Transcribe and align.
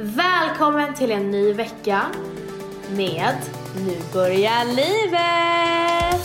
Välkommen 0.00 0.94
till 0.94 1.10
en 1.12 1.30
ny 1.30 1.52
vecka 1.52 2.02
med 2.96 3.34
Nu 3.86 3.96
börjar 4.12 4.64
livet! 4.64 6.22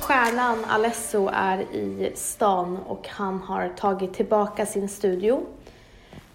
Stjärnan 0.00 0.64
Alesso 0.68 1.30
är 1.32 1.60
i 1.60 2.12
stan 2.14 2.76
och 2.76 3.08
han 3.08 3.38
har 3.38 3.68
tagit 3.68 4.14
tillbaka 4.14 4.66
sin 4.66 4.88
studio. 4.88 5.46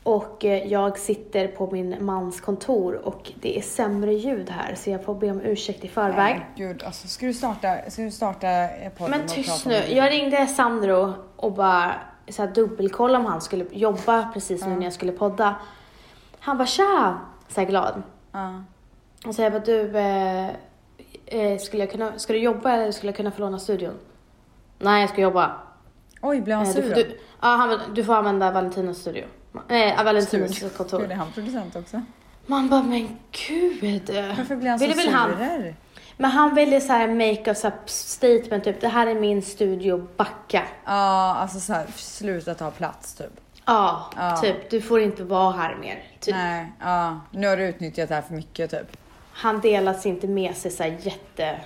Och 0.07 0.45
eh, 0.45 0.67
jag 0.67 0.97
sitter 0.97 1.47
på 1.47 1.71
min 1.71 2.05
mans 2.05 2.41
kontor 2.41 2.95
och 3.07 3.31
det 3.41 3.57
är 3.57 3.61
sämre 3.61 4.13
ljud 4.13 4.49
här 4.49 4.75
så 4.75 4.89
jag 4.89 5.03
får 5.03 5.15
be 5.15 5.31
om 5.31 5.41
ursäkt 5.41 5.85
i 5.85 5.87
förväg. 5.87 6.15
Nej, 6.15 6.45
Gud, 6.55 6.83
alltså 6.83 7.07
ska 7.07 7.25
du 7.25 7.33
starta, 7.33 7.77
ska 7.87 8.01
du 8.01 8.11
starta 8.11 8.67
podden 8.97 9.19
Men 9.19 9.27
tyst 9.27 9.65
nu. 9.65 9.73
Jag 9.89 10.11
ringde 10.11 10.47
Sandro 10.47 11.13
och 11.35 11.51
bara 11.51 11.95
så 12.29 12.41
här, 12.41 12.51
dubbelkolla 12.51 13.19
om 13.19 13.25
han 13.25 13.41
skulle 13.41 13.65
jobba 13.71 14.29
precis 14.33 14.65
nu 14.65 14.75
när 14.75 14.83
jag 14.83 14.93
skulle 14.93 15.11
podda. 15.11 15.55
Han 16.39 16.57
bara 16.57 16.67
tja! 16.67 17.19
Så 17.47 17.61
här 17.61 17.67
glad. 17.67 18.03
Ja. 18.31 18.63
Och 19.25 19.35
så 19.35 19.41
jag 19.41 19.51
bara 19.51 19.63
du, 19.63 19.97
eh, 19.97 20.47
eh, 21.25 21.57
skulle 21.59 21.83
jag 21.83 21.91
kunna, 21.91 22.19
ska 22.19 22.33
du 22.33 22.39
jobba 22.39 22.71
eller 22.71 22.91
skulle 22.91 23.09
jag 23.09 23.17
kunna 23.17 23.31
få 23.31 23.41
låna 23.41 23.59
studion? 23.59 23.93
Nej 24.79 25.01
jag 25.01 25.09
ska 25.09 25.21
jobba. 25.21 25.51
Oj, 26.21 26.41
blev 26.41 26.57
han 26.57 26.65
Eh, 26.67 26.71
sur 26.73 26.95
då? 26.95 27.01
ja, 27.41 27.47
han, 27.47 27.79
du 27.93 28.03
får 28.03 28.13
använda 28.13 28.51
Valentinos 28.51 28.97
studio. 28.97 29.25
Nej, 29.67 29.95
Valentinos 30.05 30.55
Sur. 30.55 30.69
kontor. 30.69 31.11
Är 31.11 31.15
han 31.15 31.31
producent 31.31 31.75
också? 31.75 32.01
Man 32.45 32.69
bara, 32.69 32.83
men 32.83 33.17
gud. 33.47 34.09
Varför 34.37 34.55
blir 34.55 34.69
han 34.69 34.79
så 34.79 34.87
väl 34.87 35.09
han- 35.13 35.37
sur? 35.37 35.75
Men 36.17 36.31
han 36.31 36.55
ville 36.55 36.81
så 36.81 36.93
här 36.93 37.07
make 37.07 37.51
a 37.51 37.71
statement, 37.85 38.63
typ 38.63 38.81
det 38.81 38.87
här 38.87 39.07
är 39.07 39.15
min 39.15 39.41
studio, 39.41 40.07
backa. 40.17 40.63
Ja, 40.85 41.35
alltså 41.35 41.59
så 41.59 41.73
här, 41.73 41.85
sluta 41.95 42.53
ta 42.53 42.71
plats 42.71 43.13
typ. 43.15 43.31
Ja, 43.65 44.09
Ja. 44.17 44.37
typ 44.37 44.69
du 44.69 44.81
får 44.81 44.99
inte 45.01 45.23
vara 45.23 45.51
här 45.51 45.75
mer. 45.75 46.03
Typ. 46.19 46.35
Nej, 46.35 46.71
ja. 46.83 47.19
Nu 47.31 47.47
har 47.47 47.57
du 47.57 47.63
utnyttjat 47.67 48.09
det 48.09 48.15
här 48.15 48.21
för 48.21 48.33
mycket 48.33 48.71
typ. 48.71 48.97
Han 49.31 49.59
delas 49.61 50.05
inte 50.05 50.27
med 50.27 50.55
sig 50.55 50.71
så 50.71 50.83
här 50.83 50.97
jätte... 51.01 51.59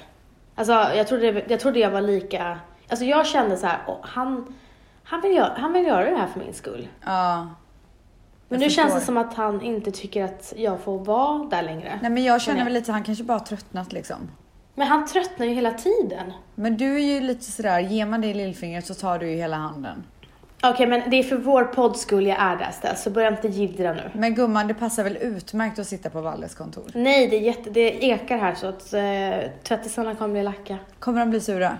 Alltså 0.55 0.73
jag 0.73 1.07
trodde, 1.07 1.43
jag 1.47 1.59
trodde 1.59 1.79
jag 1.79 1.91
var 1.91 2.01
lika... 2.01 2.59
Alltså 2.89 3.05
jag 3.05 3.27
kände 3.27 3.57
så 3.57 3.67
här, 3.67 3.79
åh, 3.87 3.97
han, 4.01 4.55
han, 5.03 5.21
vill 5.21 5.35
göra, 5.35 5.53
han 5.57 5.73
vill 5.73 5.85
göra 5.85 6.09
det 6.09 6.17
här 6.17 6.27
för 6.27 6.39
min 6.39 6.53
skull. 6.53 6.87
Ja. 7.05 7.47
Men 8.51 8.59
nu 8.59 8.69
känns 8.69 8.93
det 8.93 9.01
som 9.01 9.17
att 9.17 9.33
han 9.33 9.61
inte 9.61 9.91
tycker 9.91 10.23
att 10.23 10.53
jag 10.57 10.79
får 10.79 10.99
vara 10.99 11.45
där 11.45 11.61
längre. 11.61 11.99
Nej 12.01 12.11
men 12.11 12.23
jag 12.23 12.41
känner 12.41 12.63
väl 12.63 12.73
lite, 12.73 12.91
han 12.91 13.03
kanske 13.03 13.23
bara 13.23 13.39
tröttnat 13.39 13.93
liksom. 13.93 14.29
Men 14.75 14.87
han 14.87 15.07
tröttnar 15.07 15.45
ju 15.45 15.53
hela 15.53 15.71
tiden. 15.71 16.33
Men 16.55 16.77
du 16.77 16.95
är 16.95 16.99
ju 16.99 17.19
lite 17.19 17.51
sådär, 17.51 17.79
ger 17.79 18.05
man 18.05 18.21
dig 18.21 18.33
lillfingret 18.33 18.85
så 18.85 18.93
tar 18.93 19.19
du 19.19 19.29
ju 19.29 19.35
hela 19.35 19.55
handen. 19.55 20.03
Okej, 20.63 20.87
men 20.87 21.09
det 21.09 21.19
är 21.19 21.23
för 21.23 21.37
vår 21.37 21.63
podds 21.63 22.01
skull 22.01 22.27
jag 22.27 22.37
är 22.39 22.55
där 22.81 22.95
så 22.95 23.09
börja 23.09 23.27
inte 23.27 23.47
jiddra 23.47 23.93
nu. 23.93 24.11
Men 24.13 24.35
gumman, 24.35 24.67
det 24.67 24.73
passar 24.73 25.03
väl 25.03 25.17
utmärkt 25.21 25.79
att 25.79 25.87
sitta 25.87 26.09
på 26.09 26.21
Valles 26.21 26.55
kontor? 26.55 26.91
Nej, 26.93 27.27
det, 27.27 27.35
är 27.35 27.41
jätte, 27.41 27.69
det 27.69 28.05
ekar 28.05 28.37
här 28.37 28.55
så 28.55 28.67
att 28.67 28.93
eh, 28.93 29.51
tvättisarna 29.63 30.15
kommer 30.15 30.33
bli 30.33 30.43
lacka. 30.43 30.77
Kommer 30.99 31.19
de 31.19 31.29
bli 31.29 31.41
sura? 31.41 31.77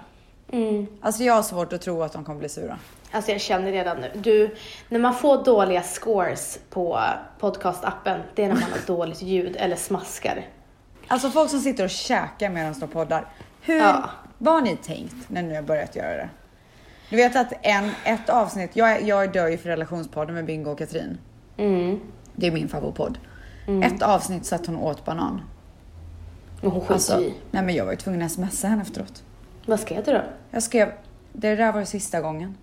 Mm. 0.52 0.88
Alltså 1.02 1.24
jag 1.24 1.34
har 1.34 1.44
svårt 1.44 1.74
att 1.74 1.82
tro 1.82 2.04
att 2.04 2.14
de 2.14 2.24
kommer 2.26 2.40
bli 2.40 2.50
sura. 2.50 2.78
Alltså 3.12 3.32
jag 3.32 3.42
känner 3.42 3.72
redan 3.72 3.98
nu. 4.02 4.12
Du, 4.16 4.56
när 4.90 5.00
man 5.00 5.14
får 5.14 5.44
dåliga 5.44 5.82
scores 5.82 6.60
på 6.70 7.00
podcastappen, 7.40 8.22
det 8.36 8.44
är 8.44 8.48
när 8.48 8.56
man 8.56 8.64
har 8.72 8.80
dåligt 8.88 9.22
ljud 9.22 9.56
eller 9.60 9.76
smaskar. 9.76 10.46
Alltså 11.08 11.30
folk 11.30 11.50
som 11.50 11.60
sitter 11.60 11.84
och 11.84 11.90
käkar 11.90 12.50
medan 12.50 12.76
de 12.80 12.88
poddar. 12.88 13.26
Hur, 13.62 13.78
Ja. 13.80 14.10
vad 14.38 14.54
har 14.54 14.62
ni 14.62 14.76
tänkt 14.78 15.16
när 15.30 15.44
ni 15.44 15.56
har 15.56 15.62
börjat 15.62 15.96
göra 15.96 16.16
det? 16.18 16.30
Du 17.10 17.16
vet 17.16 17.36
att 17.36 17.54
en, 17.62 17.92
ett 18.06 18.30
avsnitt, 18.30 18.70
jag, 18.74 19.02
jag 19.04 19.34
dör 19.34 19.48
ju 19.48 19.58
för 19.58 19.70
relationspodden 19.70 20.36
med 20.36 20.46
Bingo 20.46 20.72
och 20.72 20.78
Katrin. 20.78 21.18
Mm. 21.58 22.00
Det 22.36 22.48
är 22.48 22.52
min 22.52 22.70
favoritpodd. 22.70 23.18
Ett 23.84 24.02
avsnitt 24.02 24.46
satt 24.46 24.66
hon 24.66 24.78
åt 24.78 25.06
banan. 25.06 25.42
Men 26.62 26.72
hon 26.72 26.82
skiter 26.82 26.94
Alltså, 26.94 27.20
i. 27.22 27.34
nej 27.52 27.64
men 27.64 27.76
jag 27.76 27.86
var 27.86 27.92
ju 27.92 27.98
tvungen 27.98 28.22
att 28.22 28.32
smsa 28.32 28.68
henne 28.68 28.82
efteråt. 28.82 29.24
Vad 29.66 29.80
skrev 29.80 30.04
du 30.04 30.12
då? 30.12 30.24
Jag 30.52 30.64
skrev, 30.64 30.92
det 31.34 31.56
där 31.56 31.72
var 31.72 31.84
sista 31.84 32.22
gången. 32.22 32.58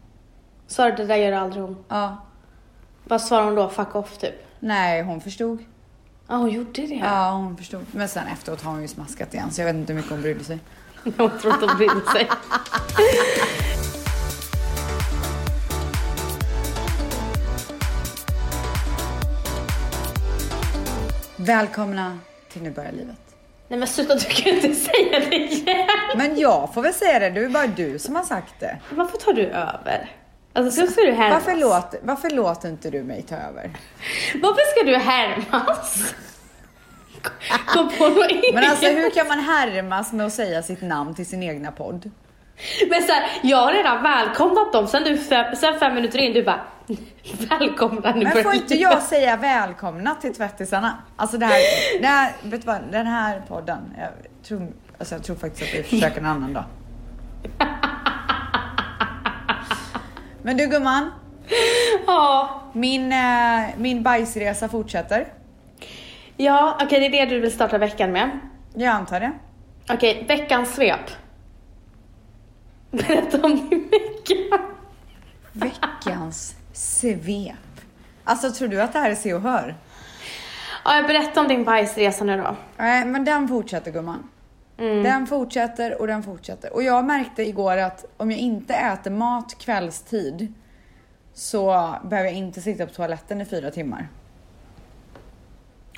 Sa 0.67 0.91
du 0.91 0.97
det 0.97 1.05
där 1.05 1.17
gör 1.17 1.33
aldrig 1.33 1.63
hon? 1.63 1.85
Ja. 1.89 2.17
Vad 3.05 3.21
svarade 3.21 3.47
hon 3.47 3.55
då? 3.55 3.69
Fuck 3.69 3.97
off 3.97 4.19
typ? 4.19 4.35
Nej, 4.61 5.03
hon 5.03 5.21
förstod. 5.21 5.65
Ja, 6.29 6.37
hon 6.37 6.51
gjorde 6.51 6.83
det. 6.87 6.95
Ja, 6.95 7.31
hon 7.31 7.57
förstod. 7.57 7.87
Men 7.93 8.09
sen 8.09 8.27
efteråt 8.27 8.63
har 8.63 8.73
hon 8.73 8.83
ju 8.83 8.89
smaskat 8.89 9.35
igen 9.35 9.51
så 9.51 9.61
jag 9.61 9.67
vet 9.67 9.77
inte 9.77 9.93
hur 9.93 9.97
mycket 10.01 10.13
hon 10.13 10.23
brydde 10.23 10.45
sig. 10.45 10.59
Hon 11.05 11.39
tror 11.39 11.55
inte 11.55 11.67
hon 11.67 11.77
brydde 11.77 12.01
sig. 12.13 12.29
Välkomna 21.37 22.19
till 22.53 22.63
Nu 22.63 22.71
börjar 22.71 22.93
livet. 22.93 23.28
Nej 23.69 23.79
men 23.79 23.89
sluta, 23.89 24.15
du 24.15 24.25
kan 24.25 24.53
inte 24.53 24.75
säga 24.75 25.21
det 25.21 25.37
igen. 25.37 25.87
Men 26.17 26.39
jag 26.39 26.75
får 26.75 26.83
väl 26.83 26.95
säga 26.95 27.19
det, 27.19 27.31
det 27.31 27.41
är 27.41 27.49
bara 27.49 27.67
du 27.67 27.99
som 27.99 28.17
har 28.17 28.23
sagt 28.23 28.61
det. 28.61 28.79
Varför 28.91 29.19
tar 29.19 29.33
du 29.33 29.47
över? 29.47 30.11
Alltså 30.53 30.87
så 30.87 30.93
ska 30.93 31.01
du 31.03 31.13
härmas. 31.13 31.47
Varför, 31.47 31.61
låt, 31.61 31.95
varför 32.03 32.31
låter 32.31 32.69
inte 32.69 32.91
du 32.91 33.03
mig 33.03 33.23
ta 33.23 33.35
över? 33.35 33.71
Varför 34.35 34.71
ska 34.71 34.91
du 34.91 34.97
härmas? 34.97 36.15
Kom 37.67 37.89
på 37.99 38.09
något 38.09 38.31
eget. 38.31 38.43
Men 38.55 38.71
alltså 38.71 38.87
hur 38.87 39.11
kan 39.11 39.29
man 39.29 39.39
härmas 39.39 40.13
med 40.13 40.27
att 40.27 40.33
säga 40.33 40.63
sitt 40.63 40.83
namn 40.83 41.15
till 41.15 41.27
sin 41.27 41.43
egna 41.43 41.73
podd? 41.73 42.11
Men 42.91 43.03
så 43.03 43.13
här, 43.13 43.31
jag 43.43 43.59
har 43.59 43.73
redan 43.73 44.03
välkomnat 44.03 44.73
dem, 44.73 44.87
sen, 44.87 45.05
du 45.05 45.19
fem, 45.19 45.57
sen 45.57 45.79
fem 45.79 45.95
minuter 45.95 46.19
in, 46.19 46.33
du 46.33 46.43
bara 46.43 46.61
välkomna 47.49 48.15
nu 48.15 48.25
Men 48.25 48.43
får 48.43 48.55
inte 48.55 48.75
livet." 48.75 48.93
jag 48.93 49.03
säga 49.03 49.37
välkomna 49.37 50.15
till 50.15 50.35
tvättisarna? 50.35 50.99
Alltså 51.17 51.39
det 51.39 51.47
här, 51.47 51.61
det 52.01 52.07
här, 52.07 52.33
vet 52.43 52.61
du 52.61 52.67
vad, 52.67 52.81
den 52.93 53.07
här 53.07 53.43
podden, 53.49 53.95
jag 53.99 54.09
tror, 54.49 54.73
alltså 54.99 55.15
jag 55.15 55.25
tror 55.25 55.37
faktiskt 55.37 55.63
att 55.63 55.79
vi 55.79 55.83
försöker 55.83 56.19
en 56.21 56.27
annan 56.27 56.53
dag. 56.53 56.65
Men 60.43 60.57
du 60.57 60.67
gumman, 60.67 61.11
Ja, 62.07 62.63
min, 62.73 63.13
eh, 63.13 63.65
min 63.77 64.03
bajsresa 64.03 64.69
fortsätter. 64.69 65.33
ja 66.37 66.79
okej 66.83 67.01
det 67.01 67.07
är 67.07 67.27
det 67.27 67.35
du 67.35 67.41
vill 67.41 67.53
starta 67.53 67.79
veckan 67.79 68.13
med. 68.13 68.31
Jag 68.75 68.89
antar 68.89 69.21
det. 69.21 69.33
Okej, 69.91 70.25
veckans 70.29 70.75
svep. 70.75 71.11
Berätta 72.91 73.47
om 73.47 73.69
din 73.69 73.89
vecka. 73.91 74.59
Veckans 75.53 76.55
svep. 76.79 77.55
Alltså 78.25 78.53
tror 78.53 78.69
du 78.69 78.83
att 78.83 78.93
det 78.93 78.99
här 78.99 79.11
är 79.11 79.15
Se 79.15 79.35
och 79.35 79.41
Hör? 79.41 79.77
Ja, 80.85 81.05
berätta 81.07 81.41
om 81.41 81.49
din 81.49 81.65
bajsresa 81.65 82.25
nu 82.25 82.37
då. 82.37 82.57
Nej, 82.77 83.05
men 83.05 83.25
den 83.25 83.49
fortsätter 83.49 83.91
gumman. 83.91 84.31
Den 84.77 85.27
fortsätter 85.27 86.01
och 86.01 86.07
den 86.07 86.23
fortsätter. 86.23 86.75
Och 86.75 86.83
jag 86.83 87.05
märkte 87.05 87.43
igår 87.43 87.77
att 87.77 88.05
om 88.17 88.31
jag 88.31 88.41
inte 88.41 88.75
äter 88.75 89.11
mat 89.11 89.59
kvällstid 89.59 90.53
så 91.35 91.95
behöver 92.05 92.31
jag 92.31 92.39
inte 92.39 92.61
sitta 92.61 92.87
på 92.87 92.93
toaletten 92.93 93.41
i 93.41 93.45
fyra 93.45 93.71
timmar. 93.71 94.09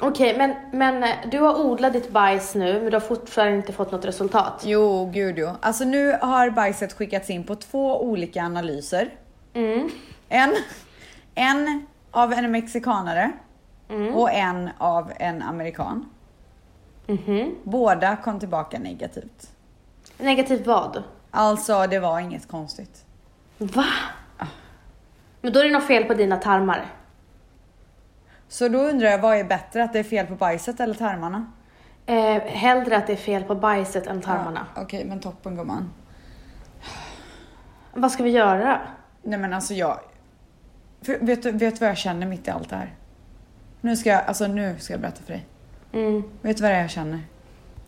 Okej, 0.00 0.38
men, 0.38 0.54
men 0.72 1.02
eh, 1.02 1.10
du 1.30 1.38
har 1.38 1.60
odlat 1.60 1.92
ditt 1.92 2.10
bajs 2.10 2.54
nu, 2.54 2.72
men 2.72 2.84
du 2.84 2.92
har 2.92 3.00
fortfarande 3.00 3.56
inte 3.56 3.72
fått 3.72 3.92
något 3.92 4.04
resultat. 4.04 4.62
Jo, 4.66 5.10
gud 5.14 5.38
jo. 5.38 5.50
Alltså 5.60 5.84
nu 5.84 6.18
har 6.20 6.50
bajset 6.50 6.92
skickats 6.92 7.30
in 7.30 7.44
på 7.44 7.54
två 7.54 8.02
olika 8.02 8.42
analyser. 8.42 9.10
Mm. 9.54 9.91
En, 10.32 10.56
en 11.34 11.86
av 12.10 12.32
en 12.32 12.50
mexikanare 12.50 13.32
och 14.14 14.32
en 14.32 14.70
av 14.78 15.12
en 15.16 15.42
amerikan. 15.42 16.10
Mhm. 17.06 17.54
Båda 17.65 18.16
kom 18.16 18.38
tillbaka 18.41 18.78
negativt. 18.78 19.50
Negativt 20.18 20.66
vad? 20.66 21.03
Alltså, 21.30 21.86
det 21.86 21.98
var 21.98 22.21
inget 22.21 22.48
konstigt. 22.48 23.04
Va? 23.59 23.86
Men 25.41 25.53
då 25.53 25.60
är 25.60 25.65
det 25.65 25.71
något 25.71 25.86
fel 25.86 26.04
på 26.04 26.15
dina 26.15 26.36
tarmar. 26.36 26.86
Så 28.48 28.68
då 28.68 28.78
undrar 28.78 29.09
jag, 29.09 29.18
vad 29.18 29.36
är 29.36 29.44
bättre? 29.44 29.84
Att 29.84 29.92
det 29.92 29.98
är 29.98 30.04
fel 30.04 30.27
på 30.27 30.34
bajset 30.34 30.80
eller 30.80 30.94
tarmarna? 30.94 31.53
Eh, 32.06 32.42
hellre 32.42 32.97
att 32.97 33.06
det 33.06 33.12
är 33.12 33.16
fel 33.16 33.44
på 33.44 33.54
bajset 33.54 34.06
än 34.06 34.21
tarmarna. 34.21 34.66
Ja, 34.74 34.82
Okej, 34.82 35.04
men 35.04 35.21
toppen 35.21 35.56
gumman. 35.56 35.92
Vad 37.94 38.12
ska 38.12 38.22
vi 38.22 38.30
göra? 38.30 38.80
Nej 39.22 39.38
men 39.38 39.53
alltså 39.53 39.74
jag... 39.74 39.98
För, 41.02 41.18
vet, 41.18 41.42
du, 41.42 41.52
vet 41.52 41.80
vad 41.80 41.91
jag 41.91 41.98
känner 41.98 42.26
mitt 42.26 42.48
i 42.48 42.50
allt 42.50 42.70
det 42.70 42.76
här? 42.76 42.94
Nu 43.80 43.97
ska 43.97 44.10
jag, 44.10 44.24
alltså 44.24 44.47
nu 44.47 44.76
ska 44.78 44.92
jag 44.92 45.00
berätta 45.00 45.22
för 45.22 45.32
dig. 45.32 45.47
Mm. 45.92 46.22
Vet 46.42 46.56
du 46.56 46.62
vad 46.62 46.72
det 46.72 46.76
är 46.76 46.80
jag 46.82 46.91
känner? 46.91 47.20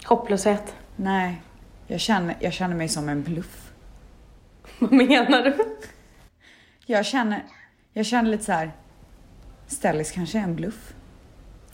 Hopplöshet. 0.04 0.74
Nej, 0.96 1.42
jag 1.86 2.00
känner, 2.00 2.36
jag 2.40 2.52
känner 2.52 2.74
mig 2.74 2.88
som 2.88 3.08
en 3.08 3.22
bluff. 3.22 3.72
Vad 4.78 4.92
menar 4.92 5.42
du? 5.42 5.56
Jag 6.86 7.06
känner, 7.06 7.42
jag 7.92 8.06
känner 8.06 8.30
lite 8.30 8.44
så 8.44 8.52
här. 8.52 8.72
Stellis 9.66 10.10
kanske 10.10 10.38
är 10.38 10.42
en 10.42 10.56
bluff. 10.56 10.94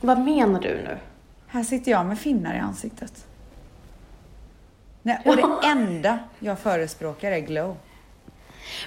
Vad 0.00 0.20
menar 0.20 0.60
du 0.60 0.68
nu? 0.68 0.98
Här 1.46 1.62
sitter 1.62 1.90
jag 1.90 2.06
med 2.06 2.18
finnar 2.18 2.54
i 2.54 2.58
ansiktet. 2.58 3.26
Nej, 5.02 5.22
och 5.24 5.36
det 5.36 5.68
enda 5.68 6.18
jag 6.38 6.58
förespråkar 6.58 7.32
är 7.32 7.38
glow. 7.38 7.76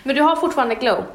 Men 0.03 0.15
du 0.15 0.21
har 0.21 0.35
fortfarande 0.35 0.75
glow? 0.75 1.05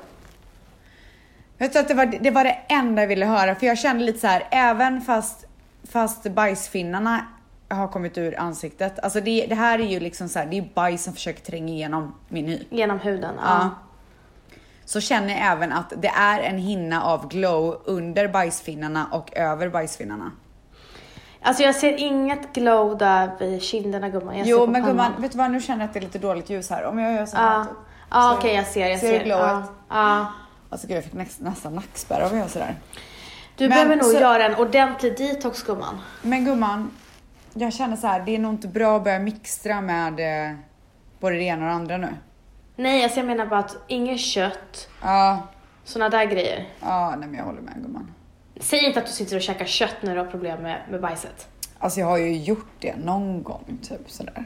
Vet 1.59 1.73
du 1.73 1.79
att 1.79 1.89
det 1.89 1.95
var, 1.95 2.07
det 2.07 2.31
var 2.31 2.45
det 2.45 2.59
enda 2.69 3.03
jag 3.03 3.09
ville 3.09 3.27
höra 3.27 3.55
för 3.55 3.67
jag 3.67 3.79
kände 3.79 4.05
lite 4.05 4.19
så 4.19 4.27
här, 4.27 4.49
även 4.51 5.01
fast, 5.01 5.45
fast 5.89 6.23
bajsfinnarna 6.23 7.27
har 7.69 7.89
kommit 7.89 8.19
ur 8.19 8.41
ansiktet. 8.41 8.99
Alltså 8.99 9.21
det, 9.21 9.47
det 9.49 9.55
här 9.55 9.79
är 9.79 9.85
ju 9.85 10.01
liksom 10.01 10.29
så 10.29 10.39
här, 10.39 10.47
det 10.47 10.59
är 10.59 10.69
bajs 10.75 11.05
som 11.05 11.13
försöker 11.15 11.41
tränga 11.43 11.73
igenom 11.73 12.15
min 12.29 12.47
hy. 12.47 12.65
Genom 12.71 12.99
huden? 12.99 13.35
Ja. 13.39 13.43
Ja. 13.49 13.71
Så 14.85 15.01
känner 15.01 15.29
jag 15.29 15.53
även 15.53 15.73
att 15.73 15.93
det 15.97 16.09
är 16.09 16.41
en 16.41 16.59
hinna 16.59 17.03
av 17.03 17.29
glow 17.29 17.83
under 17.85 18.29
bajsfinnarna 18.29 19.07
och 19.13 19.37
över 19.37 19.69
bajsfinnarna. 19.69 20.31
Alltså 21.43 21.63
jag 21.63 21.75
ser 21.75 21.97
inget 21.99 22.53
glow 22.53 22.99
där 22.99 23.31
vid 23.39 23.63
kinderna 23.63 24.09
gumman. 24.09 24.39
Jag 24.39 24.47
Jo 24.49 24.67
men 24.67 24.85
gumman, 24.85 25.13
vet 25.19 25.33
du 25.33 25.39
vad 25.39 25.51
nu 25.51 25.61
känner 25.61 25.81
jag 25.81 25.89
att 25.89 25.95
det 25.95 25.99
är 26.01 26.03
lite 26.03 26.19
dåligt 26.19 26.51
ljus 26.51 26.71
här. 26.71 26.85
Om 26.85 26.99
jag 26.99 27.15
gör 27.15 27.27
så 27.27 27.37
här. 27.37 27.59
Ja, 27.59 27.65
typ. 27.65 27.73
ja 28.11 28.31
Så- 28.33 28.39
okej 28.39 28.55
jag 28.55 28.67
ser, 28.67 28.89
jag 28.89 29.01
ser 29.01 29.09
ser. 29.09 29.19
du 29.19 29.25
glowet? 29.25 29.45
Ja, 29.45 29.65
ja. 29.89 30.27
Alltså 30.69 30.87
gud 30.87 30.97
jag 30.97 31.05
fick 31.05 31.13
näst, 31.13 31.41
nästan 31.41 31.75
nackspärr 31.75 32.21
av 32.21 32.27
att 32.33 32.37
göra 32.39 32.49
sådär. 32.49 32.75
Du 33.57 33.69
Men 33.69 33.77
behöver 33.77 33.97
nog 33.97 34.05
så- 34.05 34.21
göra 34.21 34.45
en 34.47 34.55
ordentlig 34.55 35.17
detox 35.19 35.63
gumman. 35.63 35.99
Men 36.23 36.45
gumman, 36.45 36.91
jag 37.55 37.73
känner 37.73 37.97
så 37.97 38.07
här, 38.07 38.21
det 38.21 38.35
är 38.35 38.39
nog 38.39 38.53
inte 38.55 38.69
bra 38.69 38.97
att 38.97 39.05
börja 39.05 39.19
mixtra 39.19 39.81
med 39.81 40.21
eh, 40.51 40.57
både 41.21 41.35
det 41.37 41.43
ena 41.43 41.63
och 41.65 41.69
det 41.69 41.75
andra 41.75 41.97
nu. 41.97 42.09
Nej, 42.77 43.05
alltså 43.05 43.19
jag 43.21 43.27
menar 43.27 43.47
bara 43.47 43.61
att 43.61 43.77
inget 43.87 44.21
kött, 44.21 44.89
Ja, 45.03 45.47
såna 45.85 46.09
där 46.09 46.25
grejer. 46.25 46.69
ja, 46.81 47.15
nej 47.19 47.29
men 47.29 47.39
jag 47.39 47.45
håller 47.45 47.61
med 47.61 47.75
gumman. 47.83 48.13
Säg 48.61 48.85
inte 48.87 48.99
att 49.01 49.07
du 49.07 49.13
sitter 49.13 49.37
och 49.37 49.43
käkar 49.43 49.65
kött 49.65 49.97
när 50.01 50.15
du 50.15 50.21
har 50.21 50.27
problem 50.27 50.63
med, 50.63 50.81
med 50.91 51.01
bajset. 51.01 51.49
Alltså 51.79 52.01
jag 52.01 52.07
har 52.07 52.19
ju 52.19 52.37
gjort 52.37 52.71
det 52.79 52.97
någon 52.97 53.43
gång, 53.43 53.79
typ 53.83 54.11
sådär. 54.11 54.45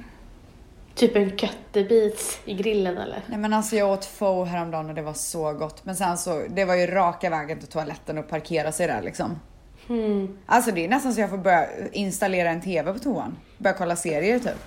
Typ 1.01 1.17
en 1.17 1.39
köttebit 1.39 2.41
i 2.45 2.55
grillen 2.55 2.99
eller? 2.99 3.23
Nej 3.27 3.39
men 3.39 3.53
alltså 3.53 3.77
jag 3.77 3.91
åt 3.91 4.19
pho 4.19 4.45
häromdagen 4.45 4.89
och 4.89 4.95
det 4.95 5.03
var 5.03 5.13
så 5.13 5.53
gott. 5.53 5.85
Men 5.85 5.97
sen 5.97 6.19
så, 6.19 6.47
det 6.49 6.65
var 6.65 6.75
ju 6.75 6.87
raka 6.87 7.31
vägen 7.31 7.59
till 7.59 7.69
toaletten 7.69 8.19
och 8.19 8.29
parkera 8.29 8.73
sig 8.73 8.87
där 8.87 9.03
liksom. 9.03 9.41
Hmm. 9.87 10.39
Alltså 10.47 10.71
det 10.71 10.85
är 10.85 10.89
nästan 10.89 11.15
så 11.15 11.21
jag 11.21 11.31
får 11.31 11.39
börja 11.39 11.67
installera 11.93 12.51
en 12.51 12.61
TV 12.61 12.93
på 12.93 12.99
toan. 12.99 13.37
Börja 13.59 13.77
kolla 13.77 13.97
serier 13.97 14.39
typ. 14.39 14.67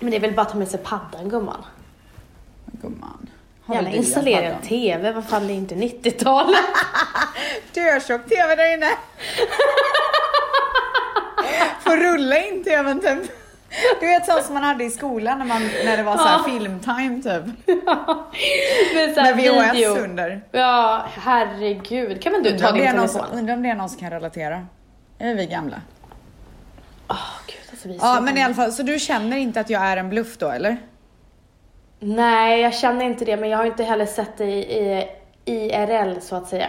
Men 0.00 0.10
det 0.10 0.16
är 0.16 0.20
väl 0.20 0.34
bara 0.34 0.42
att 0.42 0.52
ta 0.52 0.58
med 0.58 0.68
sig 0.68 0.80
paddan 0.80 1.28
gumman? 1.28 1.64
Gumman. 2.66 3.30
Gärna 3.72 3.90
installera 3.90 4.54
en? 4.54 4.62
TV, 4.62 5.12
vad 5.12 5.24
fan 5.24 5.46
det 5.46 5.52
är 5.52 5.54
inte 5.54 5.74
90-talet. 5.74 6.60
Dörtjock 7.74 8.28
TV 8.28 8.56
där 8.56 8.74
inne. 8.74 8.90
Får 11.80 11.96
rulla 11.96 12.38
in 12.46 12.64
TVn 12.64 13.00
typ. 13.00 13.30
Du 14.00 14.06
vet 14.06 14.26
sånt 14.26 14.44
som 14.44 14.54
man 14.54 14.62
hade 14.62 14.84
i 14.84 14.90
skolan 14.90 15.38
när, 15.38 15.46
man, 15.46 15.62
när 15.84 15.96
det 15.96 16.02
var 16.02 16.16
så 16.16 16.22
här 16.24 16.38
Ja. 16.38 16.44
filmtime 16.44 17.22
typ. 17.22 17.66
med 18.94 19.14
så 19.14 19.20
Med 19.22 19.34
här 19.34 19.34
VHS 19.34 19.74
video. 19.74 19.96
under. 19.96 20.40
Ja, 20.52 21.04
herregud. 21.16 22.22
Kan 22.22 22.32
väl 22.32 22.42
du 22.42 22.58
ta 22.58 22.72
din 22.72 22.86
telefon? 22.86 23.08
som, 23.08 23.20
undrar 23.38 23.54
om 23.54 23.62
det 23.62 23.68
är 23.68 23.74
någon 23.74 23.88
som 23.88 23.98
kan 24.00 24.10
relatera. 24.10 24.66
Är 25.18 25.34
vi 25.34 25.46
gamla? 25.46 25.76
Åh 27.08 27.16
gud 27.46 27.56
alltså 27.70 27.88
vi 27.88 27.94
är 27.94 27.98
Ja 28.00 28.20
men 28.20 28.38
i 28.38 28.42
alla 28.42 28.54
fall, 28.54 28.72
så 28.72 28.82
du 28.82 28.98
känner 28.98 29.36
inte 29.36 29.60
att 29.60 29.70
jag 29.70 29.82
är 29.82 29.96
en 29.96 30.10
bluff 30.10 30.36
då 30.38 30.48
eller? 30.50 30.76
Nej, 32.00 32.60
jag 32.60 32.74
känner 32.74 33.04
inte 33.04 33.24
det, 33.24 33.36
men 33.36 33.48
jag 33.50 33.58
har 33.58 33.64
inte 33.64 33.84
heller 33.84 34.06
sett 34.06 34.36
dig 34.38 34.58
i 34.58 35.06
IRL 35.44 36.20
så 36.20 36.36
att 36.36 36.48
säga. 36.48 36.66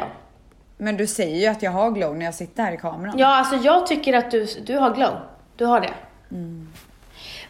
Men 0.78 0.98
du 0.98 1.08
säger 1.08 1.38
ju 1.40 1.48
att 1.48 1.62
jag 1.64 1.72
har 1.72 1.92
glow 1.92 2.16
när 2.18 2.26
jag 2.26 2.34
sitter 2.36 2.64
här 2.64 2.72
i 2.72 2.78
kameran. 2.78 3.16
Ja, 3.18 3.28
alltså 3.36 3.56
jag 3.56 3.88
tycker 3.88 4.14
att 4.14 4.32
du, 4.32 4.46
du 4.66 4.78
har 4.78 4.96
glow. 4.96 5.14
Du 5.56 5.66
har 5.66 5.80
det. 5.80 5.94
Mm. 6.32 6.70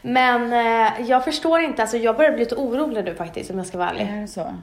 Men 0.08 0.54
eh, 0.54 1.02
jag 1.10 1.24
förstår 1.24 1.60
inte, 1.60 1.82
alltså 1.82 1.98
jag 1.98 2.18
börjar 2.18 2.32
bli 2.32 2.40
lite 2.40 2.56
orolig 2.56 3.06
nu 3.06 3.16
faktiskt 3.16 3.50
om 3.52 3.58
jag 3.58 3.68
ska 3.68 3.78
vara 3.78 3.90
ärlig. 3.90 4.02
Är 4.10 4.22
det 4.22 4.28
så? 4.28 4.54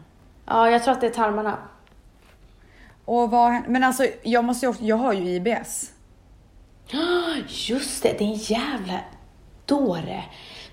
Ja, 0.46 0.70
jag 0.70 0.82
tror 0.84 0.92
att 0.94 1.00
det 1.00 1.06
är 1.06 1.10
tarmarna. 1.10 1.56
Och 3.04 3.30
vad? 3.30 3.62
Men 3.68 3.84
alltså 3.84 4.06
jag 4.22 4.44
måste 4.44 4.66
ju 4.66 4.70
också, 4.70 4.82
jag 4.84 4.96
har 4.96 5.12
ju 5.12 5.28
IBS. 5.28 5.90
Just 7.48 8.02
det, 8.02 8.14
det 8.18 8.24
är 8.24 8.28
en 8.28 8.34
jävla 8.34 9.00
dåre. 9.66 10.24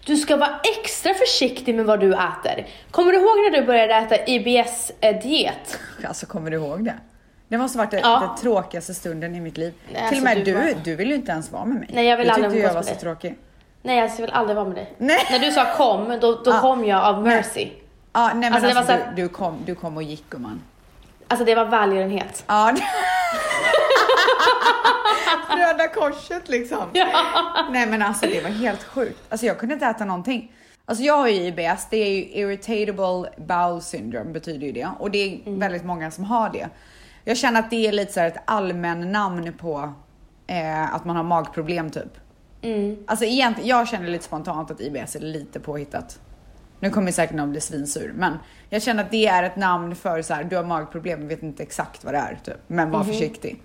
Du 0.06 0.16
ska 0.16 0.38
vara 0.38 0.60
extra 0.81 1.13
försiktig 1.13 1.75
med 1.75 1.86
vad 1.86 2.00
du 2.00 2.13
äter. 2.13 2.68
Kommer 2.92 3.12
du 3.12 3.18
ihåg 3.18 3.51
när 3.51 3.60
du 3.62 3.65
började 3.68 3.94
äta 3.94 4.15
IBS-diet? 4.27 5.80
Alltså 6.07 6.25
kommer 6.25 6.51
du 6.51 6.57
ihåg 6.57 6.86
det? 6.86 6.94
Det 7.48 7.57
måste 7.57 7.77
varit 7.77 7.92
det, 7.92 8.00
Ja. 8.00 8.19
den 8.19 8.38
tråkigaste 8.42 8.94
stunden 8.94 9.36
i 9.36 9.42
mitt 9.42 9.57
liv. 9.57 9.74
Nej, 9.94 9.94
Till 9.94 10.01
och 10.01 10.06
alltså, 10.07 10.24
med 10.24 10.38
du 10.38 10.44
du, 10.44 10.54
var- 10.54 10.83
du 10.83 10.95
vill 10.95 11.10
ju 11.10 11.15
inte 11.15 11.31
ens 11.31 11.51
vara 11.51 11.65
med 11.65 11.77
mig. 11.80 11.89
Nej, 11.94 12.06
jag 12.06 12.18
vill 12.18 12.27
du 12.27 12.33
aldrig 12.33 12.51
tyckte 12.51 12.68
jag 12.68 12.72
umgås 12.72 12.88
var 12.88 12.94
med 12.94 13.00
så 13.00 13.06
dig. 13.06 13.15
tråkig. 13.15 13.38
Nej, 13.81 14.01
alltså, 14.01 14.19
jag 14.21 14.27
vill 14.27 14.35
aldrig 14.35 14.55
vara 14.55 14.65
med 14.67 14.75
dig. 14.75 14.93
Nej. 14.97 15.19
När 15.31 15.39
du 15.39 15.51
sa 15.51 15.65
kom, 15.77 16.17
då, 16.21 16.31
då 16.35 16.51
Ja. 16.51 16.59
kom 16.61 16.85
jag 16.85 17.03
av 17.05 17.23
mercy. 17.23 17.69
Ja, 18.13 18.27
nej 18.27 18.35
men 18.51 18.53
Alltså, 18.53 18.77
alltså, 18.77 18.93
här- 18.93 19.13
du, 19.15 19.21
du, 19.21 19.29
kom, 19.29 19.57
du 19.65 19.75
kom 19.75 19.97
och 19.97 20.03
gick 20.03 20.29
gumman. 20.29 20.61
Alltså 21.27 21.45
det 21.45 21.55
var 21.55 21.65
välgörenhet. 21.65 22.43
Ja. 22.47 22.73
Röda 25.57 25.87
korset 25.87 26.49
liksom. 26.49 26.83
Nej 27.71 27.85
men 27.87 28.01
alltså 28.01 28.25
det 28.25 28.41
var 28.43 28.49
helt 28.49 28.83
sjukt. 28.83 29.19
Alltså 29.29 29.45
jag 29.45 29.59
kunde 29.59 29.73
inte 29.73 29.85
äta 29.85 30.05
någonting. 30.05 30.51
Alltså 30.85 31.03
jag 31.03 31.17
har 31.17 31.27
ju 31.27 31.35
IBS, 31.35 31.87
det 31.89 31.97
är 31.97 32.09
ju 32.09 32.23
irritable 32.25 33.29
bowel 33.37 33.81
syndrome 33.81 34.31
betyder 34.31 34.65
ju 34.67 34.71
det 34.71 34.87
och 34.99 35.11
det 35.11 35.17
är 35.17 35.39
Mm. 35.47 35.59
väldigt 35.59 35.85
många 35.85 36.11
som 36.11 36.23
har 36.23 36.49
det. 36.49 36.67
Jag 37.23 37.37
känner 37.37 37.59
att 37.59 37.69
det 37.69 37.87
är 37.87 37.91
lite 37.91 38.13
så 38.13 38.19
här 38.19 38.27
ett 38.27 38.37
allmän 38.45 39.11
namn 39.11 39.53
på 39.53 39.93
eh, 40.47 40.95
att 40.95 41.05
man 41.05 41.15
har 41.15 41.23
magproblem 41.23 41.89
typ. 41.89 42.17
Mm. 42.61 42.97
Alltså 43.07 43.25
egentligen, 43.25 43.69
jag 43.69 43.88
känner 43.88 44.07
lite 44.07 44.23
spontant 44.23 44.71
att 44.71 44.81
IBS 44.81 45.15
är 45.15 45.19
lite 45.19 45.59
påhittat. 45.59 46.19
Nu 46.79 46.89
kommer 46.89 47.11
säkert 47.11 47.35
någon 47.35 47.51
bli 47.51 47.61
svinsur, 47.61 48.13
men 48.15 48.38
jag 48.69 48.81
känner 48.81 49.03
att 49.03 49.11
det 49.11 49.27
är 49.27 49.44
ett 49.44 49.56
namn 49.56 49.95
för 49.95 50.21
så 50.21 50.33
här, 50.33 50.44
du 50.44 50.56
har 50.56 50.63
magproblem, 50.63 51.27
vet 51.27 51.44
inte 51.44 51.63
exakt 51.63 52.03
vad 52.03 52.13
det 52.13 52.17
är, 52.17 52.39
typ. 52.44 52.57
men 52.67 52.91
var 52.91 53.03
försiktig. 53.03 53.63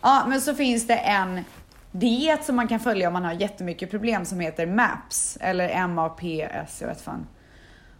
Ja, 0.00 0.24
men 0.28 0.40
så 0.40 0.54
finns 0.54 0.86
det 0.86 0.96
en 0.96 1.44
diet 1.92 2.44
som 2.44 2.56
man 2.56 2.68
kan 2.68 2.80
följa 2.80 3.06
om 3.08 3.12
man 3.12 3.24
har 3.24 3.32
jättemycket 3.32 3.90
problem 3.90 4.24
som 4.24 4.40
heter 4.40 4.66
MAPS 4.66 5.38
eller 5.40 5.86
MAPS, 5.86 6.80
jag 6.80 6.88
vet 6.88 7.00
fan. 7.00 7.26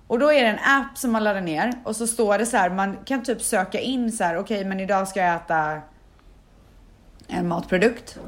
Och 0.07 0.19
då 0.19 0.33
är 0.33 0.43
det 0.43 0.49
en 0.49 0.81
app 0.81 0.99
som 0.99 1.13
man 1.13 1.25
laddar 1.25 1.41
ner 1.41 1.73
och 1.85 1.97
så 1.97 2.07
står 2.07 2.39
det 2.39 2.47
så 2.47 2.57
här, 2.57 2.71
man 2.71 2.97
kan 3.05 3.23
typ 3.23 3.43
söka 3.43 3.81
in 3.81 4.13
så 4.13 4.25
här, 4.25 4.39
okej, 4.39 4.65
men 4.65 4.81
idag 4.81 5.09
ska 5.09 5.21
jag 5.21 5.37
äta 5.37 5.81
en 7.29 7.49
matprodukt. 7.49 8.19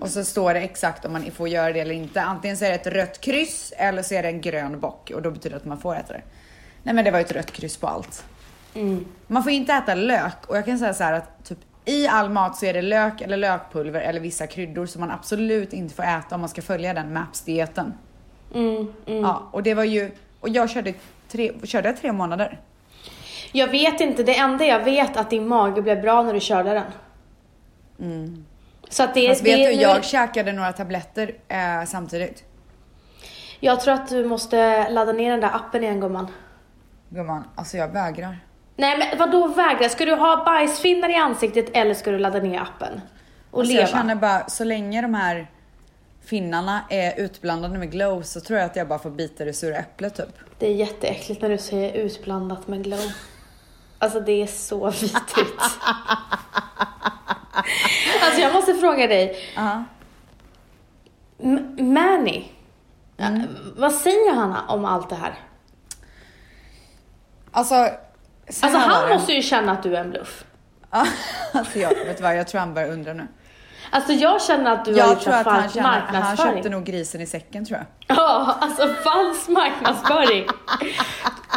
Och 0.00 0.08
så 0.08 0.24
står 0.24 0.54
det 0.54 0.60
exakt 0.60 1.04
om 1.04 1.12
man 1.12 1.30
får 1.30 1.48
göra 1.48 1.72
det 1.72 1.80
eller 1.80 1.94
inte. 1.94 2.22
Antingen 2.22 2.56
så 2.56 2.64
är 2.64 2.68
det 2.68 2.74
ett 2.74 2.86
rött 2.86 3.20
kryss 3.20 3.72
eller 3.76 4.02
så 4.02 4.14
är 4.14 4.22
det 4.22 4.28
en 4.28 4.40
grön 4.40 4.80
bock 4.80 5.10
och 5.14 5.22
då 5.22 5.30
betyder 5.30 5.50
det 5.50 5.56
att 5.56 5.64
man 5.64 5.80
får 5.80 5.96
äta 5.96 6.12
det. 6.12 6.22
Nej 6.82 6.94
men 6.94 7.04
det 7.04 7.10
var 7.10 7.18
ju 7.18 7.24
ett 7.24 7.32
rött 7.32 7.50
kryss 7.52 7.76
på 7.76 7.86
allt. 7.86 8.24
Mm. 8.74 9.04
Man 9.26 9.42
får 9.42 9.52
inte 9.52 9.72
äta 9.72 9.94
lök 9.94 10.46
och 10.46 10.56
jag 10.56 10.64
kan 10.64 10.78
säga 10.78 10.94
så 10.94 11.04
här 11.04 11.12
att 11.12 11.44
typ 11.44 11.58
i 11.84 12.06
all 12.06 12.30
mat 12.30 12.56
så 12.56 12.66
är 12.66 12.72
det 12.72 12.82
lök 12.82 13.20
eller 13.20 13.36
lökpulver 13.36 14.00
eller 14.00 14.20
vissa 14.20 14.46
kryddor 14.46 14.86
som 14.86 15.00
man 15.00 15.10
absolut 15.10 15.72
inte 15.72 15.94
får 15.94 16.02
äta 16.02 16.34
om 16.34 16.40
man 16.40 16.48
ska 16.48 16.62
följa 16.62 16.94
den 16.94 17.12
MAPS-dieten. 17.12 17.94
Mm, 18.54 18.92
mm. 19.06 19.22
Ja, 19.22 19.48
och 19.50 19.62
det 19.62 19.74
var 19.74 19.84
ju, 19.84 20.10
och 20.40 20.48
jag 20.48 20.70
körde 20.70 20.94
tre, 21.28 21.52
körde 21.64 21.88
jag 21.88 21.96
tre 21.96 22.12
månader. 22.12 22.60
Jag 23.52 23.68
vet 23.68 24.00
inte, 24.00 24.22
det 24.22 24.36
enda 24.36 24.64
jag 24.64 24.84
vet 24.84 25.16
att 25.16 25.30
din 25.30 25.48
mage 25.48 25.82
blev 25.82 26.02
bra 26.02 26.22
när 26.22 26.34
du 26.34 26.40
körde 26.40 26.70
den. 26.74 26.92
Så 28.90 29.02
att 29.02 29.14
det. 29.14 29.28
Fast 29.28 29.44
det 29.44 29.56
vet 29.56 29.70
du, 29.70 29.76
nu- 29.76 29.82
jag 29.82 30.04
käkade 30.04 30.52
några 30.52 30.72
tabletter 30.72 31.34
eh, 31.48 31.84
samtidigt. 31.86 32.44
jag 33.60 33.80
tror 33.80 33.94
att 33.94 34.08
du 34.08 34.24
måste 34.24 34.88
ladda 34.90 35.12
ner 35.12 35.30
den 35.30 35.40
där 35.40 35.50
appen 35.54 35.82
igen 35.82 36.00
gumman. 36.00 36.26
Gumman, 37.08 37.44
alltså 37.54 37.76
jag 37.76 37.88
vägrar. 37.88 38.38
Nej 38.76 38.98
men 38.98 39.18
vad 39.18 39.30
då 39.30 39.46
vägra? 39.46 39.88
Ska 39.88 40.04
du 40.04 40.14
ha 40.14 40.44
bajsfinnar 40.44 41.08
i 41.08 41.14
ansiktet 41.14 41.66
eller 41.72 41.94
ska 41.94 42.10
du 42.10 42.18
ladda 42.18 42.38
ner 42.40 42.60
appen? 42.60 43.00
Och 43.50 43.58
Alltså 43.60 43.72
leva? 43.72 43.80
jag 43.82 43.90
känner 43.90 44.14
bara, 44.14 44.48
så 44.48 44.64
länge 44.64 45.02
de 45.02 45.14
här 45.14 45.50
finnarna 46.24 46.80
är 46.90 47.20
utblandade 47.20 47.78
med 47.78 47.90
glow 47.92 48.22
så 48.22 48.40
tror 48.40 48.58
jag 48.58 48.66
att 48.66 48.76
jag 48.76 48.88
bara 48.88 48.98
får 48.98 49.10
bita 49.10 49.44
det 49.44 49.52
sura 49.52 49.76
äpplet 49.76 50.16
typ. 50.16 50.36
Det 50.58 50.66
är 50.66 50.74
jätteäckligt 50.74 51.42
när 51.42 51.48
du 51.48 51.58
säger 51.58 51.92
utblandat 51.92 52.68
med 52.68 52.84
glow. 52.84 53.12
Alltså 53.98 54.20
det 54.20 54.42
är 54.42 54.46
så 54.46 54.90
vidrigt. 54.90 55.62
alltså 58.24 58.40
jag 58.40 58.52
måste 58.54 58.74
fråga 58.74 59.06
dig. 59.06 59.36
Ja. 59.56 59.84
M- 61.42 61.76
Manny. 61.94 62.44
Mm. 63.18 63.46
Vad 63.76 63.92
säger 63.92 64.34
han 64.34 64.56
om 64.68 64.84
allt 64.84 65.08
det 65.08 65.16
här? 65.16 65.34
Alltså, 67.52 67.74
så 68.48 68.66
Alltså 68.66 68.78
han 68.78 69.08
det. 69.08 69.14
måste 69.14 69.32
ju 69.32 69.42
känna 69.42 69.72
att 69.72 69.82
du 69.82 69.96
är 69.96 70.00
en 70.00 70.10
bluff. 70.10 70.44
Alltså 71.52 71.78
jag, 71.78 71.88
vet 71.88 72.16
du 72.16 72.22
vad, 72.22 72.36
jag 72.36 72.48
tror 72.48 72.58
han 72.60 72.74
börjar 72.74 72.88
undra 72.92 73.12
nu. 73.12 73.26
Alltså 73.90 74.12
jag 74.12 74.42
känner 74.42 74.70
att 74.72 74.84
du 74.84 74.92
har 74.92 74.98
Jag 74.98 75.08
gjort 75.08 75.20
tror 75.20 75.34
att 75.34 75.46
han 75.46 75.60
falsk 75.62 75.74
känner, 75.74 75.88
han 75.88 76.00
marknadsföring. 76.12 76.54
köpte 76.54 76.68
nog 76.68 76.84
grisen 76.84 77.20
i 77.20 77.26
säcken 77.26 77.64
tror 77.66 77.78
jag. 77.78 77.86
Ja, 78.16 78.56
alltså 78.60 78.88
falsk 78.94 79.48
marknadsföring. 79.48 80.46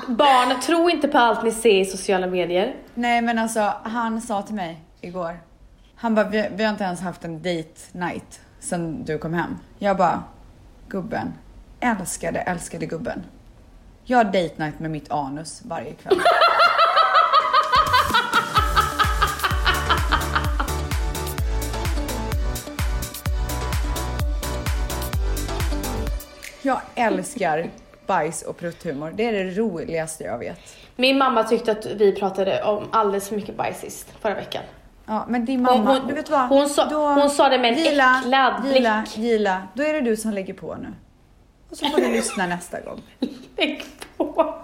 Barn, 0.08 0.60
tro 0.62 0.90
inte 0.90 1.08
på 1.08 1.18
allt 1.18 1.44
ni 1.44 1.52
ser 1.52 1.80
i 1.82 1.86
sociala 1.86 2.28
medier. 2.28 2.76
Nej 2.94 3.22
men 3.22 3.40
alltså 3.40 3.74
han 3.84 4.22
sa 4.22 4.42
till 4.42 4.56
mig 4.56 4.82
igår. 5.02 5.40
Han 6.04 6.16
bara, 6.16 6.30
vi, 6.30 6.50
vi 6.56 6.64
har 6.64 6.72
inte 6.72 6.84
ens 6.84 7.02
haft 7.02 7.26
en 7.26 7.38
date 7.38 7.82
night 7.92 8.42
sen 8.60 9.06
du 9.06 9.18
kom 9.18 9.34
hem. 9.34 9.58
Jag 9.80 9.98
bara, 9.98 10.24
gubben, 10.88 11.34
älskade, 11.80 12.40
älskade 12.40 12.86
gubben. 12.86 13.24
Jag 14.04 14.18
har 14.18 14.24
date 14.24 14.54
night 14.58 14.80
med 14.80 14.92
mitt 14.92 15.12
anus 15.12 15.62
varje 15.66 15.94
kväll. 15.94 16.22
Jag 26.62 26.82
älskar 26.96 27.70
bajs 28.08 28.42
och 28.42 28.58
prutthumor. 28.58 29.12
Det 29.16 29.26
är 29.26 29.34
det 29.34 29.52
roligaste 29.52 30.24
jag 30.24 30.38
vet. 30.38 30.60
Min 30.96 31.18
mamma 31.18 31.44
tyckte 31.44 31.72
att 31.72 31.86
vi 31.86 32.12
pratade 32.12 32.64
om 32.64 32.88
alldeles 32.92 33.30
för 33.30 33.36
mycket 33.36 33.58
bajs 33.58 33.80
sist, 33.80 34.08
förra 34.20 34.36
veckan. 34.36 34.64
Ja, 35.06 35.26
men 35.30 35.46
din 35.46 35.62
mamma, 35.62 35.78
Hon- 35.78 35.88
hon- 36.00 36.08
du 36.08 36.14
vet 36.14 36.30
vad? 36.30 36.50
hon 36.50 36.70
sa- 36.70 37.14
hon 37.20 37.30
sa 37.30 37.50
det 37.50 37.60
med 37.60 37.74
en 37.74 37.78
äcklad 37.88 38.62
blick. 38.62 38.76
Gila, 38.76 39.04
Gila, 39.16 39.68
då 39.74 39.84
är 39.84 39.94
det 39.94 40.02
du 40.02 40.18
som 40.18 40.32
lägger 40.32 40.54
på 40.54 40.76
nu. 40.76 40.94
Och 41.70 41.78
så 41.78 41.86
får 41.90 41.98
du 41.98 42.08
lyssna 42.12 42.48
nästa 42.48 42.80
gång. 42.82 43.02
Lägg 43.58 43.86
på. 44.18 44.56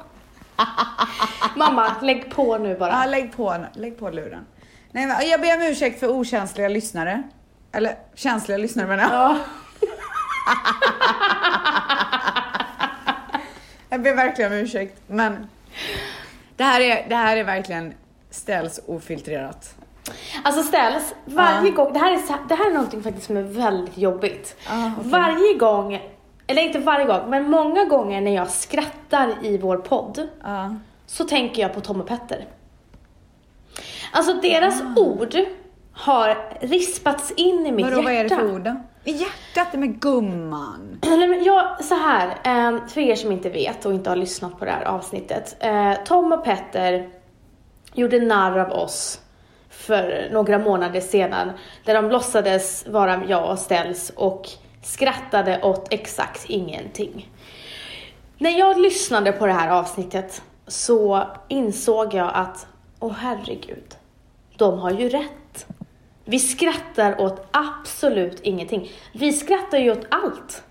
mamma, 1.56 1.96
lägg 2.02 2.32
på 2.36 2.58
nu 2.58 2.78
bara. 2.78 2.90
Ja, 2.92 3.06
lägg 3.06 3.32
på, 3.36 3.66
lägg 3.74 4.00
på 4.00 4.10
luren. 4.10 4.46
Nej, 4.92 5.06
men 5.08 5.28
jag 5.30 5.42
ber 5.42 5.56
om 5.56 5.62
ursäkt 5.62 6.00
för 6.00 6.08
okänsliga 6.10 6.68
lyssnare. 6.70 7.24
Eller 7.72 7.96
känsliga 8.16 8.58
lyssnare 8.58 8.88
menar 8.88 9.04
jag. 9.04 9.12
Ja. 9.14 9.38
Jag 13.90 14.02
ber 14.02 14.16
verkligen 14.16 14.52
om 14.52 14.58
ursäkt, 14.58 15.02
men 15.08 15.48
det 16.56 16.64
här 16.64 16.82
är, 16.82 17.10
det 17.10 17.16
här 17.16 17.38
är 17.38 17.44
verkligen 17.44 17.94
ställs 18.30 18.80
ofiltrerat. 18.88 19.76
Alltså 20.44 20.64
ställs, 20.64 21.16
varje 21.26 21.70
Ja. 21.70 21.76
gång, 21.76 21.94
det 21.94 22.00
här, 22.00 22.12
är, 22.12 22.48
det 22.50 22.56
här 22.56 22.70
är 22.70 22.74
någonting 22.74 23.04
faktiskt 23.04 23.28
som 23.28 23.38
är 23.38 23.42
väldigt 23.42 23.98
jobbigt. 23.98 24.56
Ja, 24.68 24.92
okej. 24.98 25.12
Varje 25.12 25.54
gång, 25.54 26.02
eller 26.48 26.62
inte 26.62 26.80
varje 26.80 27.06
gång, 27.06 27.30
men 27.30 27.50
många 27.50 27.86
gånger 27.86 28.22
när 28.22 28.36
jag 28.36 28.50
skrattar 28.50 29.34
i 29.42 29.58
vår 29.58 29.78
podd 29.78 30.28
Ja. 30.44 30.76
så 31.06 31.24
tänker 31.24 31.62
jag 31.62 31.74
på 31.74 31.82
Tom 31.82 32.02
och 32.02 32.08
Petter. 32.08 32.46
Alltså 34.12 34.34
deras 34.34 34.82
ord 34.96 35.36
har 35.94 36.38
rispats 36.62 37.32
in 37.32 37.66
i 37.68 37.72
mitt 37.72 37.86
Vadå, 37.86 37.96
hjärta. 37.96 38.04
vad 38.04 38.14
är 38.14 38.24
det 38.24 38.30
för 38.36 38.54
ord 38.56 38.62
då? 38.62 38.76
I 39.04 39.12
hjärtat, 39.12 39.74
med 39.80 40.00
gumman. 40.02 41.00
Nej, 41.04 41.28
men 41.28 41.44
jag, 41.44 41.84
så 41.84 41.96
här, 41.96 42.28
eh, 42.28 42.88
för 42.88 43.02
er 43.02 43.16
som 43.16 43.32
inte 43.32 43.50
vet 43.50 43.86
och 43.86 43.94
inte 43.94 44.10
har 44.10 44.18
lyssnat 44.18 44.60
på 44.60 44.66
det 44.66 44.72
här 44.72 44.84
avsnittet. 44.84 45.56
Eh, 45.60 45.94
Tom 46.06 46.32
och 46.32 46.44
Petter 46.44 47.10
gjorde 47.94 48.20
narr 48.20 48.58
av 48.60 48.72
oss 48.72 49.22
för 49.80 50.30
några 50.32 50.58
månader 50.60 51.02
sedan. 51.02 51.52
Där 51.86 51.94
de 51.94 52.10
låtsades 52.10 52.88
vara 52.88 53.22
jag 53.28 53.52
och 53.52 53.60
Ställs 53.60 54.12
och 54.16 54.50
skrattade 54.84 55.62
åt 55.62 55.88
exakt 55.94 56.46
ingenting. 56.50 57.30
När 58.38 58.60
jag 58.60 58.80
lyssnade 58.80 59.32
på 59.32 59.46
det 59.46 59.54
här 59.54 59.70
avsnittet 59.70 60.42
så 60.68 61.24
insåg 61.48 62.14
jag 62.14 62.32
att, 62.34 62.68
åh 63.00 63.14
herregud, 63.18 63.96
de 64.58 64.80
har 64.80 64.92
ju 64.92 65.10
rätt. 65.10 65.66
Vi 66.26 66.40
skrattar 66.40 67.22
åt 67.22 67.48
absolut 67.52 68.40
ingenting. 68.42 68.92
Vi 69.14 69.34
skrattar 69.34 69.78
ju 69.78 69.92
åt 69.92 70.06
allt. 70.10 70.64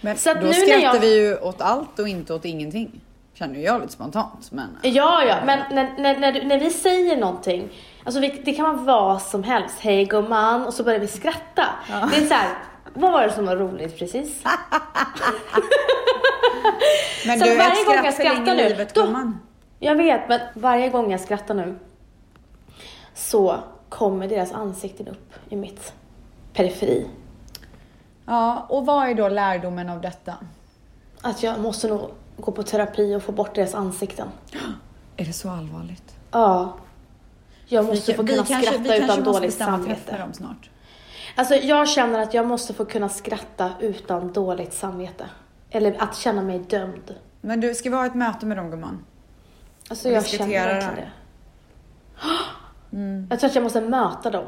Men 0.00 0.16
Så 0.16 0.34
då 0.34 0.40
nu 0.40 0.52
skrattar 0.52 0.94
jag- 0.94 1.00
vi 1.00 1.18
ju 1.28 1.38
åt 1.38 1.60
allt 1.60 1.98
och 1.98 2.08
inte 2.08 2.34
åt 2.34 2.44
ingenting. 2.44 3.00
Känner 3.40 3.60
jag 3.60 3.80
lite 3.80 3.92
spontant, 3.92 4.52
men... 4.52 4.78
Ja, 4.82 5.24
ja, 5.24 5.36
men 5.44 5.58
när, 5.74 5.94
när, 5.98 6.18
när, 6.18 6.44
när 6.44 6.58
vi 6.58 6.70
säger 6.70 7.16
någonting, 7.16 7.68
alltså 8.04 8.20
vi, 8.20 8.42
det 8.44 8.52
kan 8.52 8.64
vara 8.64 8.76
vad 9.08 9.22
som 9.22 9.42
helst. 9.42 9.78
Hej 9.80 10.04
gumman, 10.04 10.66
och 10.66 10.74
så 10.74 10.84
börjar 10.84 10.98
vi 11.00 11.06
skratta. 11.06 11.64
Det 12.10 12.16
är 12.16 12.26
så 12.26 12.34
här, 12.34 12.48
vad 12.94 13.12
var 13.12 13.22
det 13.22 13.32
som 13.32 13.46
var 13.46 13.56
roligt 13.56 13.98
precis? 13.98 14.44
Men 17.26 17.38
Så 17.38 17.44
du, 17.44 17.56
varje 17.56 17.80
ett 17.80 17.86
gång 17.86 18.04
jag 18.04 18.14
skrattar 18.14 18.54
nu, 18.54 18.68
livet, 18.68 18.94
då- 18.94 19.02
gumman. 19.02 19.38
Jag 19.78 19.94
vet, 19.94 20.28
men 20.28 20.40
varje 20.54 20.88
gång 20.88 21.10
jag 21.12 21.20
skrattar 21.20 21.54
nu 21.54 21.78
så 23.14 23.56
kommer 23.88 24.28
deras 24.28 24.52
ansikten 24.52 25.08
upp 25.08 25.32
i 25.48 25.56
mitt 25.56 25.92
periferi. 26.52 27.06
Ja, 28.26 28.66
och 28.68 28.86
vad 28.86 29.08
är 29.08 29.14
då 29.14 29.28
lärdomen 29.28 29.88
av 29.88 30.00
detta? 30.00 30.34
Att 31.22 31.42
jag 31.42 31.60
måste 31.60 31.88
nog 31.88 32.10
gå 32.40 32.52
på 32.52 32.62
terapi 32.62 33.14
och 33.14 33.22
få 33.22 33.32
bort 33.32 33.54
deras 33.54 33.74
ansikten. 33.74 34.28
Är 35.16 35.24
det 35.24 35.32
så 35.32 35.50
allvarligt? 35.50 36.16
Ja. 36.30 36.76
Jag 37.66 37.84
måste 37.84 38.12
Vi- 38.12 38.16
få 38.16 38.26
kunna 38.26 38.44
kanske- 38.44 38.72
skratta 38.72 38.96
utan 38.96 39.24
dåligt 39.24 39.54
samvete. 39.54 40.18
dem 40.18 40.32
snart. 40.32 40.70
Alltså 41.36 41.54
jag 41.54 41.88
känner 41.88 42.18
att 42.22 42.34
jag 42.34 42.46
måste 42.46 42.74
få 42.74 42.84
kunna 42.84 43.08
skratta 43.08 43.70
utan 43.80 44.32
dåligt 44.32 44.72
samvete. 44.72 45.24
Eller 45.70 46.02
att 46.02 46.16
känna 46.16 46.42
mig 46.42 46.58
dömd. 46.58 47.14
Men 47.40 47.60
du, 47.60 47.74
ska 47.74 47.90
vi 47.90 47.96
ha 47.96 48.06
ett 48.06 48.14
möte 48.14 48.46
med 48.46 48.56
dem 48.56 48.70
gumman? 48.70 49.04
Alltså 49.88 50.08
Och 50.08 50.14
jag 50.14 50.26
känner 50.26 50.48
det 50.48 50.54
verkligen 50.58 50.82
här. 50.84 51.12
det. 52.90 53.26
Jag 53.30 53.40
tror 53.40 53.48
att 53.50 53.54
jag 53.54 53.62
måste 53.64 53.80
möta 53.80 54.30
dem. 54.30 54.44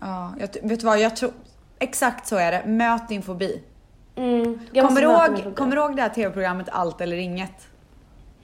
Ja, 0.00 0.32
jag, 0.40 0.48
vet 0.68 0.80
du 0.80 0.86
vad, 0.86 1.00
jag 1.00 1.16
tror... 1.16 1.32
Exakt 1.78 2.26
så 2.26 2.36
är 2.36 2.52
det. 2.52 2.62
Möt 2.66 3.08
din 3.08 3.22
fobi. 3.22 3.62
Mm, 4.16 4.58
Kommer 4.74 5.00
du, 5.00 5.06
ihåg, 5.06 5.56
kommer 5.56 5.76
du 5.76 5.82
ihåg 5.82 5.96
det 5.96 6.02
här 6.02 6.08
tv-programmet 6.08 6.68
Allt 6.72 7.00
eller 7.00 7.16
inget? 7.16 7.66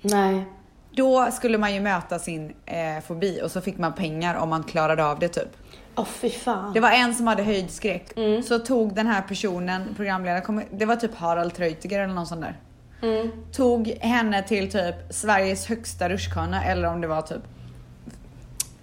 Nej. 0.01 0.45
Då 0.91 1.29
skulle 1.31 1.59
man 1.59 1.75
ju 1.75 1.81
möta 1.81 2.19
sin 2.19 2.53
eh, 2.67 3.03
fobi 3.07 3.41
och 3.45 3.51
så 3.51 3.61
fick 3.61 3.79
man 3.79 3.93
pengar 3.93 4.35
om 4.35 4.49
man 4.49 4.63
klarade 4.63 5.05
av 5.05 5.19
det 5.19 5.29
typ. 5.29 5.57
Åh 5.97 6.05
fy 6.05 6.31
fan. 6.31 6.73
Det 6.73 6.81
var 6.81 6.91
en 6.91 7.15
som 7.15 7.27
hade 7.27 7.43
höjdskräck. 7.43 8.17
Mm. 8.17 8.43
Så 8.43 8.59
tog 8.59 8.95
den 8.95 9.07
här 9.07 9.23
personen, 9.23 9.95
programledaren, 9.97 10.65
det 10.71 10.85
var 10.85 10.97
typ 10.97 11.15
Harald 11.15 11.55
Treutiger 11.55 12.01
eller 12.01 12.15
någon 12.15 12.27
sån 12.27 12.41
där. 12.41 12.57
Mm. 13.03 13.31
Tog 13.53 13.89
henne 13.89 14.43
till 14.43 14.71
typ 14.71 14.95
Sveriges 15.11 15.67
högsta 15.67 16.09
rutschkana 16.09 16.65
eller 16.65 16.89
om 16.89 17.01
det 17.01 17.07
var 17.07 17.23
typ 17.23 17.43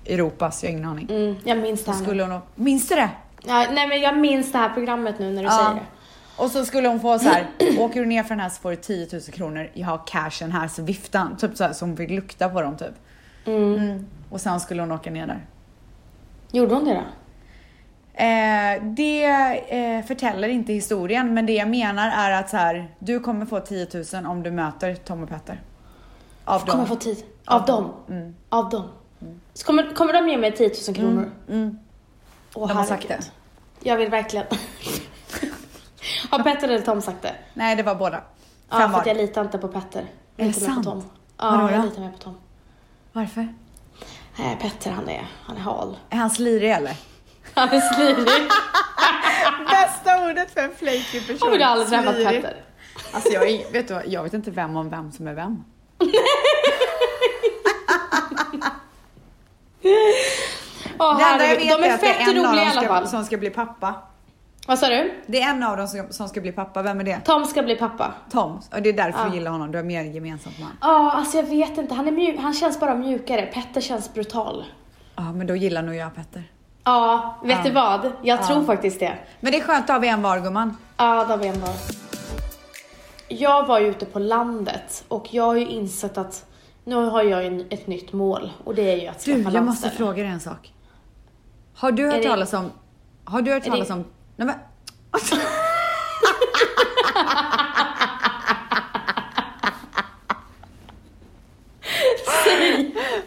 Europas, 0.05 0.63
jag 0.63 0.69
har 0.69 0.77
ingen 0.77 0.89
aning. 0.89 1.07
Mm, 1.09 1.35
jag 1.43 1.57
minns 1.57 1.85
det 1.85 1.91
här 1.91 2.03
skulle 2.03 2.23
hon, 2.23 2.41
minns 2.55 2.87
du 2.87 2.95
det? 2.95 3.09
Ja, 3.45 3.65
nej 3.71 3.87
men 3.87 4.01
jag 4.01 4.17
minns 4.17 4.51
det 4.51 4.57
här 4.57 4.69
programmet 4.69 5.19
nu 5.19 5.31
när 5.31 5.43
du 5.43 5.49
säger 5.49 5.73
det. 5.73 5.81
Och 6.37 6.51
så 6.51 6.65
skulle 6.65 6.87
hon 6.87 6.99
få 6.99 7.19
så 7.19 7.29
här, 7.29 7.47
åker 7.79 7.99
du 7.99 8.05
ner 8.05 8.23
för 8.23 8.29
den 8.29 8.39
här 8.39 8.49
så 8.49 8.61
får 8.61 8.69
du 8.69 8.75
10 8.75 9.07
000 9.11 9.21
kronor, 9.21 9.69
jag 9.73 9.87
har 9.87 10.01
cashen 10.07 10.51
här, 10.51 10.67
så 10.67 10.81
viftan. 10.83 11.37
Typ 11.37 11.57
så 11.57 11.63
här, 11.63 11.73
så 11.73 11.85
hon 11.85 11.97
fick 11.97 12.09
lukta 12.09 12.49
på 12.49 12.61
dem 12.61 12.77
typ. 12.77 12.93
Mm. 13.45 14.05
Och 14.29 14.41
sen 14.41 14.59
skulle 14.59 14.81
hon 14.81 14.91
åka 14.91 15.11
ner 15.11 15.27
där. 15.27 15.45
Gjorde 16.51 16.75
hon 16.75 16.85
det 16.85 16.93
då? 16.93 17.03
Eh, 18.23 18.83
det 18.83 19.23
eh, 19.69 20.05
förtäller 20.05 20.47
inte 20.47 20.73
historien, 20.73 21.33
men 21.33 21.45
det 21.45 21.53
jag 21.53 21.67
menar 21.69 22.11
är 22.11 22.31
att 22.31 22.49
så 22.49 22.57
här, 22.57 22.95
du 22.99 23.19
kommer 23.19 23.45
få 23.45 23.59
10 23.59 23.87
000 24.13 24.25
om 24.25 24.43
du 24.43 24.51
möter 24.51 24.95
Tom 24.95 25.23
och 25.23 25.29
Petter. 25.29 25.61
Av 26.45 26.59
Kommer 26.59 26.79
jag 26.79 26.87
få 26.87 26.93
dem. 26.93 27.01
tid? 27.03 27.23
Av 27.45 27.65
dem? 27.65 27.91
Mm. 28.09 28.35
Av 28.49 28.69
dem? 28.69 28.89
Så 29.53 29.65
kommer, 29.65 29.95
kommer 29.95 30.13
de 30.13 30.29
ge 30.29 30.37
mig 30.37 30.51
10 30.51 30.71
000 30.87 30.95
kronor? 30.95 31.31
Mm. 31.49 31.79
Åh, 32.53 32.67
De 32.67 32.77
har 32.77 32.83
sagt 32.83 33.07
det. 33.07 33.19
Jag 33.83 33.97
vill 33.97 34.09
verkligen. 34.09 34.45
har 36.29 36.43
Petter 36.43 36.67
eller 36.67 36.81
Tom 36.81 37.01
sagt 37.01 37.21
det? 37.21 37.35
Nej, 37.53 37.75
det 37.75 37.83
var 37.83 37.95
båda. 37.95 38.21
Ja, 38.69 38.89
för 38.89 39.00
att 39.00 39.05
jag 39.05 39.17
litar 39.17 39.41
inte 39.41 39.57
på 39.57 39.67
Petter. 39.67 40.05
Jag 40.35 40.47
Är 40.47 40.51
det 40.53 40.59
mer 40.62 40.67
på 40.67 40.74
sant? 40.74 40.85
Tom. 40.85 41.03
Vadå 41.38 41.63
Ja, 41.63 41.71
jag 41.71 41.85
litar 41.85 42.01
mer 42.01 42.12
på 42.12 42.17
Tom. 42.17 42.38
Varför? 43.12 43.47
Nej, 44.35 44.57
Petter 44.62 44.91
han 44.91 45.09
är, 45.09 45.27
han 45.45 45.57
är 45.57 45.62
hal. 45.62 45.97
Är 46.09 46.17
han 46.17 46.29
slirig 46.29 46.71
eller? 46.71 46.95
Han 47.53 47.69
är 47.69 47.79
slirig. 47.81 48.27
Bästa 49.69 50.25
ordet 50.29 50.51
för 50.53 50.62
en 50.62 50.75
flaky 50.75 51.21
person. 51.21 51.50
Har 51.51 51.57
du 51.57 51.63
aldrig 51.63 51.89
träffat. 51.89 52.15
Petter? 52.15 52.63
Alltså 53.12 53.29
jag, 53.33 53.50
är- 53.50 53.71
vet 53.71 53.88
du, 53.88 54.01
jag 54.05 54.24
vet 54.24 54.33
inte 54.33 54.51
vem 54.51 54.75
om 54.77 54.89
vem 54.89 55.12
som 55.12 55.27
är 55.27 55.33
vem. 55.33 55.63
Åh, 61.00 61.17
Det 61.17 61.24
enda 61.24 61.45
jag 61.47 61.55
vet 61.55 61.67
De 61.69 61.83
är 61.83 61.89
är 61.89 61.93
att 61.93 62.01
det 62.01 62.07
är 62.07 62.29
en 62.31 62.45
av 62.45 62.55
dem 62.55 62.71
ska, 62.71 63.05
som 63.07 63.25
ska 63.25 63.38
bli 63.38 63.50
pappa. 63.50 63.93
Vad 64.65 64.79
sa 64.79 64.88
du? 64.89 65.13
Det 65.27 65.41
är 65.41 65.50
en 65.50 65.63
av 65.63 65.77
dem 65.77 65.88
som, 65.88 66.07
som 66.10 66.27
ska 66.29 66.41
bli 66.41 66.51
pappa. 66.51 66.81
Vem 66.81 67.00
är 67.00 67.03
det? 67.03 67.22
Tom 67.25 67.45
ska 67.45 67.63
bli 67.63 67.75
pappa. 67.75 68.13
Tom. 68.31 68.60
Och 68.75 68.81
det 68.81 68.89
är 68.89 68.93
därför 68.93 69.19
Ja. 69.19 69.25
jag 69.25 69.36
gillar 69.36 69.51
honom. 69.51 69.72
Du 69.72 69.77
har 69.77 69.86
mer 69.86 70.03
gemensamt 70.03 70.57
med 70.60 70.65
honom. 70.67 70.77
Ja, 70.81 71.12
alltså 71.12 71.38
jag 71.38 71.43
vet 71.43 71.77
inte. 71.77 71.93
Han, 71.93 72.07
är 72.07 72.12
mjuk, 72.12 72.39
han 72.39 72.53
känns 72.53 72.79
bara 72.79 72.95
mjukare. 72.95 73.41
Petter 73.45 73.81
känns 73.81 74.13
brutal. 74.13 74.65
Ja, 75.15 75.31
men 75.34 75.48
då 75.48 75.55
gillar 75.55 75.81
nog 75.81 75.95
jag 75.95 76.15
Petter. 76.15 76.43
Ja, 76.84 77.36
vet 77.43 77.57
Ja. 77.57 77.63
du 77.63 77.72
vad? 77.72 78.05
Jag 78.05 78.39
Ja. 78.39 78.48
tror 78.48 78.63
faktiskt 78.63 79.00
det. 79.00 79.13
Men 79.39 79.51
det 79.51 79.57
är 79.57 79.62
skönt, 79.63 79.88
då 79.88 79.93
har 79.93 80.00
vi 80.00 80.07
en 80.07 80.22
var 80.22 80.39
gumman. 80.39 80.77
Ja, 80.98 81.24
då 81.24 81.29
har 81.34 81.38
vi 81.38 81.48
en 81.48 81.62
var. 81.62 81.69
Jag 83.27 83.65
var 83.67 83.79
ju 83.79 83.88
ute 83.88 84.05
på 84.05 84.19
landet 84.19 85.03
och 85.07 85.34
jag 85.34 85.43
har 85.43 85.55
ju 85.55 85.65
insett 85.67 86.17
att 86.17 86.45
nu 86.84 86.95
har 86.95 87.24
jag 87.24 87.43
ju 87.43 87.67
ett 87.69 87.88
nytt 87.88 88.13
mål 88.13 88.51
och 88.63 88.75
det 88.75 88.91
är 88.91 88.98
ju 89.01 89.07
att 89.07 89.22
skaffa 89.22 89.50
Du, 89.50 89.55
jag 89.55 89.63
måste 89.65 89.89
fråga 89.89 90.24
dig 90.24 90.31
en 90.31 90.39
sak. 90.39 90.74
Har 91.75 91.91
du 91.91 92.05
hört 92.05 92.13
Är 92.13 92.17
det- 92.17 92.24
talas 92.27 92.53
om... 92.53 92.72
Har 93.24 93.41
du 93.41 93.51
hört 93.53 93.63
talas 93.63 93.88
det- 93.88 93.93
om... 93.93 94.03
Nej 94.35 94.47
men... 94.47 94.55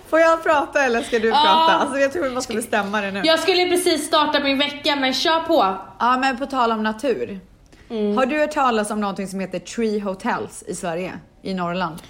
Får 0.08 0.20
jag 0.20 0.42
prata 0.42 0.84
eller 0.84 1.02
ska 1.02 1.18
du 1.18 1.30
prata? 1.30 1.46
Alltså 1.48 1.98
jag 1.98 2.12
tror 2.12 2.22
vi 2.24 2.30
måste 2.30 2.54
bestämma 2.54 3.00
det 3.00 3.10
nu. 3.10 3.22
Jag 3.24 3.38
skulle 3.38 3.68
precis 3.68 4.06
starta 4.06 4.40
min 4.40 4.58
vecka 4.58 4.96
men 4.96 5.12
kör 5.14 5.40
på. 5.40 5.76
Ja 5.98 6.16
men 6.18 6.38
på 6.38 6.46
tal 6.46 6.72
om 6.72 6.82
natur. 6.82 7.40
Har 7.88 8.26
du 8.26 8.38
hört 8.38 8.50
talas 8.50 8.90
om 8.90 9.00
någonting 9.00 9.28
som 9.28 9.40
heter 9.40 9.58
Tree 9.58 10.00
Hotels 10.00 10.62
i 10.66 10.74
Sverige? 10.74 11.12
I 11.42 11.54
Norrland? 11.54 12.02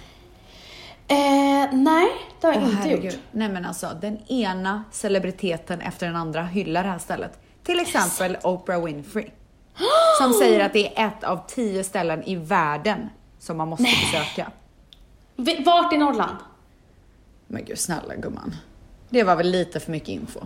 Eh, 1.07 1.73
nej, 1.73 2.07
det 2.41 2.47
har 2.47 2.53
jag 2.53 2.63
Åh, 2.63 2.69
inte 2.69 2.81
herregud. 2.81 3.05
gjort. 3.05 3.21
Nej 3.31 3.49
men 3.49 3.65
alltså 3.65 3.87
den 4.01 4.17
ena 4.31 4.83
celebriteten 4.91 5.81
efter 5.81 6.07
den 6.07 6.15
andra 6.15 6.43
hyllar 6.43 6.83
det 6.83 6.89
här 6.89 6.99
stället. 6.99 7.39
Till 7.69 7.79
exempel 7.79 8.37
Oprah 8.43 8.83
Winfrey. 8.85 9.25
Som 10.21 10.33
säger 10.33 10.59
att 10.65 10.73
det 10.73 10.97
är 10.99 11.07
ett 11.07 11.23
av 11.23 11.39
tio 11.47 11.83
ställen 11.83 12.23
i 12.23 12.35
världen 12.35 13.09
som 13.39 13.57
man 13.57 13.67
måste 13.67 13.83
besöka. 13.83 14.51
V- 15.35 15.63
Vart 15.65 15.93
i 15.93 15.97
Norrland? 15.97 16.37
Men 17.47 17.65
gud 17.65 17.79
snälla 17.79 18.15
gumman. 18.15 18.55
Det 19.09 19.23
var 19.23 19.35
väl 19.35 19.49
lite 19.51 19.79
för 19.79 19.91
mycket 19.91 20.09
info. 20.09 20.39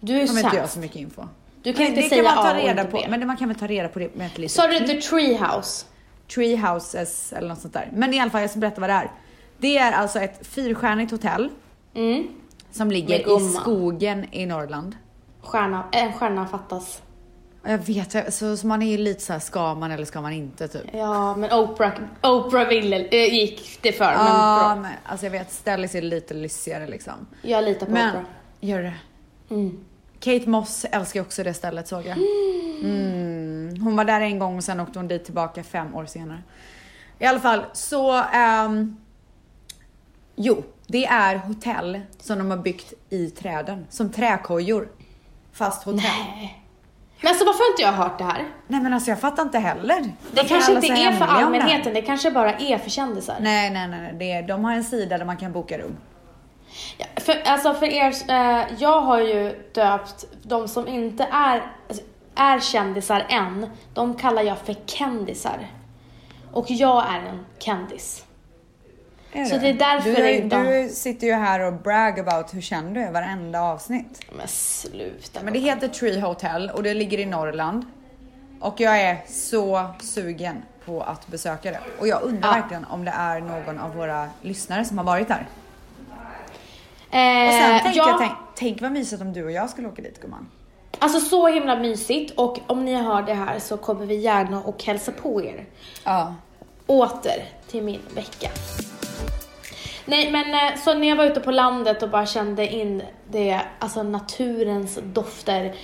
Du 0.00 0.12
är 0.12 0.16
Har 0.16 0.22
inte 0.22 0.40
jag 0.42 0.52
sämst. 0.52 0.74
så 0.74 0.80
mycket 0.80 0.96
info. 0.96 1.22
Du 1.62 1.72
kan 1.72 1.86
inte 1.86 2.00
det 2.00 2.08
säga 2.08 2.22
kan 2.22 2.34
man 2.34 2.44
ta 2.44 2.50
A 2.50 2.54
och 2.56 2.62
reda 2.62 2.80
inte 2.80 2.90
på, 2.92 2.96
B. 2.96 3.06
Men 3.10 3.20
det, 3.20 3.26
man 3.26 3.36
kan 3.36 3.48
väl 3.48 3.58
ta 3.58 3.66
reda 3.66 3.88
på 3.88 3.98
det 3.98 4.14
med 4.14 4.26
ett 4.26 4.38
litet 4.38 4.52
Sa 4.56 4.66
du. 4.66 4.78
The 4.78 5.00
Treehouse? 5.00 5.86
Tree 6.34 6.56
Houses 6.56 7.32
eller 7.32 7.48
något 7.48 7.60
sånt 7.60 7.74
där. 7.74 7.88
Men 7.92 8.14
i 8.14 8.20
alla 8.20 8.30
fall, 8.30 8.40
jag 8.40 8.50
ska 8.50 8.58
berätta 8.60 8.80
vad 8.80 8.90
det 8.90 8.94
är. 8.94 9.10
Det 9.58 9.78
är 9.78 9.92
alltså 9.92 10.18
ett 10.20 10.46
fyrstjärnigt 10.46 11.10
hotell 11.10 11.50
Mm. 11.94 12.26
som 12.72 12.90
ligger 12.90 13.18
i 13.40 13.48
skogen 13.60 14.26
i 14.34 14.46
Norrland. 14.46 14.96
Stjärna, 15.44 15.84
en 15.92 16.12
stjärna 16.12 16.46
fattas. 16.46 17.02
Jag 17.66 17.78
vet, 17.78 18.34
så, 18.34 18.56
så 18.56 18.66
man 18.66 18.82
är 18.82 18.90
ju 18.90 18.98
lite 18.98 19.20
så 19.20 19.32
här, 19.32 19.40
ska 19.40 19.74
man 19.74 19.90
eller 19.90 20.04
ska 20.04 20.20
man 20.20 20.32
inte 20.32 20.68
typ. 20.68 20.82
Ja, 20.92 21.36
men 21.36 21.52
Oprah, 21.52 21.92
Oprah 22.22 22.68
ville, 22.68 22.96
äh, 23.08 23.34
gick 23.34 23.78
det 23.82 23.92
för. 23.92 24.04
Men 24.04 24.12
Ja, 24.26 24.72
bra. 24.74 24.82
men 24.82 24.92
alltså 25.04 25.26
jag 25.26 25.30
vet, 25.30 25.52
Stellis 25.52 25.94
är 25.94 26.02
lite 26.02 26.34
lyssigare 26.34 26.86
liksom. 26.86 27.12
Jag 27.42 27.64
litar 27.64 27.86
på 27.86 27.92
Men, 27.92 28.08
Oprah. 28.10 28.24
gör 28.60 28.82
det. 28.82 28.94
Mm. 29.50 29.84
Kate 30.20 30.48
Moss 30.48 30.84
älskar 30.90 31.20
ju 31.20 31.26
också 31.26 31.42
det 31.44 31.54
stället 31.54 31.88
såg 31.88 32.06
jag. 32.06 32.16
Mm. 32.82 33.80
Hon 33.80 33.96
var 33.96 34.04
där 34.04 34.20
en 34.20 34.38
gång 34.38 34.56
och 34.56 34.64
sen 34.64 34.80
åkte 34.80 34.98
hon 34.98 35.08
dit 35.08 35.24
tillbaka 35.24 35.62
fem 35.64 35.94
år 35.94 36.06
senare. 36.06 36.42
I 37.18 37.26
alla 37.26 37.40
fall 37.40 37.64
så, 37.72 38.12
ehm, 38.32 38.96
jo, 40.36 40.62
det 40.86 41.06
är 41.06 41.36
hotell 41.36 42.00
som 42.20 42.38
de 42.38 42.50
har 42.50 42.58
byggt 42.58 42.92
i 43.10 43.30
träden. 43.30 43.86
Som 43.90 44.10
träkojor. 44.12 44.88
Fast 45.54 45.82
hotell. 45.82 46.02
Nej. 46.02 46.34
Nej. 46.36 46.60
Men 47.20 47.30
alltså 47.30 47.44
varför 47.44 47.58
har 47.58 47.70
inte 47.70 47.82
jag 47.82 47.92
hört 47.92 48.18
det 48.18 48.24
här? 48.24 48.44
men 48.66 48.92
alltså 48.92 49.10
jag 49.10 49.20
fattar 49.20 49.42
inte 49.42 49.58
heller. 49.58 50.00
Det 50.00 50.12
Varför 50.32 50.48
kanske 50.48 50.72
inte 50.72 50.86
är 50.86 51.12
för 51.12 51.24
allmänheten, 51.24 51.94
det 51.94 52.02
kanske 52.02 52.30
bara 52.30 52.52
är 52.54 52.78
för 52.78 52.90
kändisar. 52.90 53.36
Nej, 53.40 53.70
nej, 53.70 53.88
nej. 53.88 54.00
nej. 54.00 54.14
Det 54.18 54.32
är, 54.32 54.42
de 54.42 54.64
har 54.64 54.72
en 54.72 54.84
sida 54.84 55.18
där 55.18 55.24
man 55.24 55.36
kan 55.36 55.52
boka 55.52 55.78
rum. 55.78 55.96
Ja, 56.98 57.06
för, 57.16 57.42
alltså 57.44 57.74
för 57.74 57.86
er, 57.86 58.14
eh, 58.28 58.64
jag 58.78 59.00
har 59.00 59.20
ju 59.20 59.70
döpt 59.74 60.24
de 60.42 60.68
som 60.68 60.88
inte 60.88 61.28
är, 61.32 61.72
alltså, 61.88 62.04
är 62.34 62.60
kändisar 62.60 63.26
än, 63.28 63.70
de 63.94 64.14
kallar 64.14 64.42
jag 64.42 64.58
för 64.58 64.74
kändisar. 64.86 65.70
Och 66.52 66.70
jag 66.70 67.04
är 67.14 67.18
en 67.18 67.46
kändis. 67.58 68.24
Är 69.34 69.44
Så 69.44 69.56
det 69.58 69.68
är 69.68 69.74
därför 69.74 70.10
du, 70.10 70.16
det 70.16 70.36
inte- 70.36 70.82
Du 70.82 70.88
sitter 70.88 71.26
ju 71.26 71.32
här 71.32 71.60
och 71.60 71.72
brag 71.72 72.20
about 72.20 72.54
hur 72.54 72.60
känd 72.60 72.94
du 72.94 73.00
är 73.00 73.12
varenda 73.12 73.60
avsnitt. 73.62 74.20
Men 74.36 74.48
sluta. 74.48 75.42
Men 75.42 75.52
det 75.52 75.58
heter 75.58 75.88
Tree 75.88 76.20
Hotel 76.20 76.70
och 76.74 76.82
det 76.82 76.94
ligger 76.94 77.18
i 77.18 77.26
Norrland. 77.26 77.84
Och 78.60 78.80
jag 78.80 79.00
är 79.00 79.16
så 79.26 79.84
sugen 80.00 80.62
på 80.84 81.00
att 81.02 81.26
besöka 81.28 81.70
det. 81.70 81.80
Och 81.98 82.08
jag 82.08 82.22
undrar 82.22 82.48
Ja. 82.48 82.54
verkligen 82.60 82.84
om 82.84 83.04
det 83.04 83.10
är 83.10 83.40
någon 83.40 83.78
av 83.78 83.94
våra 83.96 84.28
lyssnare 84.42 84.84
som 84.84 84.98
har 84.98 85.04
varit 85.04 85.28
där. 85.28 85.46
Eh, 87.10 87.46
Och 87.48 87.52
sen 87.52 87.80
tänker 87.82 87.98
ja, 87.98 88.08
jag, 88.08 88.18
tänk, 88.18 88.32
tänk 88.54 88.82
vad 88.82 88.92
mysigt 88.92 89.22
om 89.22 89.32
du 89.32 89.44
och 89.44 89.52
jag 89.52 89.70
skulle 89.70 89.88
åka 89.88 90.02
dit 90.02 90.20
gumman. 90.20 90.48
Alltså 90.98 91.20
så 91.20 91.48
himla 91.48 91.76
mysigt 91.76 92.32
och 92.38 92.58
om 92.66 92.84
ni 92.84 92.94
hör 92.94 93.22
det 93.22 93.34
här 93.34 93.58
så 93.58 93.76
kommer 93.76 94.06
vi 94.06 94.14
gärna 94.16 94.62
och 94.62 94.84
hälsa 94.84 95.12
på 95.12 95.42
er. 95.42 95.64
Ja. 96.04 96.34
åter 96.86 97.44
till 97.70 97.82
min 97.82 98.00
vecka. 98.14 98.50
Nej 100.06 100.30
men 100.32 100.54
eh, 100.54 100.78
så 100.84 100.94
när 100.94 101.08
jag 101.08 101.16
var 101.16 101.24
ute 101.24 101.40
på 101.40 101.50
landet 101.50 102.02
och 102.02 102.10
bara 102.10 102.26
kände 102.26 102.68
in 102.74 103.02
det, 103.30 103.60
alltså 103.78 104.02
naturens 104.02 104.98
dofter 105.02 105.74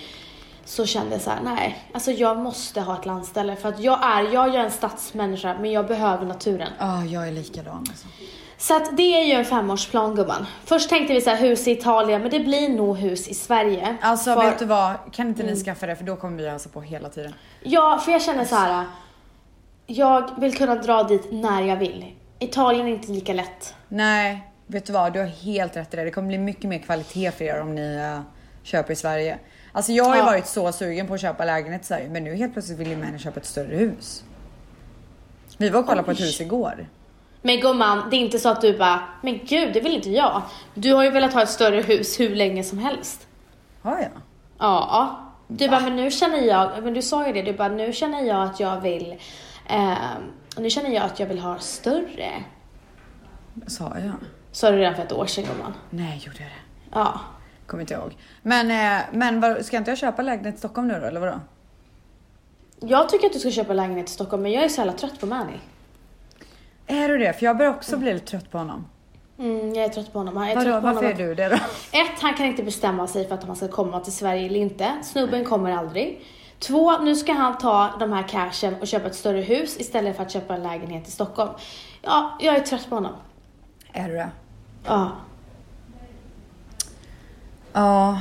så 0.64 0.86
kände 0.86 1.12
jag 1.12 1.20
så 1.22 1.30
här: 1.30 1.40
nej, 1.44 1.84
alltså 1.94 2.10
jag 2.10 2.38
måste 2.38 2.80
ha 2.80 2.98
ett 2.98 3.06
landställe 3.06 3.56
för 3.56 3.68
att 3.68 3.80
jag 3.80 3.98
är, 4.04 4.32
jag 4.34 4.54
är 4.54 4.58
en 4.58 4.70
stadsmänniska 4.70 5.56
men 5.60 5.72
jag 5.72 5.86
behöver 5.86 6.26
naturen. 6.26 6.68
Ja, 6.78 7.04
jag 7.04 7.28
är 7.28 7.32
likadan 7.32 7.78
alltså. 7.88 8.06
Så 8.58 8.76
att 8.76 8.96
det 8.96 9.02
är 9.20 9.24
ju 9.24 9.32
en 9.32 9.44
femårsplan 9.44 10.14
gumman. 10.14 10.46
Först 10.64 10.88
tänkte 10.88 11.14
vi 11.14 11.20
så 11.20 11.30
här 11.30 11.36
hus 11.36 11.68
i 11.68 11.70
Italien 11.70 12.22
men 12.22 12.30
det 12.30 12.40
blir 12.40 12.68
nog 12.68 12.96
hus 12.96 13.28
i 13.28 13.34
Sverige. 13.34 13.96
Alltså 14.00 14.34
För- 14.34 14.42
vet 14.42 14.58
du 14.58 14.64
vad, 14.64 14.94
kan 15.12 15.28
inte 15.28 15.42
Mm. 15.42 15.54
ni 15.54 15.60
skaffa 15.64 15.86
det 15.86 15.96
för 15.96 16.04
då 16.04 16.16
kommer 16.16 16.36
vi 16.42 16.48
hälsa 16.48 16.68
på 16.68 16.80
hela 16.80 17.08
tiden. 17.08 17.34
Ja, 17.62 18.00
för 18.04 18.12
jag 18.12 18.22
känner 18.22 18.44
så 18.44 18.54
här. 18.54 18.84
Jag 19.86 20.30
vill 20.40 20.56
kunna 20.56 20.74
dra 20.74 21.02
dit 21.02 21.32
när 21.32 21.62
jag 21.62 21.76
vill. 21.76 22.04
Italien 22.40 22.86
är 22.86 22.90
inte 22.90 23.12
lika 23.12 23.32
lätt. 23.32 23.74
Nej, 23.88 24.50
vet 24.66 24.86
du 24.86 24.92
vad, 24.92 25.12
du 25.12 25.18
har 25.18 25.26
helt 25.26 25.76
rätt 25.76 25.94
i 25.94 25.96
det. 25.96 26.04
Det 26.04 26.10
kommer 26.10 26.28
bli 26.28 26.38
mycket 26.38 26.64
mer 26.64 26.78
kvalitet 26.78 27.30
för 27.30 27.44
er 27.44 27.60
om 27.60 27.74
ni 27.74 27.94
eh, 27.96 28.20
köper 28.62 28.92
i 28.92 28.96
Sverige. 28.96 29.38
Alltså 29.72 29.92
jag 29.92 30.04
har 30.04 30.14
ju 30.14 30.20
Ja. 30.20 30.26
varit 30.26 30.46
så 30.46 30.72
sugen 30.72 31.06
på 31.06 31.14
att 31.14 31.20
köpa 31.20 31.44
lägenhet 31.44 31.82
i 31.82 31.84
Sverige 31.84 32.08
men 32.08 32.24
nu 32.24 32.34
helt 32.34 32.52
plötsligt 32.52 32.78
vill 32.78 32.88
ju 32.90 32.96
män 32.96 33.18
köpa 33.18 33.40
ett 33.40 33.46
större 33.46 33.76
hus. 33.76 34.24
Vi 35.58 35.68
var 35.68 35.80
och 35.80 35.86
kollade 35.86 36.02
på 36.04 36.10
ett 36.10 36.20
Oj. 36.20 36.24
hus 36.26 36.40
igår. 36.40 36.88
Men 37.42 37.60
gumman, 37.60 38.08
det 38.10 38.16
är 38.16 38.20
inte 38.20 38.38
så 38.38 38.48
att 38.48 38.60
du 38.60 38.78
bara, 38.78 39.02
men 39.22 39.40
gud 39.44 39.72
det 39.72 39.80
vill 39.80 39.94
inte 39.94 40.10
jag. 40.10 40.42
Du 40.74 40.92
har 40.94 41.04
ju 41.04 41.10
velat 41.10 41.32
ha 41.34 41.42
ett 41.42 41.48
större 41.50 41.80
hus 41.80 42.20
hur 42.20 42.34
länge 42.36 42.64
som 42.64 42.78
helst. 42.78 43.26
Har 43.82 43.98
jag? 43.98 44.10
Ja. 44.58 45.26
Du 45.48 45.68
bara, 45.68 45.80
men 45.80 45.96
nu 45.96 46.10
känner 46.10 46.38
jag, 46.38 46.84
men 46.84 46.94
du 46.94 47.02
sa 47.02 47.26
ju 47.26 47.32
det, 47.32 47.42
du 47.42 47.52
bara, 47.52 47.68
nu 47.68 47.92
känner 47.92 48.22
jag 48.24 48.42
att 48.42 48.60
jag 48.60 48.80
vill, 48.80 49.16
eh, 49.68 49.92
nu 50.56 50.70
känner 50.70 50.90
jag 50.90 51.04
att 51.04 51.20
jag 51.20 51.26
vill 51.26 51.38
ha 51.38 51.58
större. 51.58 52.44
Sa 53.66 53.92
jag? 53.98 54.12
Sa 54.52 54.70
du 54.70 54.76
redan 54.76 54.94
för 54.94 55.02
ett 55.02 55.12
år 55.12 55.26
sedan 55.26 55.44
gumman. 55.44 55.74
Nej, 55.90 56.22
gjorde 56.26 56.38
jag 56.38 56.48
det? 56.48 56.98
Ja. 56.98 57.20
Kommer 57.66 57.80
inte 57.80 57.94
ihåg. 57.94 58.16
Men, 58.42 58.70
eh, 58.70 59.02
men 59.12 59.40
vad, 59.40 59.64
ska 59.64 59.76
inte 59.76 59.90
jag 59.90 59.98
köpa 59.98 60.22
lägenhet 60.22 60.54
i 60.54 60.58
Stockholm 60.58 60.88
nu 60.88 61.00
då 61.00 61.06
eller 61.06 61.20
vadå? 61.20 61.40
Jag 62.80 63.08
tycker 63.08 63.26
att 63.26 63.32
du 63.32 63.38
ska 63.38 63.50
köpa 63.50 63.72
lägenhet 63.72 64.08
i 64.08 64.12
Stockholm, 64.12 64.42
men 64.42 64.52
jag 64.52 64.64
är 64.64 64.68
så 64.68 64.80
jävla 64.80 64.92
trött 64.92 65.20
på 65.20 65.26
Manny. 65.26 65.56
Är 66.86 67.08
du 67.08 67.18
det? 67.18 67.32
För 67.32 67.46
jag 67.46 67.56
börjar 67.56 67.70
också 67.70 67.96
bli 67.96 68.14
lite 68.14 68.26
trött 68.26 68.50
på 68.50 68.58
honom. 68.58 68.86
Mm, 69.38 69.74
jag 69.74 69.84
är 69.84 69.88
trött 69.88 70.12
på 70.12 70.18
honom. 70.18 70.36
Jag 70.36 70.50
är 70.50 70.54
Vadå, 70.54 70.64
trött 70.70 70.80
på 70.80 70.86
varför 70.86 71.02
honom 71.02 71.20
är 71.20 71.26
du 71.26 71.34
det 71.34 71.48
då? 71.48 71.54
Ett, 71.98 72.20
han 72.20 72.34
kan 72.34 72.46
inte 72.46 72.62
bestämma 72.62 73.06
sig 73.06 73.28
för 73.28 73.34
att 73.34 73.44
han 73.44 73.56
ska 73.56 73.68
komma 73.68 74.00
till 74.00 74.12
Sverige 74.12 74.46
eller 74.46 74.60
inte. 74.60 74.92
Snubben 75.02 75.44
kommer 75.44 75.72
aldrig. 75.72 76.20
Två, 76.60 76.98
nu 76.98 77.16
ska 77.16 77.32
han 77.32 77.58
ta 77.58 77.94
de 77.98 78.12
här 78.12 78.28
cashen 78.28 78.74
och 78.80 78.86
köpa 78.86 79.06
ett 79.06 79.14
större 79.14 79.40
hus 79.40 79.76
istället 79.80 80.16
för 80.16 80.22
att 80.22 80.30
köpa 80.30 80.54
en 80.54 80.62
lägenhet 80.62 81.08
i 81.08 81.10
Stockholm. 81.10 81.50
Ja, 82.02 82.38
jag 82.40 82.56
är 82.56 82.60
trött 82.60 82.88
på 82.88 82.94
honom. 82.94 83.12
Är 83.92 84.08
du 84.08 84.14
det? 84.14 84.30
Ja. 84.84 85.12
Ja. 87.72 88.20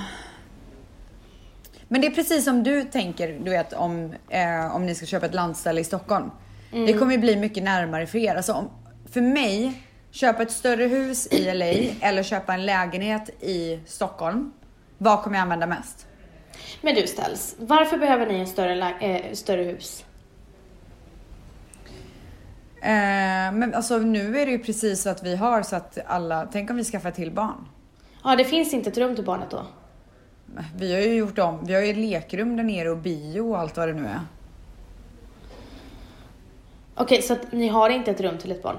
Men 1.88 2.02
det 2.02 2.08
är 2.08 2.12
precis 2.12 2.45
som 2.45 2.63
du 2.63 2.84
tänker, 2.84 3.39
du 3.43 3.52
vet 3.52 3.73
om, 3.73 4.13
eh, 4.30 4.75
om 4.75 4.86
ni 4.86 4.95
ska 4.95 5.06
köpa 5.06 5.25
ett 5.25 5.34
landställe 5.34 5.82
i 5.82 5.84
Stockholm. 5.84 6.32
Det 6.71 6.93
kommer 6.93 7.12
ju 7.12 7.17
bli 7.17 7.36
mycket 7.36 7.63
närmare 7.63 8.08
för 8.08 8.17
er. 8.17 8.36
Alltså, 8.36 8.54
om, 8.54 8.69
för 9.12 9.21
mig, 9.21 9.84
köpa 10.12 10.43
ett 10.43 10.52
större 10.52 10.84
hus 10.84 11.28
i 11.28 11.54
LA 11.54 11.65
eller 12.08 12.23
köpa 12.23 12.54
en 12.54 12.65
lägenhet 12.65 13.30
i 13.43 13.80
Stockholm. 13.86 14.52
Vad 14.97 15.23
kommer 15.23 15.38
jag 15.38 15.41
använda 15.41 15.67
mest? 15.67 16.08
Men 16.82 16.95
du 16.95 17.08
Ställs, 17.08 17.56
varför 17.60 17.98
behöver 17.98 18.28
ni 18.28 18.39
en 18.39 18.48
större, 18.48 18.93
eh, 19.00 19.34
större 19.34 19.63
hus? 19.63 20.06
Eh, 22.82 23.52
men 23.54 23.74
alltså 23.74 23.98
nu 23.98 24.39
är 24.39 24.45
det 24.45 24.52
ju 24.52 24.60
precis 24.60 25.02
så 25.02 25.10
att 25.10 25.24
vi 25.24 25.36
har 25.36 25.63
så 25.63 25.76
att 25.76 25.98
alla, 26.06 26.48
tänk 26.52 26.69
om 26.69 26.76
vi 26.76 26.84
skaffar 26.84 27.12
till 27.12 27.32
barn. 27.32 27.67
Ja, 28.24 28.36
det 28.36 28.45
finns 28.45 28.74
inte 28.74 28.89
ett 28.89 28.98
rum 28.98 29.15
till 29.15 29.26
barnet 29.26 29.50
då. 29.50 29.65
Vi 30.76 30.93
har 30.93 31.02
ju 31.02 31.13
gjort 31.13 31.39
om, 31.39 31.65
vi 31.65 31.74
har 31.74 31.82
ju 31.82 31.93
lekrum 31.93 32.58
där 32.58 32.63
nere 32.63 32.89
och 32.89 32.98
bio 32.98 33.41
och 33.41 33.60
allt 33.60 33.78
vad 33.78 33.88
det 33.88 33.93
nu 33.93 34.06
är. 34.06 34.19
Okej, 36.95 37.22
så 37.22 37.34
att 37.34 37.52
ni 37.52 37.67
har 37.67 37.89
inte 37.89 38.12
ett 38.12 38.22
rum 38.22 38.38
till 38.38 38.52
ett 38.52 38.63
barn? 38.63 38.78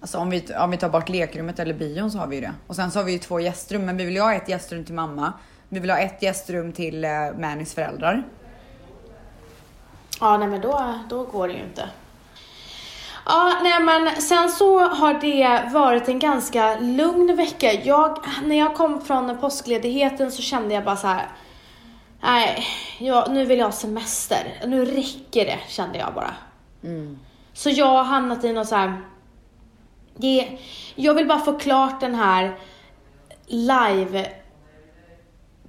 Alltså 0.00 0.18
om 0.18 0.30
vi, 0.30 0.44
om 0.60 0.70
vi 0.70 0.76
tar 0.76 0.88
bort 0.88 1.08
lekrummet 1.08 1.58
eller 1.58 1.74
bion 1.74 2.10
så 2.10 2.18
har 2.18 2.26
vi 2.26 2.36
ju 2.36 2.42
det. 2.42 2.54
Och 2.66 2.76
sen 2.76 2.90
så 2.90 2.98
har 2.98 3.04
vi 3.04 3.12
ju 3.12 3.18
två 3.18 3.40
gästrum, 3.40 3.86
men 3.86 3.96
vi 3.96 4.04
vill 4.04 4.14
ju 4.14 4.20
ha 4.20 4.34
ett 4.34 4.48
gästrum 4.48 4.84
till 4.84 4.94
mamma. 4.94 5.32
Vi 5.72 5.80
vill 5.80 5.90
ha 5.90 5.98
ett 5.98 6.22
gästrum 6.22 6.72
till 6.72 7.04
eh, 7.04 7.10
Mannys 7.38 7.74
föräldrar. 7.74 8.22
Ja, 10.20 10.36
nej 10.36 10.48
men 10.48 10.60
då, 10.60 10.94
då 11.08 11.24
går 11.24 11.48
det 11.48 11.54
ju 11.54 11.62
inte. 11.62 11.88
Ja, 13.26 13.60
nej 13.62 13.82
men 13.82 14.22
sen 14.22 14.48
så 14.48 14.78
har 14.78 15.14
det 15.14 15.70
varit 15.72 16.08
en 16.08 16.18
ganska 16.18 16.78
lugn 16.80 17.36
vecka. 17.36 17.72
Jag, 17.72 18.18
när 18.42 18.58
jag 18.58 18.74
kom 18.74 19.00
från 19.00 19.38
påskledigheten 19.38 20.32
så 20.32 20.42
kände 20.42 20.74
jag 20.74 20.84
bara 20.84 20.96
så 20.96 21.06
här. 21.06 21.28
Nej, 22.20 22.66
jag, 22.98 23.30
nu 23.32 23.44
vill 23.44 23.58
jag 23.58 23.66
ha 23.66 23.72
semester. 23.72 24.60
Nu 24.66 24.84
räcker 24.84 25.44
det, 25.44 25.58
kände 25.68 25.98
jag 25.98 26.14
bara. 26.14 26.34
Så 27.52 27.70
jag 27.70 27.86
har 27.86 28.04
hamnat 28.04 28.44
i 28.44 28.52
något 28.52 28.68
så 28.68 28.76
här. 28.76 29.00
Det, 30.16 30.58
jag 30.94 31.14
vill 31.14 31.28
bara 31.28 31.40
få 31.40 31.58
klart 31.58 32.00
den 32.00 32.14
här 32.14 32.58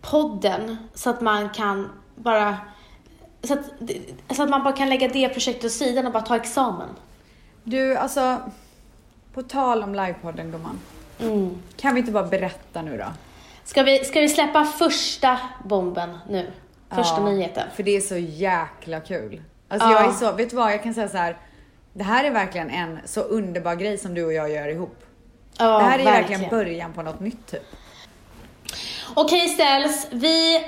live-podden 0.03 0.77
så 0.93 1.09
att 1.09 1.21
man 1.21 1.49
kan 1.49 1.89
bara 2.15 2.57
så 3.43 3.53
att, 3.53 3.59
så 4.35 4.43
att 4.43 4.49
man 4.49 4.63
bara 4.63 4.73
kan 4.73 4.89
lägga 4.89 5.07
det 5.07 5.29
projektet 5.29 5.65
åt 5.65 5.71
sidan 5.71 6.05
och 6.05 6.13
bara 6.13 6.23
ta 6.23 6.35
examen. 6.35 6.89
Du, 7.63 7.95
alltså, 7.95 8.37
på 9.33 9.43
tal 9.43 9.83
om 9.83 9.95
livepodden 9.95 10.51
gumman. 10.51 10.79
Mm. 11.19 11.57
Kan 11.77 11.93
vi 11.93 11.99
inte 11.99 12.11
bara 12.11 12.27
berätta 12.27 12.81
nu 12.81 12.97
då? 12.97 13.05
Ska 13.63 13.83
vi, 13.83 14.05
ska 14.05 14.19
vi 14.19 14.29
släppa 14.29 14.65
första 14.65 15.39
bomben 15.65 16.17
nu? 16.29 16.51
Första 16.89 17.21
Ja, 17.21 17.29
nyheten. 17.29 17.67
För 17.75 17.83
det 17.83 17.95
är 17.97 18.01
så 18.01 18.17
jäkla 18.17 18.99
kul. 18.99 19.41
Alltså 19.67 19.87
Ja. 19.89 19.93
jag 20.01 20.09
är 20.09 20.13
så, 20.13 20.31
vet 20.31 20.49
du 20.49 20.55
vad, 20.55 20.73
jag 20.73 20.83
kan 20.83 20.93
säga 20.93 21.07
så 21.09 21.17
här. 21.17 21.37
Det 21.93 22.03
här 22.03 22.23
är 22.23 22.31
verkligen 22.31 22.69
en 22.69 22.99
så 23.05 23.21
underbar 23.21 23.75
grej 23.75 23.97
som 23.97 24.13
du 24.13 24.25
och 24.25 24.33
jag 24.33 24.51
gör 24.51 24.67
ihop. 24.67 25.05
Ja, 25.57 25.77
det 25.79 25.83
här 25.83 25.99
är 25.99 26.03
verkligen 26.03 26.49
början 26.49 26.93
på 26.93 27.01
något 27.01 27.19
nytt 27.19 27.47
typ. 27.47 27.75
Okej 29.13 29.49
Ställs, 29.49 30.07
vi, 30.11 30.65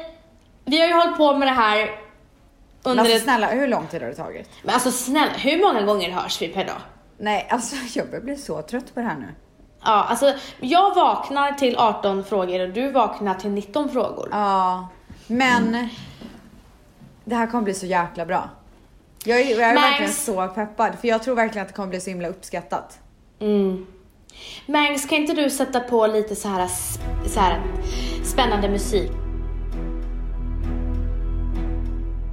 vi 0.66 0.80
har 0.80 0.88
ju 0.88 0.94
hållit 0.94 1.18
på 1.18 1.38
med 1.38 1.48
det 1.48 1.54
här 1.54 2.00
under 2.84 3.02
alltså 3.02 3.18
ett... 3.18 3.24
snälla, 3.24 3.48
hur 3.48 3.68
lång 3.68 3.88
tid 3.88 4.02
har 4.02 4.10
det 4.10 4.16
tagit? 4.16 4.50
Men 4.64 4.74
alltså 4.74 4.92
snälla, 4.92 5.34
hur 5.34 5.62
många 5.62 5.82
gånger 5.82 6.12
hörs 6.12 6.42
vi 6.42 6.48
per 6.48 6.66
dag? 6.66 6.82
Nej, 7.18 7.48
alltså 7.50 7.76
jag 8.00 8.10
börjar 8.10 8.24
bli 8.24 8.38
så 8.38 8.62
trött 8.62 8.94
på 8.94 9.00
det 9.00 9.06
här 9.06 9.18
nu. 9.18 9.28
Ja, 9.84 10.04
alltså 10.04 10.34
jag 10.60 10.96
vaknar 10.96 11.52
till 11.52 11.78
18 11.78 12.24
frågor 12.24 12.60
och 12.60 12.70
du 12.70 12.92
vaknar 12.92 13.36
till 13.36 13.50
19 13.50 13.90
frågor. 13.90 14.30
Ja, 14.32 14.88
men 15.28 15.90
det 17.24 17.36
här 17.36 17.48
kommer 17.48 17.64
bli 17.64 17.74
så 17.74 17.86
jäkla 17.86 18.26
bra. 18.26 18.50
Jag 19.24 19.40
är, 19.40 19.60
jag 19.60 19.70
är 19.70 19.76
verkligen 19.76 20.14
så 20.14 20.48
peppad 20.48 20.96
för 21.02 21.08
jag 21.08 21.24
tror 21.24 21.36
verkligen 21.36 21.62
att 21.62 21.68
det 21.68 21.76
kommer 21.76 21.90
bli 21.90 22.02
så 22.02 22.10
himla 22.10 22.28
uppskattat. 22.28 23.00
Mm. 23.40 23.88
Mangs, 24.66 25.06
kan 25.06 25.18
inte 25.18 25.34
du 25.34 25.50
sätta 25.50 25.80
på 25.80 26.08
lite 26.08 26.36
så 26.36 26.48
här, 26.48 26.68
så 27.26 27.40
här 27.40 27.62
spännande 28.24 28.70
musik? 28.70 29.12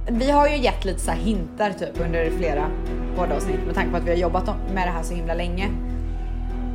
Vi 0.09 0.31
har 0.31 0.47
ju 0.47 0.57
gett 0.57 0.85
lite 0.85 0.99
så 0.99 1.11
hintar 1.11 1.71
typ 1.71 1.99
under 1.99 2.31
flera 2.31 2.69
poddavsnitt 3.15 3.65
med 3.65 3.75
tanke 3.75 3.91
på 3.91 3.97
att 3.97 4.03
vi 4.03 4.09
har 4.09 4.17
jobbat 4.17 4.45
med 4.73 4.87
det 4.87 4.91
här 4.91 5.03
så 5.03 5.13
himla 5.13 5.33
länge. 5.33 5.69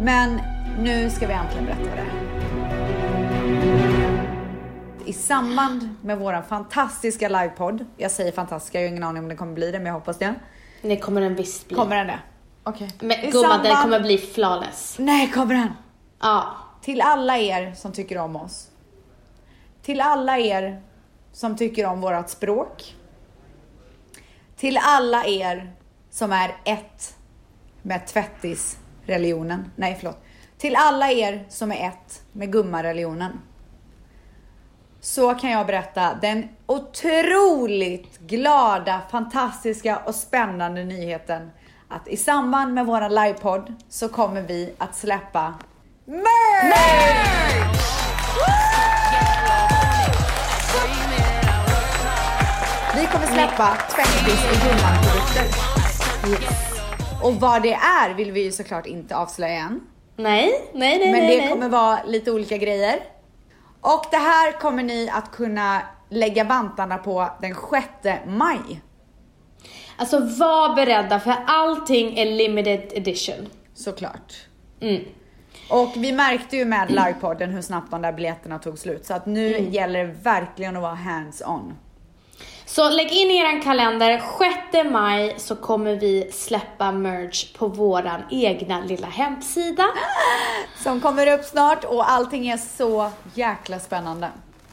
Men 0.00 0.40
nu 0.78 1.10
ska 1.10 1.26
vi 1.26 1.32
äntligen 1.32 1.66
berätta 1.66 1.82
vad 1.82 1.96
det 1.96 2.02
är. 2.02 2.28
I 5.06 5.12
samband 5.12 5.94
med 6.02 6.18
våran 6.18 6.44
fantastiska 6.44 7.28
livepodd, 7.28 7.84
jag 7.96 8.10
säger 8.10 8.32
fantastiska, 8.32 8.80
jag 8.80 8.86
har 8.86 8.90
ingen 8.90 9.04
aning 9.04 9.22
om 9.22 9.28
det 9.28 9.36
kommer 9.36 9.54
bli 9.54 9.70
det 9.70 9.78
men 9.78 9.86
jag 9.86 9.94
hoppas 9.94 10.18
det. 10.18 10.34
Det 10.82 10.96
kommer 10.96 11.20
den 11.20 11.34
visst 11.34 11.68
bli. 11.68 11.76
Kommer 11.76 11.96
den 11.96 12.06
det? 12.06 12.18
Okej. 12.64 12.90
Men 13.00 13.10
I 13.10 13.30
gumman, 13.30 13.50
den 13.50 13.62
samband- 13.62 13.82
kommer 13.82 14.00
bli 14.00 14.18
flawless. 14.18 14.96
Nej, 14.98 15.30
kommer 15.30 15.54
den? 15.54 15.72
Ja. 16.20 16.56
Till 16.82 17.00
alla 17.00 17.38
er 17.38 17.74
som 17.74 17.92
tycker 17.92 18.18
om 18.18 18.36
oss. 18.36 18.68
Till 19.82 20.00
alla 20.00 20.38
er 20.38 20.82
som 21.32 21.56
tycker 21.56 21.86
om 21.86 22.00
vårat 22.00 22.30
språk. 22.30 22.94
Till 24.56 24.78
alla 24.82 25.24
er 25.24 25.72
som 26.10 26.32
är 26.32 26.56
ett 26.64 27.16
med 27.82 28.06
tvättisreligionen. 28.06 29.72
Nej, 29.76 29.96
förlåt. 30.00 30.18
Till 30.58 30.76
alla 30.76 31.10
er 31.10 31.46
som 31.48 31.72
är 31.72 31.88
ett 31.88 32.22
med 32.32 32.52
gummareligionen. 32.52 33.40
Så 35.00 35.34
kan 35.34 35.50
jag 35.50 35.66
berätta 35.66 36.14
den 36.14 36.48
otroligt 36.66 38.18
glada, 38.18 39.00
fantastiska 39.10 39.96
och 39.96 40.14
spännande 40.14 40.84
nyheten 40.84 41.50
att 41.88 42.08
i 42.08 42.16
samband 42.16 42.74
med 42.74 42.86
våran 42.86 43.14
livepodd 43.14 43.74
så 43.88 44.08
kommer 44.08 44.42
vi 44.42 44.74
att 44.78 44.96
släppa 44.96 45.54
merch! 46.04 47.78
Vi 52.94 53.06
kommer 53.06 53.26
släppa 53.26 53.76
tvättis 53.90 54.44
och 54.50 54.56
gumman-produkter. 54.66 55.44
Och 57.22 57.34
vad 57.34 57.62
det 57.62 57.72
är 57.74 58.14
vill 58.14 58.32
vi 58.32 58.42
ju 58.42 58.52
såklart 58.52 58.86
inte 58.86 59.16
avslöja 59.16 59.58
än. 59.58 59.80
Nej, 60.16 60.70
nej, 60.74 60.98
nej, 60.98 61.12
Men 61.12 61.20
nej. 61.20 61.36
det 61.36 61.42
nej. 61.42 61.48
kommer 61.50 61.68
vara 61.68 61.98
lite 62.06 62.32
olika 62.32 62.56
grejer. 62.56 63.00
Och 63.80 64.04
det 64.10 64.16
här 64.16 64.52
kommer 64.52 64.82
ni 64.82 65.10
att 65.14 65.30
kunna 65.30 65.82
lägga 66.08 66.44
vantarna 66.44 66.98
på 66.98 67.28
den 67.40 67.54
6 67.54 68.20
maj. 68.26 68.80
Alltså 69.98 70.18
var 70.18 70.74
beredda 70.74 71.20
för 71.20 71.34
allting 71.46 72.18
är 72.18 72.26
limited 72.26 72.92
edition. 72.94 73.48
Såklart. 73.74 74.34
Mm. 74.80 75.04
Och 75.70 75.92
vi 75.96 76.12
märkte 76.12 76.56
ju 76.56 76.64
med 76.64 76.90
livepodden 76.90 77.50
hur 77.50 77.62
snabbt 77.62 77.90
de 77.90 78.02
där 78.02 78.12
biljetterna 78.12 78.58
tog 78.58 78.78
slut. 78.78 79.06
Så 79.06 79.14
att 79.14 79.26
nu 79.26 79.54
Mm. 79.56 79.70
gäller 79.72 80.04
det 80.06 80.14
verkligen 80.22 80.76
att 80.76 80.82
vara 80.82 80.94
hands 80.94 81.42
on. 81.46 81.74
Så 82.66 82.90
lägg 82.90 83.12
in 83.12 83.30
i 83.30 83.36
er 83.36 83.62
kalender, 83.62 84.22
6 84.72 84.90
maj 84.90 85.34
så 85.38 85.56
kommer 85.56 85.96
vi 85.96 86.30
släppa 86.32 86.92
merch 86.92 87.52
på 87.58 87.68
våran 87.68 88.20
egna 88.30 88.80
lilla 88.80 89.06
hemsida. 89.06 89.84
Som 90.82 91.00
kommer 91.00 91.26
upp 91.26 91.44
snart 91.44 91.84
och 91.84 92.10
allting 92.10 92.48
är 92.48 92.56
så 92.56 93.10
jäkla 93.34 93.78
spännande. 93.78 94.28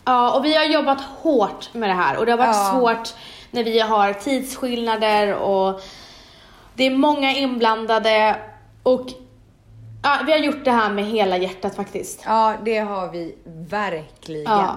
Ja, 0.05 0.37
och 0.37 0.45
vi 0.45 0.55
har 0.55 0.63
jobbat 0.65 1.01
hårt 1.01 1.73
med 1.73 1.89
det 1.89 1.93
här 1.93 2.17
och 2.17 2.25
det 2.25 2.31
har 2.31 2.37
varit 2.37 2.55
Ja. 2.55 2.71
svårt 2.79 3.13
när 3.55 3.63
vi 3.63 3.79
har 3.79 4.13
tidsskillnader 4.13 5.33
och 5.35 5.81
det 6.75 6.83
är 6.83 6.91
många 6.95 7.31
inblandade 7.31 8.35
och 8.83 9.05
ja, 10.03 10.19
vi 10.25 10.31
har 10.31 10.39
gjort 10.39 10.65
det 10.65 10.71
här 10.71 10.89
med 10.93 11.05
hela 11.05 11.37
hjärtat 11.37 11.75
faktiskt. 11.75 12.21
Ja, 12.25 12.53
det 12.65 12.77
har 12.77 13.11
vi 13.11 13.35
verkligen. 13.45 14.51
Ja. 14.51 14.75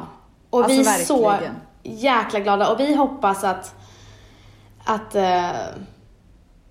Och 0.51 0.65
Alltså, 0.65 0.79
vi 0.81 0.87
är 0.89 1.05
så 1.05 1.29
verkligen. 1.29 1.55
jäkla 1.83 2.41
glada 2.41 2.69
och 2.73 2.81
vi 2.81 2.95
hoppas 2.95 3.45
att 3.45 3.75
att, 4.85 5.15
eh, 5.15 5.51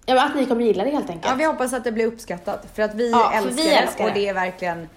ja, 0.05 0.25
att 0.25 0.35
ni 0.35 0.45
kommer 0.45 0.61
gilla 0.65 0.83
det 0.83 0.89
helt 0.89 1.09
enkelt. 1.09 1.25
Ja, 1.31 1.35
vi 1.35 1.45
hoppas 1.45 1.73
att 1.73 1.83
det 1.83 1.91
blir 1.91 2.05
uppskattat 2.05 2.65
för 2.75 2.83
att 2.83 2.95
vi 2.95 3.11
Ja, 3.11 3.31
älskar, 3.33 3.55
vi 3.55 3.73
älskar 3.73 4.03
det 4.03 4.09
och 4.09 4.15
det. 4.15 4.27
är 4.27 4.33
verkligen 4.33 4.89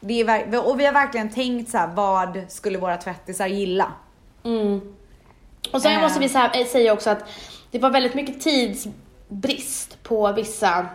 det 0.00 0.20
är 0.20 0.68
och 0.68 0.80
vi 0.80 0.86
har 0.86 0.92
verkligen 0.92 1.30
tänkt 1.30 1.70
så 1.70 1.78
här, 1.78 1.86
vad 1.94 2.40
skulle 2.48 2.78
våra 2.78 2.96
tvättisar 2.96 3.46
gilla? 3.46 3.92
Mm. 4.44 4.95
Och 5.72 5.82
sen 5.82 5.92
Eh. 5.92 6.00
måste 6.00 6.20
vi 6.20 6.28
så 6.28 6.38
här, 6.38 6.60
eh, 6.60 6.66
säga 6.66 6.92
också 6.92 7.10
att 7.10 7.24
det 7.70 7.78
var 7.78 7.90
väldigt 7.90 8.14
mycket 8.14 8.40
tidsbrist 8.40 10.02
på 10.02 10.32
vissa 10.32 10.86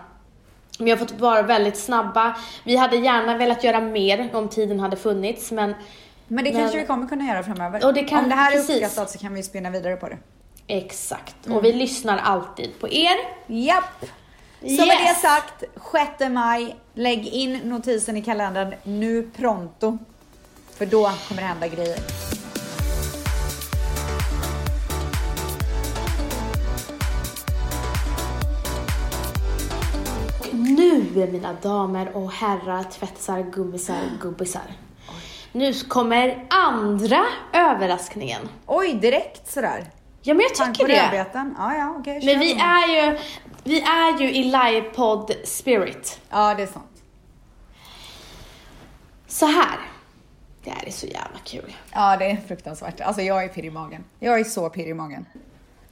vi 0.80 0.90
har 0.92 0.98
fått 0.98 1.12
vara 1.12 1.42
väldigt 1.42 1.78
snabba. 1.78 2.36
Vi 2.64 2.76
hade 2.76 2.96
gärna 2.96 3.38
velat 3.38 3.64
göra 3.64 3.80
mer 3.82 4.30
om 4.34 4.48
tiden 4.50 4.80
hade 4.80 4.96
funnits, 4.98 5.52
men 5.52 5.76
Men 6.28 6.44
det 6.44 6.52
Men- 6.52 6.62
kanske 6.62 6.78
vi 6.80 6.86
kommer 6.86 7.08
kunna 7.08 7.26
göra 7.26 7.44
framöver. 7.44 7.86
Och 7.86 7.94
det 7.94 8.04
kan- 8.04 8.24
Om 8.24 8.30
det 8.30 8.36
här 8.36 8.52
är 8.52 8.56
precis. 8.56 8.70
uppskattat 8.82 9.10
så 9.10 9.18
kan 9.20 9.34
vi 9.34 9.44
spinna 9.44 9.70
vidare 9.70 9.96
på 9.96 10.08
det. 10.10 10.18
exakt. 10.68 11.46
Mm. 11.46 11.58
Och 11.58 11.66
vi 11.66 11.74
lyssnar 11.74 12.18
alltid 12.18 12.80
på 12.80 12.90
er. 12.90 13.16
Japp! 13.48 13.84
Så 14.62 14.66
Yes. 14.68 14.80
med 14.88 14.98
det 14.98 15.16
sagt, 15.22 15.64
6 15.92 16.30
maj, 16.30 16.76
lägg 16.94 17.28
in 17.28 17.60
notisen 17.64 18.18
i 18.18 18.22
kalendern 18.22 18.74
nu 18.84 19.30
pronto. 19.38 19.98
För 20.78 20.86
då 20.86 21.12
kommer 21.28 21.42
det 21.42 21.48
hända 21.48 21.68
grejer. 21.68 21.98
Nu, 31.16 31.32
mina 31.32 31.54
damer 31.54 32.16
och 32.18 32.32
herrar, 32.32 32.84
tvättisar, 32.84 33.42
gummisar, 33.42 34.02
gubbisar. 34.22 34.62
Nu 35.52 35.74
kommer 35.74 36.46
andra 36.50 37.26
överraskningen. 37.54 38.42
Oj, 38.66 38.94
direkt 38.94 39.52
sådär. 39.52 39.86
Ja, 40.22 40.34
men 40.34 40.46
jag 40.58 40.76
tycker 40.76 40.88
det. 40.88 41.26
Ja, 41.34 41.76
ja, 41.76 41.96
okej. 42.00 42.26
Men 42.26 42.40
vi 42.40 42.54
är 42.54 42.88
ju, 42.88 43.18
vi 43.64 43.82
är 43.82 44.22
ju 44.22 44.32
i 44.32 44.44
livepodd 44.44 45.32
spirit. 45.44 46.22
Ja, 46.30 46.54
det 46.56 46.64
är 46.64 46.68
sant. 46.68 47.04
Så 49.28 49.46
här. 49.46 49.80
Det 50.64 50.70
här 50.70 50.88
är 50.88 50.92
så 50.92 51.06
jävla 51.06 51.40
kul. 51.44 51.76
Ja, 51.92 52.18
det 52.18 52.26
är 52.26 52.38
fruktansvärt. 52.48 53.02
Alltså 53.02 53.22
jag 53.22 53.44
är 53.44 53.48
pirrig 53.48 53.68
i 53.68 53.72
magen. 53.72 54.04
Jag 54.20 54.40
är 54.40 54.44
så 54.44 54.70
pirrig 54.70 54.90
i 54.90 54.94
magen. 54.94 55.26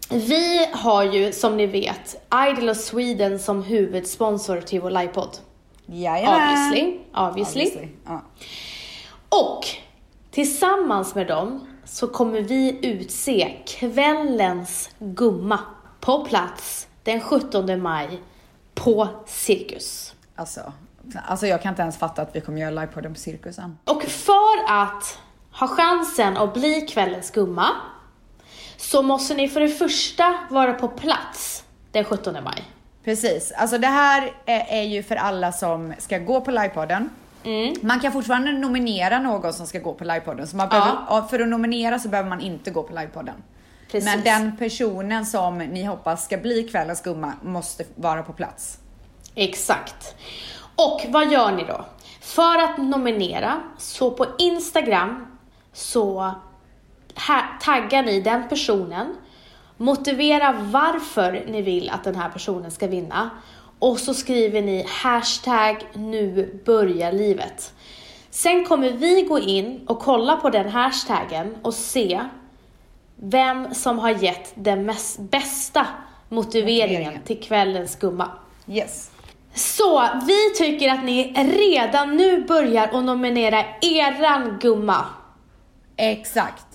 Vi 0.10 0.69
har 0.72 1.04
ju, 1.04 1.32
som 1.32 1.58
ni 1.58 1.65
vet, 1.65 2.28
Idol 2.50 2.69
of 2.69 2.78
Sweden 2.78 3.39
som 3.39 3.63
huvudsponsor 3.63 4.62
till 4.62 4.82
vår 4.82 4.89
livepodd. 4.89 5.38
Jajamän. 5.86 6.41
Obviously. 6.41 7.00
Obviously. 7.13 7.62
Obviously. 7.62 7.88
Ja. 8.06 8.22
Och 9.30 9.65
tillsammans 10.32 11.15
med 11.15 11.28
dem 11.28 11.67
så 11.86 12.08
kommer 12.08 12.41
vi 12.41 12.80
utse 12.82 13.56
kvällens 13.65 14.89
gumma 15.00 15.60
på 16.00 16.26
plats 16.26 16.88
den 17.04 17.22
17 17.22 17.82
maj 17.82 18.22
på 18.76 19.08
Cirkus. 19.26 20.15
Alltså, 20.36 20.74
alltså 21.28 21.48
jag 21.48 21.62
kan 21.62 21.69
inte 21.69 21.82
ens 21.82 21.98
fatta 21.98 22.22
att 22.22 22.36
vi 22.36 22.41
kommer 22.41 22.62
göra 22.62 22.72
livepodden 22.72 23.13
på 23.13 23.19
cirkusen. 23.19 23.78
Och 23.86 24.04
för 24.04 24.63
att 24.67 25.19
ha 25.52 25.67
chansen 25.67 26.38
att 26.38 26.54
bli 26.54 26.82
kvällens 26.82 27.32
gumma 27.32 27.67
så 28.79 29.01
måste 29.01 29.33
ni 29.33 29.47
för 29.47 29.59
det 29.59 29.69
första 29.69 30.35
vara 30.49 30.73
på 30.73 30.87
plats 30.87 31.63
den 31.91 32.03
17 32.03 32.33
maj. 32.43 32.63
Precis, 33.03 33.51
alltså 33.51 33.77
det 33.77 33.87
här 33.87 34.33
är, 34.45 34.65
är 34.69 34.83
ju 34.83 35.03
för 35.03 35.15
alla 35.15 35.51
som 35.51 35.93
ska 35.97 36.17
gå 36.17 36.41
på 36.41 36.51
livepodden. 36.51 37.09
Man 37.81 37.99
kan 37.99 38.11
fortfarande 38.11 38.51
nominera 38.51 39.19
någon 39.19 39.53
som 39.53 39.67
ska 39.67 39.79
gå 39.79 39.93
på 39.93 40.03
livepodden. 40.03 40.47
Så 40.47 40.57
man 40.57 40.69
behöver, 40.69 40.91
ja, 41.09 41.27
för 41.29 41.39
att 41.39 41.47
nominera 41.47 41.99
så 41.99 42.09
behöver 42.09 42.29
man 42.29 42.41
inte 42.41 42.71
gå 42.71 42.83
på 42.83 42.93
livepodden. 42.93 43.35
Precis. 43.91 44.05
Men 44.15 44.23
den 44.23 44.57
personen 44.57 45.25
som 45.25 45.57
ni 45.57 45.83
hoppas 45.83 46.25
ska 46.25 46.37
bli 46.37 46.63
kvällens 46.63 47.01
gumma 47.01 47.33
måste 47.41 47.85
vara 47.95 48.23
på 48.23 48.33
plats. 48.33 48.77
Exakt. 49.35 50.15
Och 50.75 51.05
vad 51.07 51.31
gör 51.31 51.51
ni 51.51 51.63
då? 51.63 51.85
För 52.21 52.63
att 52.63 52.77
nominera, 52.77 53.61
så 53.77 54.11
på 54.11 54.25
Instagram 54.39 55.37
så 55.73 56.33
taggar 57.62 58.03
ni 58.03 58.21
den 58.21 58.49
personen, 58.49 59.15
motivera 59.77 60.51
varför 60.51 61.45
ni 61.47 61.62
vill 61.62 61.89
att 61.89 62.03
den 62.03 62.15
här 62.15 62.29
personen 62.29 62.71
ska 62.71 62.88
vinna 62.88 63.29
och 63.79 63.99
så 63.99 64.13
skriver 64.13 64.62
ni 64.62 64.86
hashtag 64.88 65.86
nu 65.93 66.62
börjar 66.65 67.12
livet. 67.12 67.73
Sen 68.29 68.65
kommer 68.65 68.89
vi 68.89 69.21
gå 69.21 69.39
in 69.39 69.79
och 69.88 69.99
kolla 69.99 70.36
på 70.36 70.49
den 70.49 70.69
hashtaggen 70.69 71.55
och 71.62 71.73
se 71.73 72.21
vem 73.15 73.73
som 73.73 73.99
har 73.99 74.10
gett 74.10 74.51
den 74.55 74.86
mest, 74.86 75.19
bästa 75.19 75.88
motiveringen 76.29 77.01
Motiveringen. 77.01 77.23
till 77.23 77.41
kvällens 77.41 77.95
gumma. 77.95 78.27
Yes. 78.67 79.12
Så 79.53 80.08
vi 80.27 80.53
tycker 80.58 80.89
att 80.89 81.03
ni 81.03 81.34
redan 81.34 82.17
nu 82.17 82.43
börjar 82.43 82.84
att 82.84 83.03
nominera 83.03 83.65
eran 83.82 84.58
gumma. 84.62 85.05
Exakt. 85.97 86.68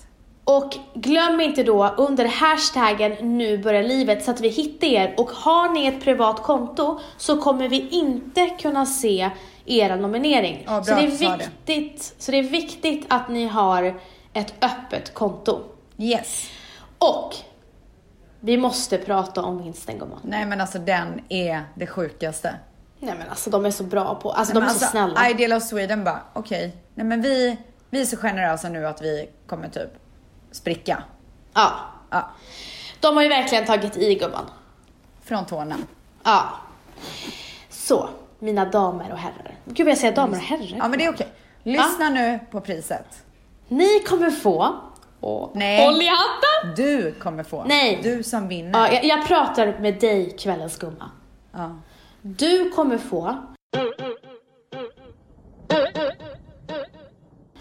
Och 0.45 0.77
glöm 0.93 1.41
inte 1.41 1.63
då 1.63 1.87
under 1.97 2.25
hashtaggen 2.25 3.37
nu 3.37 3.57
börjar 3.57 3.83
livet 3.83 4.23
så 4.23 4.31
att 4.31 4.41
vi 4.41 4.49
hittar 4.49 4.87
er. 4.87 5.13
Och 5.17 5.29
har 5.29 5.69
ni 5.69 5.85
ett 5.85 6.03
privat 6.03 6.43
konto 6.43 6.99
så 7.17 7.41
kommer 7.41 7.67
vi 7.69 7.89
inte 7.89 8.49
kunna 8.49 8.85
se 8.85 9.29
era 9.65 9.95
nominering. 9.95 10.63
Ja, 10.65 10.71
bra 10.71 10.83
så, 10.83 10.95
det 10.95 11.01
är 11.01 11.37
det. 11.37 11.49
viktigt, 11.65 12.15
så 12.17 12.31
det 12.31 12.39
är 12.39 12.43
viktigt 12.43 13.05
att 13.09 13.29
ni 13.29 13.47
har 13.47 13.99
ett 14.33 14.53
öppet 14.61 15.13
konto. 15.13 15.59
Yes. 15.97 16.49
Och 16.97 17.35
vi 18.39 18.57
måste 18.57 18.97
prata 18.97 19.41
om 19.41 19.63
vinsten 19.63 19.99
gumman. 19.99 20.19
Nej 20.23 20.45
men 20.45 20.61
alltså 20.61 20.79
den 20.79 21.21
är 21.29 21.63
det 21.75 21.87
sjukaste. 21.87 22.55
Nej 22.99 23.15
men 23.17 23.29
alltså 23.29 23.49
de 23.49 23.65
är 23.65 23.71
så 23.71 23.83
bra 23.83 24.15
på, 24.15 24.31
alltså 24.31 24.53
Nej, 24.53 24.61
de 24.61 24.65
är 24.65 24.69
men 24.69 24.79
så 24.79 24.85
snälla. 24.85 25.29
Ideal 25.29 25.53
of 25.53 25.63
Sweden 25.63 26.03
bara, 26.03 26.21
okej. 26.33 26.75
Nej 26.95 27.05
men 27.05 27.21
vi, 27.21 27.57
vi 27.89 28.01
är 28.01 28.05
så 28.05 28.17
generösa 28.17 28.69
nu 28.69 28.87
att 28.87 29.01
vi 29.01 29.29
kommer 29.47 29.69
typ 29.69 29.89
spricka. 30.55 31.03
Ja. 31.53 31.71
Ja, 32.09 32.29
De 32.99 33.15
har 33.15 33.23
ju 33.23 33.29
verkligen 33.29 33.65
tagit 33.65 33.97
i 33.97 34.15
gumman. 34.15 34.45
från 35.23 35.45
tårna. 35.45 35.75
Ja. 36.23 36.43
Så, 37.69 38.09
mina 38.39 38.65
damer 38.65 39.11
och 39.11 39.17
herrar. 39.17 39.55
Gud 39.65 39.85
vad 39.85 39.91
jag 39.91 39.97
säger 39.97 40.15
damer 40.15 40.37
och 40.37 40.43
herrar. 40.43 40.75
Ja 40.77 40.87
men 40.87 40.99
det 40.99 41.05
är 41.05 41.13
okej. 41.13 41.27
Lyssna 41.63 42.09
nu 42.09 42.39
på 42.51 42.61
priset. 42.61 43.23
Ni 43.67 43.99
kommer 43.99 44.29
få... 44.31 44.75
Åh, 45.21 45.49
Nej. 45.53 45.85
Håll 45.85 46.01
i 46.01 46.07
hatten! 46.07 46.75
Du 46.75 47.11
kommer 47.11 47.43
få. 47.43 47.63
Nej. 47.63 47.99
Du 48.03 48.23
som 48.23 48.47
vinner. 48.47 48.79
Ja, 48.79 48.91
jag, 48.93 49.05
jag 49.05 49.27
pratar 49.27 49.79
med 49.79 49.99
dig 49.99 50.35
kvällens 50.39 50.77
gumma. 50.79 51.11
Ja. 51.51 51.75
Du 52.21 52.69
kommer 52.69 52.97
få 52.97 53.35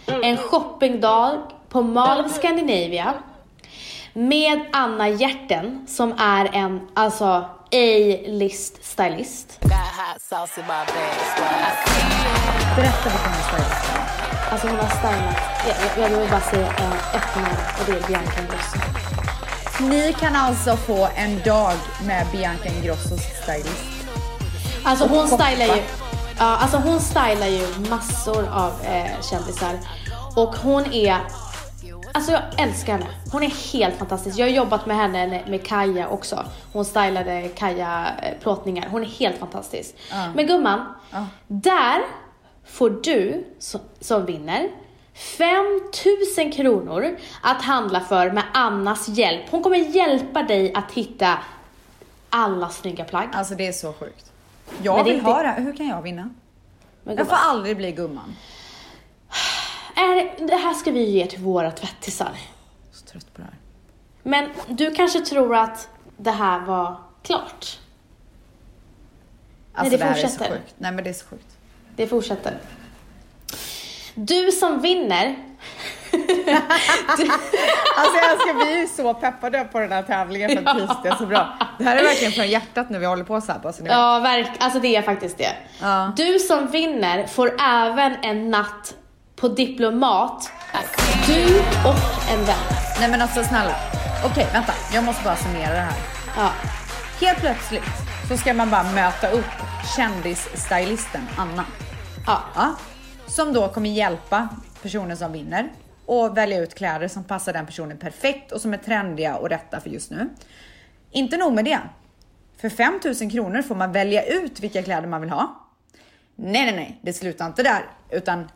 en 0.07 0.37
shoppingdag 0.37 1.39
på 1.75 1.83
Mall 1.83 2.25
of 2.25 2.33
Scandinavia 2.33 3.15
med 4.13 4.61
Anna 4.73 5.09
Hjärten 5.09 5.87
som 5.89 6.15
är 6.19 6.51
en 6.53 6.81
alltså 6.95 7.25
A-list 7.73 8.85
stylist. 8.85 9.61
Berätta 12.77 13.11
kommer 13.11 13.43
stylist 13.43 13.87
Alltså 14.51 14.67
hon 14.67 14.77
har 14.77 14.89
stylat, 14.89 15.39
jag, 15.69 16.05
jag, 16.05 16.19
vill 16.19 16.31
bara 16.31 16.41
säga 16.41 16.67
eh, 16.67 17.17
ett 17.17 17.37
namn 17.37 17.57
och 17.81 17.87
det 17.87 17.93
är 17.93 18.09
Bianca 18.09 18.41
Ingrosso. 18.41 18.79
Ni 19.81 20.13
kan 20.21 20.37
alltså 20.37 20.77
få 20.77 21.09
en 21.17 21.43
dag 21.43 21.75
med 22.07 22.27
Bianca 22.33 22.69
Ingrossos 22.69 23.21
stylist. 23.43 24.09
Alltså 24.85 25.07
hon 25.07 25.29
stylar 25.29 25.77
ju, 25.77 25.83
ja, 26.39 26.57
alltså 26.57 26.77
hon 26.77 27.01
stylar 27.01 27.47
ju 27.47 27.67
massor 27.91 28.49
av 28.49 28.73
eh, 28.85 29.23
kändisar 29.31 29.79
och 30.37 30.57
hon 30.57 30.93
är 30.93 31.19
Alltså 32.17 32.33
jag 32.33 32.43
älskar 32.59 32.93
henne. 32.93 33.07
Hon 33.33 33.43
är 33.43 33.73
helt 33.73 33.97
fantastisk. 33.97 34.39
Jag 34.39 34.47
har 34.47 34.51
jobbat 34.53 34.87
med 34.87 34.97
henne 34.97 35.43
med 35.49 35.67
Kaja 35.67 36.09
också. 36.09 36.45
Hon 36.73 36.85
stylade 36.85 37.49
Kaja 37.55 38.07
eh, 38.23 38.39
plåtningar. 38.43 38.89
Hon 38.91 39.03
är 39.03 39.07
helt 39.07 39.39
fantastisk. 39.39 39.95
Ja. 40.11 40.29
Men 40.35 40.47
gumman, 40.47 40.85
Ja. 41.11 41.27
där 41.47 42.01
får 42.67 42.91
du 42.91 43.45
som, 44.01 44.27
vinner 44.27 44.69
5000 45.15 46.53
kronor 46.53 47.17
att 47.43 47.63
handla 47.63 48.01
för 48.01 48.31
med 48.31 48.45
Annas 48.55 49.09
hjälp. 49.09 49.43
Hon 49.51 49.63
kommer 49.63 49.77
hjälpa 49.77 50.43
dig 50.43 50.75
att 50.75 50.93
hitta 50.93 51.39
alla 52.31 52.69
snygga 52.69 53.05
plagg. 53.05 53.29
Alltså 53.33 53.55
det 53.55 53.67
är 53.67 53.73
så 53.73 53.93
sjukt. 53.93 54.33
Men 54.77 54.85
Jag 54.85 55.01
är 55.01 55.05
vill 55.05 55.15
inte- 55.15 55.27
ha 55.27 55.43
det. 55.43 55.55
Hur 55.59 55.77
kan 55.77 55.89
jag 55.89 56.03
vinna? 56.03 56.31
Men 57.03 57.17
Jag 57.17 57.27
får 57.27 57.37
aldrig 57.37 57.77
bli 57.77 57.93
gumman. 57.93 58.37
Är, 59.95 60.47
det 60.47 60.57
här 60.57 60.75
ska 60.75 60.91
vi 60.91 61.11
ge 61.11 61.27
till 61.27 61.41
våra 61.41 61.71
tvättisar. 61.71 62.33
Så 62.93 63.07
trött 63.07 63.35
på 63.35 63.41
det 63.41 63.45
här. 63.45 63.59
Men 64.23 64.51
du 64.69 64.95
kanske 64.95 65.21
tror 65.21 65.57
att 65.57 65.89
det 66.17 66.31
här 66.31 66.61
var 66.61 66.97
klart? 67.23 67.79
Alltså 69.73 69.97
det 69.97 70.05
här 70.05 70.11
är 70.11 70.15
fortsätter. 70.23 70.45
så 70.45 70.51
sjukt. 70.53 70.75
Nej 70.79 70.93
men 70.93 71.05
det 71.05 71.11
är 71.11 71.15
så 71.15 71.27
sjukt. 71.27 71.57
Det 71.97 72.07
fortsätter. 72.07 72.59
Du 74.15 74.53
som 74.53 74.81
vinner, 74.81 75.37
Alltså 77.97 78.17
jag 78.17 78.33
älskar, 78.33 78.65
vi 78.67 78.83
är 78.83 78.87
så 78.87 79.15
peppade 79.15 79.65
på 79.73 79.81
den 79.81 79.93
här 79.93 80.03
tävlingen 80.03 80.51
för 80.51 80.71
att 80.71 80.77
priset 80.77 81.05
är 81.05 81.15
så 81.15 81.27
bra. 81.27 81.59
Det 81.79 81.85
här 81.85 81.97
är 81.97 82.03
verkligen 82.03 82.33
från 82.33 82.49
hjärtat 82.49 82.91
när 82.91 82.99
vi 82.99 83.07
håller 83.07 83.25
på 83.25 83.41
så 83.41 83.53
här. 83.53 83.59
Bara 83.59 83.73
så 83.73 83.83
ja 83.87 84.19
verk, 84.19 84.51
alltså 84.59 84.81
det 84.81 84.97
är 84.97 85.03
faktiskt 85.03 85.39
det. 85.39 85.53
Ja. 85.81 86.13
Du 86.17 86.39
som 86.39 86.67
vinner 86.67 87.27
får 87.27 87.57
även 87.61 88.17
en 88.23 88.51
natt 88.51 88.95
på 89.37 89.49
Diplomat, 89.49 90.51
du 91.27 91.59
och 91.61 92.31
en 92.33 92.45
vän. 92.45 92.57
Nej 93.01 93.11
men 93.11 93.23
alltså 93.23 93.45
snälla. 93.45 93.77
Okej 94.25 94.47
vänta, 94.53 94.73
jag 94.95 95.05
måste 95.05 95.25
bara 95.25 95.37
summera 95.37 95.73
det 95.73 95.81
här. 95.81 95.99
Ja. 96.37 96.51
Helt 97.21 97.39
plötsligt 97.39 97.83
så 98.29 98.37
ska 98.37 98.55
man 98.55 98.71
bara 98.71 98.83
möta 98.83 99.31
upp 99.31 99.45
kändisstylisten 99.97 101.23
Anna. 101.37 101.65
Ja. 102.27 102.43
Ja, 102.55 102.77
som 103.27 103.53
då 103.53 103.69
kommer 103.69 103.91
hjälpa 103.91 104.49
personen 104.83 105.17
som 105.17 105.33
vinner 105.33 105.69
och 106.07 106.37
välja 106.37 106.61
ut 106.61 106.75
kläder 106.75 107.09
som 107.09 107.25
passar 107.25 107.53
den 107.53 107.67
personen 107.67 107.99
perfekt 107.99 108.53
och 108.53 108.61
som 108.61 108.75
är 108.75 108.79
trendiga 108.79 109.37
och 109.37 109.49
rätta 109.49 109.81
för 109.81 109.91
just 109.91 110.11
nu. 110.11 110.29
Inte 111.11 111.37
nog 111.37 111.53
med 111.53 111.65
det. 111.65 111.81
För 112.61 112.69
5000 112.69 113.31
kronor 113.31 113.63
får 113.63 113.75
man 113.75 113.93
välja 113.93 114.25
ut 114.25 114.61
vilka 114.61 114.83
kläder 114.83 115.09
man 115.09 115.21
vill 115.21 115.31
ha. 115.31 115.61
Nej, 116.37 116.65
nej, 116.65 116.77
nej, 116.77 117.01
det 117.03 117.13
slutar 117.13 117.47
inte 117.47 117.63
där, 117.63 117.87
utan 118.11 118.49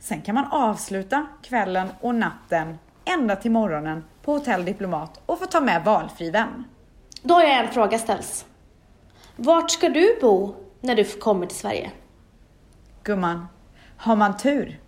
sen 0.00 0.22
kan 0.22 0.34
man 0.34 0.46
avsluta 0.50 1.26
kvällen 1.42 1.88
och 2.00 2.14
natten 2.14 2.78
ända 3.04 3.36
till 3.36 3.50
morgonen 3.50 4.04
på 4.22 4.32
Hotell 4.32 4.64
Diplomat 4.64 5.20
och 5.26 5.38
få 5.38 5.46
ta 5.46 5.60
med 5.60 5.84
valfri 5.84 6.30
vän. 6.30 6.64
Då 7.22 7.34
har 7.34 7.42
jag 7.42 7.58
en 7.58 7.68
fråga 7.72 7.98
ställs. 7.98 8.46
Vart 9.36 9.70
ska 9.70 9.88
du 9.88 10.18
bo 10.20 10.54
när 10.80 10.94
du 10.94 11.04
kommer 11.04 11.46
till 11.46 11.56
Sverige? 11.58 11.90
Gumman, 13.02 13.46
har 13.96 14.16
man 14.16 14.36
tur 14.36 14.80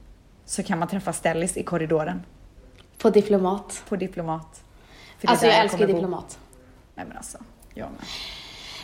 så 0.44 0.62
kan 0.62 0.78
man 0.78 0.88
träffa 0.88 1.12
Stellis 1.12 1.56
i 1.56 1.62
korridoren 1.62 2.22
På 2.98 3.10
Diplomat. 3.10 3.82
på 3.88 3.96
Diplomat. 3.96 4.64
För 5.18 5.28
Alltså 5.28 5.46
jag 5.46 5.58
älskar 5.58 5.86
bo. 5.86 5.92
Diplomat. 5.92 6.38
Nej 6.94 7.06
men 7.08 7.16
alltså, 7.16 7.38
jag 7.74 7.90
med. 7.90 8.00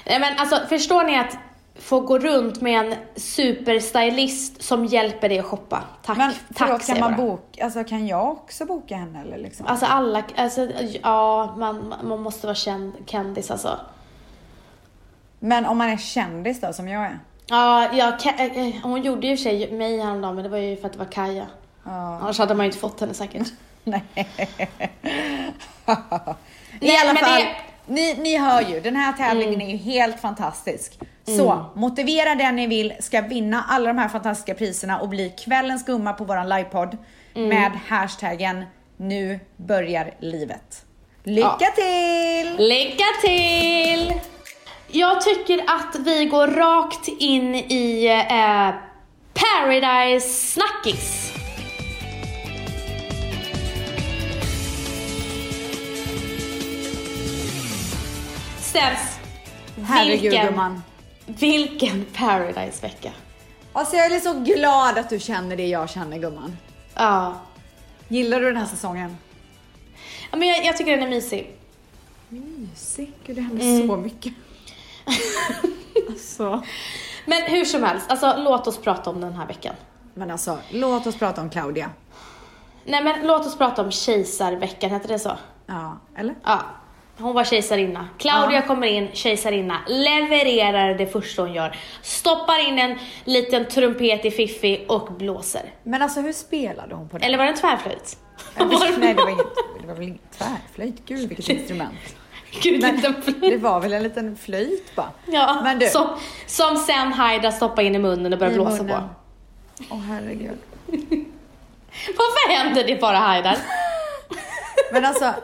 Nej 0.06 0.20
men 0.20 0.38
alltså 0.38 0.66
förstår 0.68 1.04
ni 1.04 1.18
att 1.18 1.36
få 1.78 2.00
gå 2.00 2.18
runt 2.18 2.60
med 2.60 2.86
en 2.86 2.94
superstylist 3.16 4.62
som 4.62 4.86
hjälper 4.86 5.28
dig 5.28 5.38
att 5.38 5.44
shoppa? 5.44 5.82
Tack, 6.04 6.16
Men 6.18 6.32
tack 6.32 6.40
förlåt, 6.68 6.82
säger 6.82 7.00
kan 7.00 7.10
man 7.10 7.20
boka, 7.26 7.64
alltså 7.64 7.84
kan 7.84 8.06
jag 8.06 8.30
också 8.30 8.64
boka 8.66 8.96
henne 8.96 9.22
eller 9.22 9.38
liksom? 9.38 9.66
Alltså 9.66 9.86
alla, 9.86 10.22
alltså 10.36 10.68
ja, 11.02 11.54
man, 11.58 11.94
man 12.02 12.22
måste 12.22 12.46
vara 12.46 12.54
känd, 12.54 12.92
kändis 13.06 13.50
alltså. 13.50 13.80
Men 15.38 15.66
om 15.66 15.78
man 15.78 15.88
är 15.88 15.96
kändis 15.96 16.60
då, 16.60 16.72
som 16.72 16.88
jag 16.88 17.04
är? 17.04 17.18
Ja, 17.46 17.94
jag, 17.94 18.14
Ka- 18.18 18.58
eh, 18.68 18.74
hon 18.82 19.02
gjorde 19.02 19.26
ju 19.26 19.36
sig 19.36 19.72
mig 19.72 20.00
häromdagen 20.00 20.34
men 20.34 20.44
det 20.44 20.50
var 20.50 20.58
ju 20.58 20.76
för 20.76 20.86
att 20.86 20.92
det 20.92 20.98
var 20.98 21.12
Kaja. 21.12 21.46
Ja. 21.84 22.18
Annars 22.22 22.38
hade 22.38 22.54
man 22.54 22.66
ju 22.66 22.68
inte 22.68 22.78
fått 22.78 23.00
henne 23.00 23.14
säkert. 23.14 23.48
Nej. 23.84 24.02
I 24.16 24.26
Nej, 26.80 26.96
alla 27.08 27.18
fall, 27.18 27.40
det- 27.40 27.56
ni, 27.88 28.14
ni 28.14 28.36
hör 28.36 28.60
ju, 28.60 28.80
den 28.80 28.96
här 28.96 29.12
tävlingen 29.12 29.60
är 29.60 29.70
ju 29.70 29.76
helt 29.76 30.20
fantastisk. 30.20 30.98
Så 31.26 31.64
motivera 31.74 32.34
den 32.34 32.56
ni 32.56 32.66
vill 32.66 32.92
ska 33.00 33.20
vinna 33.20 33.64
alla 33.68 33.86
de 33.86 33.98
här 33.98 34.08
fantastiska 34.08 34.54
priserna 34.54 34.98
och 35.00 35.08
bli 35.08 35.30
kvällens 35.44 35.86
gumma 35.86 36.12
på 36.12 36.24
våran 36.24 36.48
livepodd 36.48 36.96
med 37.34 37.72
hashtaggen 37.88 38.64
nu 38.96 39.40
börjar 39.56 40.14
livet. 40.20 40.84
Lycka 41.24 41.56
Ja. 41.60 41.70
till! 41.74 42.56
Lycka 42.68 43.04
till! 43.22 44.12
Jag 44.90 45.20
tycker 45.20 45.58
att 45.58 45.96
vi 46.06 46.24
går 46.24 46.46
rakt 46.46 47.08
in 47.08 47.54
i 47.54 48.06
eh, 48.30 48.70
Paradise 49.34 50.28
Snackis. 50.28 51.32
Ställs. 58.68 59.18
Herregud 59.84 60.20
vilken, 60.22 60.46
gumman. 60.46 60.82
vilken 61.26 62.04
Paradise-vecka. 62.14 63.12
Alltså 63.72 63.96
jag 63.96 64.12
är 64.12 64.20
så 64.20 64.34
glad 64.34 64.98
att 64.98 65.10
du 65.10 65.18
känner 65.18 65.56
det 65.56 65.66
jag 65.66 65.90
känner 65.90 66.18
gumman. 66.18 66.56
Ja. 66.94 67.34
Gillar 68.08 68.40
du 68.40 68.46
den 68.46 68.56
här 68.56 68.66
säsongen? 68.66 69.16
Ja, 70.30 70.36
men 70.36 70.48
jag, 70.48 70.64
jag 70.64 70.76
tycker 70.76 70.90
den 70.96 71.06
är 71.06 71.10
mysig. 71.10 71.56
Mysig. 72.28 73.12
Gud 73.26 73.36
det 73.36 73.42
händer 73.42 73.64
Mm. 73.64 73.88
så 73.88 73.96
mycket. 73.96 74.32
alltså. 76.08 76.62
Men 77.26 77.42
hur 77.42 77.64
som 77.64 77.82
helst, 77.82 78.10
alltså 78.10 78.34
låt 78.38 78.66
oss 78.66 78.78
prata 78.78 79.10
om 79.10 79.20
den 79.20 79.32
här 79.32 79.46
veckan. 79.46 79.74
Men 80.14 80.30
alltså 80.30 80.58
låt 80.70 81.06
oss 81.06 81.16
prata 81.16 81.40
om 81.40 81.50
Claudia. 81.50 81.90
Nej 82.84 83.04
men 83.04 83.26
låt 83.26 83.46
oss 83.46 83.58
prata 83.58 83.82
om 83.82 83.90
kejsarveckan, 83.90 84.90
heter 84.90 85.08
det 85.08 85.18
så? 85.18 85.32
Ja, 85.66 85.98
eller? 86.16 86.34
Ja. 86.44 86.60
Hon 87.18 87.34
var 87.34 87.44
kejsarinna. 87.44 88.08
Claudia 88.18 88.60
Ja. 88.60 88.66
kommer 88.66 88.86
in, 88.86 89.08
kejsarinna, 89.12 89.78
levererar 89.88 90.94
det 90.94 91.06
första 91.06 91.42
hon 91.42 91.52
gör. 91.52 91.76
Stoppar 92.02 92.68
in 92.68 92.78
en 92.78 92.98
liten 93.24 93.68
trumpet 93.68 94.24
i 94.24 94.30
Fiffi 94.30 94.84
och 94.88 95.12
blåser. 95.12 95.62
Men 95.82 96.02
alltså 96.02 96.20
hur 96.20 96.32
spelade 96.32 96.94
hon 96.94 97.08
på 97.08 97.18
det? 97.18 97.26
Eller 97.26 97.38
var 97.38 97.44
det 97.44 97.50
en 97.50 97.56
tvärflöjt? 97.56 98.16
Nej 98.98 99.14
det 99.14 99.22
var 99.22 99.28
inget, 99.30 99.46
det 99.80 99.86
var 99.86 99.94
väl 99.94 100.02
inget 100.02 100.38
tvärflöjt. 100.38 101.02
Gud 101.06 101.28
vilket 101.28 101.48
instrument. 101.48 101.94
Gud, 102.62 102.80
Men 102.82 103.00
det 103.40 103.56
var 103.56 103.80
väl 103.80 103.92
en 103.92 104.02
liten 104.02 104.36
flöjt 104.36 104.94
bara. 104.94 105.10
Ja, 105.26 105.60
Men 105.64 105.78
du. 105.78 105.86
som, 105.88 106.06
som 106.46 106.76
sen 106.76 107.12
Haida 107.12 107.52
stoppar 107.52 107.82
in 107.82 107.94
i 107.94 107.98
munnen 107.98 108.32
och 108.32 108.38
börjar 108.38 108.54
blåsa 108.54 108.82
munnen. 108.82 109.00
på. 109.78 109.84
Åh 109.90 110.00
herregud. 110.00 110.58
Varför 112.16 112.52
händer 112.52 112.84
det 112.84 113.00
bara 113.00 113.16
Haidar? 113.16 113.56
Men 114.92 115.04
alltså, 115.04 115.34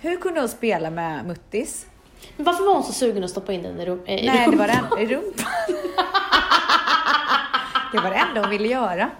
hur 0.00 0.16
kunde 0.16 0.40
hon 0.40 0.48
spela 0.48 0.90
med 0.90 1.24
Muttis? 1.26 1.86
Men 2.36 2.46
Varför 2.46 2.64
var 2.64 2.74
hon 2.74 2.84
så 2.84 2.92
sugen 2.92 3.24
att 3.24 3.30
stoppa 3.30 3.52
in 3.52 3.62
den 3.62 3.80
i, 3.80 3.86
rum, 3.86 4.00
i 4.06 4.26
Nej, 4.26 4.48
det 4.50 4.56
var 4.56 4.66
rumpan? 4.68 4.86
den 4.90 4.98
i 4.98 5.06
rumpan. 5.14 5.46
Det 7.92 7.98
var 8.00 8.10
det 8.10 8.16
enda 8.16 8.40
hon 8.40 8.50
ville 8.50 8.68
göra. 8.68 9.10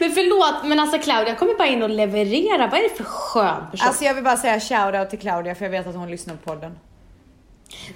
Men 0.00 0.12
förlåt, 0.12 0.64
men 0.64 0.80
alltså 0.80 0.98
Claudia 0.98 1.34
kommer 1.34 1.54
bara 1.54 1.68
in 1.68 1.82
och 1.82 1.90
levererar. 1.90 2.68
Vad 2.68 2.80
är 2.80 2.82
det 2.88 2.96
för 2.96 3.04
skön 3.04 3.70
person? 3.70 3.86
Alltså 3.88 4.04
jag 4.04 4.14
vill 4.14 4.24
bara 4.24 4.36
säga 4.36 4.60
shoutout 4.60 5.10
till 5.10 5.18
Claudia 5.18 5.54
för 5.54 5.64
jag 5.64 5.70
vet 5.70 5.86
att 5.86 5.94
hon 5.94 6.10
lyssnar 6.10 6.34
på 6.34 6.50
podden. 6.50 6.78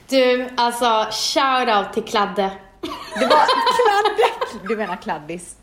Du, 0.09 0.49
alltså 0.57 1.07
shout 1.11 1.69
out 1.69 1.92
till 1.92 2.03
Kladde. 2.05 2.51
Det 3.14 3.27
var 3.27 3.47
kladde. 3.87 4.69
Du 4.69 4.77
menar 4.77 4.97
kladdis. 4.97 5.57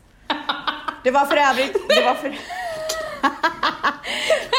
Det 1.04 1.10
var 1.10 1.26
för 1.26 1.36
övrigt, 1.36 1.88
det 1.88 2.04
var 2.04 2.14
för... 2.14 2.34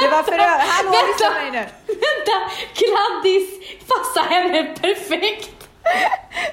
Det 0.01 0.07
var 0.11 0.23
för 0.23 0.31
övrigt, 0.31 0.69
hallå 0.69 0.91
på 0.91 1.33
mig 1.33 1.51
nu. 1.51 1.65
Vänta, 1.87 2.35
Kladdis 2.73 3.49
passar 3.87 4.29
henne 4.29 4.63
perfekt. 4.81 5.51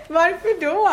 Varför 0.08 0.60
då? 0.60 0.88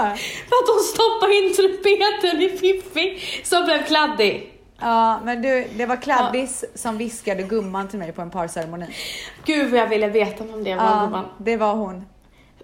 För 0.49 0.55
att 0.55 0.69
hon 0.69 0.79
stoppar 0.83 1.37
in 1.37 1.55
trumpeten 1.55 2.41
i 2.41 2.49
Fiffi 2.57 3.19
som 3.45 3.63
blev 3.65 3.85
kladdig. 3.85 4.53
Ja, 4.81 5.19
men 5.23 5.41
du, 5.41 5.67
det 5.75 5.85
var 5.85 5.95
kladdis 5.95 6.65
som 6.75 6.97
viskade 6.97 7.43
gumman 7.43 7.87
till 7.87 7.99
mig 7.99 8.11
på 8.11 8.21
en 8.21 8.29
parceremoni. 8.31 8.85
Gud 9.45 9.71
vad 9.71 9.79
jag 9.79 9.87
ville 9.87 10.07
veta 10.07 10.43
om 10.43 10.63
det 10.63 10.75
var 10.75 10.83
Ja, 10.83 11.01
gumman. 11.03 11.25
det 11.37 11.57
var 11.57 11.73
hon. 11.73 12.05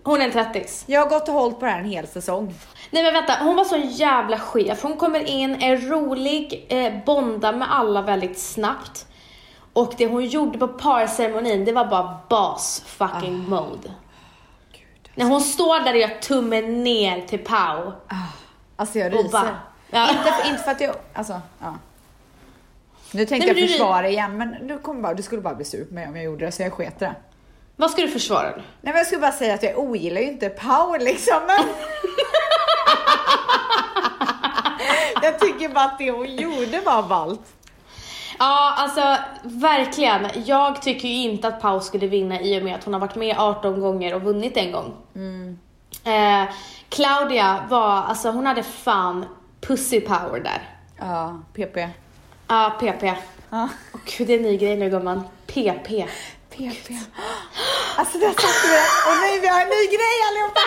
Hon 0.05 0.21
är 0.21 0.25
en 0.25 0.31
trattis. 0.31 0.83
Jag 0.87 1.01
har 1.01 1.09
gått 1.09 1.27
och 1.27 1.33
hållit 1.33 1.59
på 1.59 1.65
det 1.65 1.71
här 1.71 1.79
en 1.79 1.85
hel 1.85 2.07
säsong. 2.07 2.53
Nej 2.91 3.03
men 3.03 3.13
vänta, 3.13 3.33
hon 3.41 3.55
var 3.55 3.63
så 3.63 3.77
jävla 3.77 4.39
chef. 4.39 4.83
Hon 4.83 4.97
kommer 4.97 5.19
in, 5.29 5.61
är 5.63 5.77
rolig, 5.77 6.65
eh, 6.69 6.93
bondar 7.05 7.53
med 7.53 7.73
alla 7.73 8.01
väldigt 8.01 8.39
snabbt. 8.39 9.07
Och 9.73 9.93
det 9.97 10.07
hon 10.07 10.25
gjorde 10.25 10.57
på 10.57 10.67
parceremonin, 10.67 11.65
det 11.65 11.71
var 11.71 11.85
bara 11.85 12.19
boss 12.29 12.83
fucking 12.85 13.49
mode. 13.49 13.91
När 15.15 15.25
hon 15.25 15.41
står 15.41 15.79
där 15.79 15.93
och 15.93 15.99
gör 15.99 16.07
tummen 16.21 16.83
ner 16.83 17.21
till 17.21 17.39
Pau. 17.39 17.91
Alltså 18.75 18.99
jag 18.99 19.13
ryser. 19.13 19.29
bara, 19.29 19.57
ja. 19.91 20.09
Inte, 20.09 20.49
inte 20.49 20.63
för 20.63 20.71
att 20.71 20.81
jag, 20.81 20.95
alltså, 21.13 21.41
ja. 21.59 21.73
Nu 23.11 23.25
tänkte 23.25 23.35
Nej, 23.35 23.47
jag 23.47 23.55
du- 23.67 23.67
försvara 23.73 24.09
igen, 24.09 24.37
men 24.37 24.67
du, 24.67 24.77
kommer 24.79 25.01
bara, 25.01 25.13
du 25.13 25.23
skulle 25.23 25.41
bara 25.41 25.55
bli 25.55 25.65
sur 25.65 25.85
på 25.85 25.93
mig 25.93 26.07
om 26.07 26.15
jag 26.15 26.25
gjorde 26.25 26.45
det, 26.45 26.51
så 26.51 26.61
jag 26.63 26.73
sket 26.73 26.99
det. 26.99 27.15
Vad 27.75 27.91
ska 27.91 28.01
du 28.01 28.09
försvara 28.09 28.49
nu? 28.49 28.55
Nej 28.55 28.63
men 28.81 28.95
jag 28.95 29.05
skulle 29.05 29.21
bara 29.21 29.31
säga 29.31 29.53
att 29.53 29.63
jag 29.63 29.79
ogillar 29.79 30.21
ju 30.21 30.27
inte 30.27 30.49
Pau 30.49 30.97
liksom, 30.97 31.37
men... 31.47 31.65
jag 35.21 35.39
tycker 35.39 35.69
bara 35.69 35.85
att 35.85 35.97
det 35.97 36.11
hon 36.11 36.35
gjorde 36.35 36.81
var 36.81 37.03
ballt. 37.03 37.41
Ja, 38.39 38.73
alltså 38.77 39.17
verkligen. 39.43 40.27
Jag 40.45 40.81
tycker 40.81 41.07
ju 41.07 41.13
inte 41.15 41.47
att 41.47 41.61
Pau 41.61 41.79
skulle 41.79 42.07
vinna 42.07 42.41
i 42.41 42.59
och 42.59 42.63
med 42.63 42.75
att 42.75 42.83
hon 42.83 42.93
har 42.93 43.01
varit 43.01 43.15
med 43.15 43.35
18 43.39 43.81
gånger 43.81 44.15
och 44.15 44.21
vunnit 44.21 44.57
en 44.57 44.71
gång. 44.71 44.93
Eh, 46.03 46.43
Claudia 46.89 47.65
var, 47.69 48.03
alltså 48.03 48.31
hon 48.31 48.45
hade 48.45 48.63
fan 48.63 49.25
pussy 49.61 50.01
power 50.01 50.39
där. 50.39 50.69
Ja, 50.99 51.39
PP. 51.53 51.77
Ja, 52.47 52.77
PP. 52.79 53.03
Ja. 53.49 53.69
Åh 53.93 53.99
gud, 54.17 54.27
det 54.27 54.33
är 54.33 54.37
en 54.37 54.43
ny 54.43 54.57
grej 54.57 54.75
nu 54.75 54.89
gumman. 54.89 55.23
PP. 55.47 56.05
PP. 56.57 56.93
Alltså 57.97 58.17
där 58.17 58.27
satte 58.27 58.67
vi. 58.71 58.77
Och 59.09 59.17
nej, 59.21 59.39
vi 59.39 59.47
har 59.47 59.61
en 59.61 59.67
ny 59.67 59.85
grej 59.95 60.17
allihopa! 60.29 60.59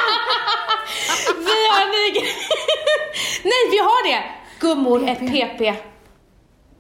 Vi 1.39 1.69
har 1.69 1.83
en 1.83 1.91
ny 1.91 2.11
grej. 2.21 2.35
Nej, 3.45 3.71
vi 3.71 3.79
har 3.79 4.09
det! 4.11 4.25
Gummor, 4.61 5.09
ett 5.09 5.19
PP. 5.19 5.75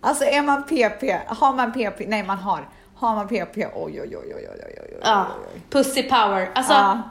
Alltså 0.00 0.24
är 0.24 0.42
man 0.42 0.62
PP, 0.62 1.02
har 1.26 1.52
man 1.54 1.72
PP, 1.72 2.00
nej 2.08 2.22
man 2.22 2.38
har, 2.38 2.68
har 2.96 3.14
man 3.14 3.28
PP, 3.28 3.56
oj 3.56 4.00
oj 4.00 4.00
oj 4.00 4.16
oj 4.16 4.34
oj 4.36 4.60
oj 4.66 4.80
oj 4.82 5.00
Ja, 5.02 5.26
pussy 5.70 6.02
power. 6.02 6.50
Alltså, 6.54 6.72
Ja. 6.72 7.02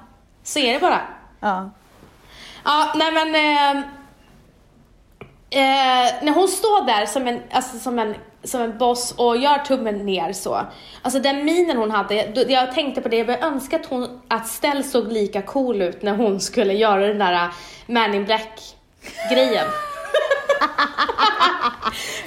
så 0.44 0.60
är 0.60 0.74
det 0.74 0.80
bara. 0.80 1.02
Ja. 1.40 1.70
Ja, 2.66 2.94
nej 2.96 3.12
men... 3.12 3.36
Eh, 3.36 3.84
eh, 5.50 6.14
när 6.24 6.34
hon 6.34 6.48
står 6.48 6.86
där 6.86 7.06
som 7.06 7.28
en, 7.28 7.42
alltså 7.52 7.80
som 7.80 8.00
en, 8.00 8.16
som 8.48 8.62
en 8.62 8.78
boss 8.78 9.12
och 9.18 9.38
gör 9.38 9.58
tummen 9.58 10.06
ner 10.06 10.34
så. 10.34 10.62
Alltså 11.02 11.20
den 11.20 11.46
minen 11.46 11.78
hon 11.78 11.92
hade, 11.92 12.16
jag 12.52 12.74
tänkte 12.74 13.02
på 13.02 13.10
det, 13.10 13.18
jag 13.18 13.28
började 13.28 13.46
önska 13.46 13.76
att, 13.76 13.86
hon, 13.86 14.22
att 14.28 14.48
Stell 14.48 14.84
såg 14.84 15.12
lika 15.12 15.42
cool 15.42 15.82
ut 15.82 16.02
när 16.02 16.16
hon 16.16 16.40
skulle 16.40 16.74
göra 16.74 17.08
den 17.08 17.18
där 17.18 17.34
uh, 17.34 17.54
Man 17.88 18.14
in 18.14 18.26
Black 18.26 18.76
grejen. 19.32 19.66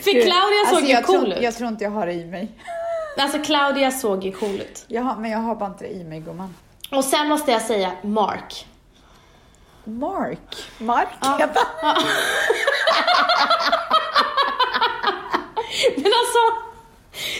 För 0.02 0.12
Gud, 0.12 0.24
Claudia 0.24 0.64
såg 0.66 0.74
alltså, 0.74 0.86
ju 0.86 0.92
jag 0.92 1.04
cool 1.04 1.20
tror, 1.20 1.32
ut. 1.32 1.42
Jag 1.42 1.54
tror 1.54 1.68
inte 1.68 1.84
jag 1.84 1.90
har 1.90 2.06
det 2.06 2.12
i 2.12 2.24
mig. 2.24 2.48
Alltså 3.18 3.38
Claudia 3.38 3.90
såg 3.90 4.24
ju 4.24 4.32
cool 4.32 4.60
ut. 4.60 4.86
Har, 4.98 5.16
men 5.16 5.30
jag 5.30 5.38
har 5.38 5.54
bara 5.54 5.70
inte 5.70 5.84
det 5.84 5.90
i 5.90 6.04
mig 6.04 6.20
gumman. 6.20 6.54
Och 6.90 7.04
sen 7.04 7.28
måste 7.28 7.52
jag 7.52 7.62
säga 7.62 7.92
Mark. 8.02 8.66
Mark. 9.84 10.56
Mark 10.78 11.08
Ja. 11.20 11.48
Men 15.96 16.12
alltså, 16.20 16.38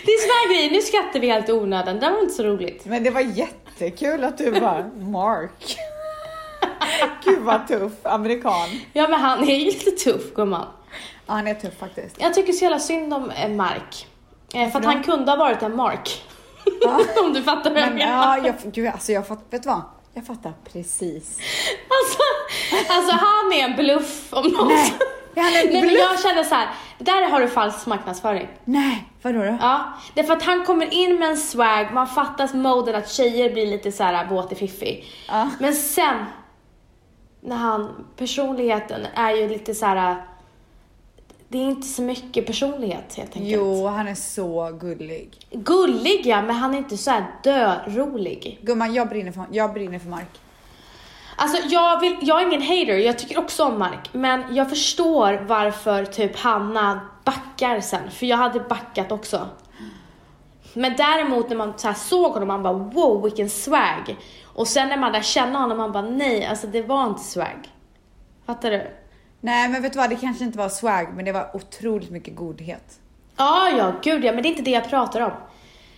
det 0.04 0.12
är 0.12 0.20
såna 0.20 0.32
här 0.32 0.54
grejer, 0.54 0.70
nu 0.70 0.80
skrattar 0.82 1.20
vi 1.20 1.28
helt 1.30 1.48
i 1.48 1.52
onödan, 1.52 2.00
det 2.00 2.10
var 2.10 2.22
inte 2.22 2.34
så 2.34 2.42
roligt. 2.42 2.84
Men 2.84 3.04
det 3.04 3.10
var 3.10 3.20
jättekul 3.20 4.24
att 4.24 4.38
du 4.38 4.60
bara, 4.60 4.90
Mark. 4.98 5.76
Gud 7.24 7.38
vad 7.38 7.68
tuff, 7.68 7.92
amerikan. 8.02 8.68
Ja 8.92 9.08
men 9.08 9.20
han 9.20 9.48
är 9.48 9.56
ju 9.56 9.64
lite 9.64 9.90
tuff 9.90 10.34
gumman. 10.34 10.66
Ja, 11.26 11.32
han 11.34 11.46
är 11.46 11.54
tuff 11.54 11.78
faktiskt. 11.78 12.16
Jag 12.20 12.34
tycker 12.34 12.52
så 12.52 12.64
jävla 12.64 12.78
synd 12.78 13.14
om 13.14 13.30
eh, 13.30 13.48
Mark. 13.48 14.06
Eh, 14.54 14.70
för 14.70 14.78
att 14.78 14.84
han 14.84 15.02
kunde 15.02 15.30
ha 15.32 15.36
varit 15.36 15.62
en 15.62 15.76
Mark. 15.76 16.22
Ja. 16.80 17.00
om 17.24 17.32
du 17.32 17.42
fattar 17.42 17.70
vad 17.70 17.82
jag 17.82 17.88
Men 17.88 17.98
menar. 17.98 18.38
ja, 18.38 18.46
jag, 18.62 18.72
gud, 18.72 18.86
alltså 18.88 19.12
jag 19.12 19.26
fattar, 19.26 19.44
vet 19.50 19.62
du 19.62 19.68
vad? 19.68 19.82
Jag 20.14 20.26
fattar 20.26 20.52
precis. 20.72 21.38
Alltså, 21.88 22.22
alltså 22.88 23.12
han 23.12 23.52
är 23.52 23.64
en 23.64 23.76
bluff 23.76 24.32
om 24.32 24.46
något. 24.48 24.68
Nej, 24.68 24.92
Nej 25.34 25.72
men 25.72 25.94
jag 25.94 26.20
känner 26.20 26.44
så 26.44 26.54
här, 26.54 26.68
där 26.98 27.30
har 27.30 27.40
du 27.40 27.48
falsk 27.48 27.86
marknadsföring. 27.86 28.48
Nej, 28.64 29.04
vadå 29.22 29.38
då? 29.38 29.58
Ja, 29.60 29.92
därför 30.14 30.32
att 30.32 30.42
han 30.42 30.64
kommer 30.64 30.94
in 30.94 31.18
med 31.18 31.28
en 31.28 31.36
swag, 31.36 31.86
man 31.92 32.06
fattar 32.06 32.56
moden 32.56 32.94
att 32.94 33.10
tjejer 33.10 33.52
blir 33.52 33.66
lite 33.66 33.92
så 33.92 34.04
här 34.04 34.26
våt 34.26 34.52
i 34.52 34.54
fiffi. 34.54 35.04
Ja. 35.28 35.50
Men 35.58 35.74
sen, 35.74 36.24
när 37.40 37.56
han, 37.56 38.06
personligheten 38.16 39.06
är 39.14 39.36
ju 39.36 39.48
lite 39.48 39.74
så 39.74 39.86
här. 39.86 40.24
det 41.48 41.58
är 41.58 41.62
inte 41.62 41.88
så 41.88 42.02
mycket 42.02 42.46
personlighet 42.46 43.14
helt 43.16 43.36
enkelt. 43.36 43.52
Jo, 43.52 43.86
han 43.86 44.08
är 44.08 44.14
så 44.14 44.78
gullig. 44.80 45.30
Gullig 45.50 46.26
ja, 46.26 46.42
men 46.42 46.56
han 46.56 46.74
är 46.74 46.78
inte 46.78 46.96
så 46.96 47.10
här 47.10 47.26
dö-rolig. 47.42 48.58
Gumman, 48.62 48.94
jag 48.94 49.08
brinner 49.08 49.32
för, 49.32 49.44
jag 49.50 49.72
brinner 49.72 49.98
för 49.98 50.08
Mark. 50.08 50.40
Alltså 51.42 51.68
jag, 51.68 52.00
vill, 52.00 52.16
jag 52.20 52.42
är 52.42 52.46
ingen 52.46 52.62
hater, 52.62 52.96
jag 52.96 53.18
tycker 53.18 53.38
också 53.38 53.64
om 53.64 53.78
Mark. 53.78 54.10
Men 54.12 54.54
jag 54.54 54.68
förstår 54.68 55.44
varför 55.46 56.04
typ 56.04 56.36
Hanna 56.36 57.00
backar 57.24 57.80
sen, 57.80 58.10
för 58.10 58.26
jag 58.26 58.36
hade 58.36 58.60
backat 58.60 59.12
också. 59.12 59.48
Men 60.74 60.96
däremot 60.96 61.48
när 61.48 61.56
man 61.56 61.72
så 61.76 61.86
här 61.86 61.94
såg 61.94 62.32
honom, 62.32 62.48
man 62.48 62.62
bara 62.62 62.72
wow 62.72 63.22
vilken 63.22 63.50
swag. 63.50 64.16
Och 64.44 64.68
sen 64.68 64.88
när 64.88 64.96
man 64.96 65.12
lär 65.12 65.22
känna 65.22 65.58
honom, 65.58 65.78
man 65.78 65.92
bara 65.92 66.02
nej, 66.02 66.46
alltså 66.46 66.66
det 66.66 66.82
var 66.82 67.06
inte 67.06 67.22
swag. 67.22 67.68
Fattar 68.46 68.70
du? 68.70 68.90
Nej 69.40 69.68
men 69.68 69.82
vet 69.82 69.92
du 69.92 69.98
vad, 69.98 70.10
det 70.10 70.16
kanske 70.16 70.44
inte 70.44 70.58
var 70.58 70.68
swag 70.68 71.08
men 71.14 71.24
det 71.24 71.32
var 71.32 71.56
otroligt 71.56 72.10
mycket 72.10 72.36
godhet. 72.36 73.00
Ja, 73.36 73.68
ja, 73.78 73.92
gud 74.02 74.24
ja, 74.24 74.32
men 74.32 74.42
det 74.42 74.48
är 74.48 74.50
inte 74.50 74.62
det 74.62 74.70
jag 74.70 74.90
pratar 74.90 75.20
om. 75.20 75.32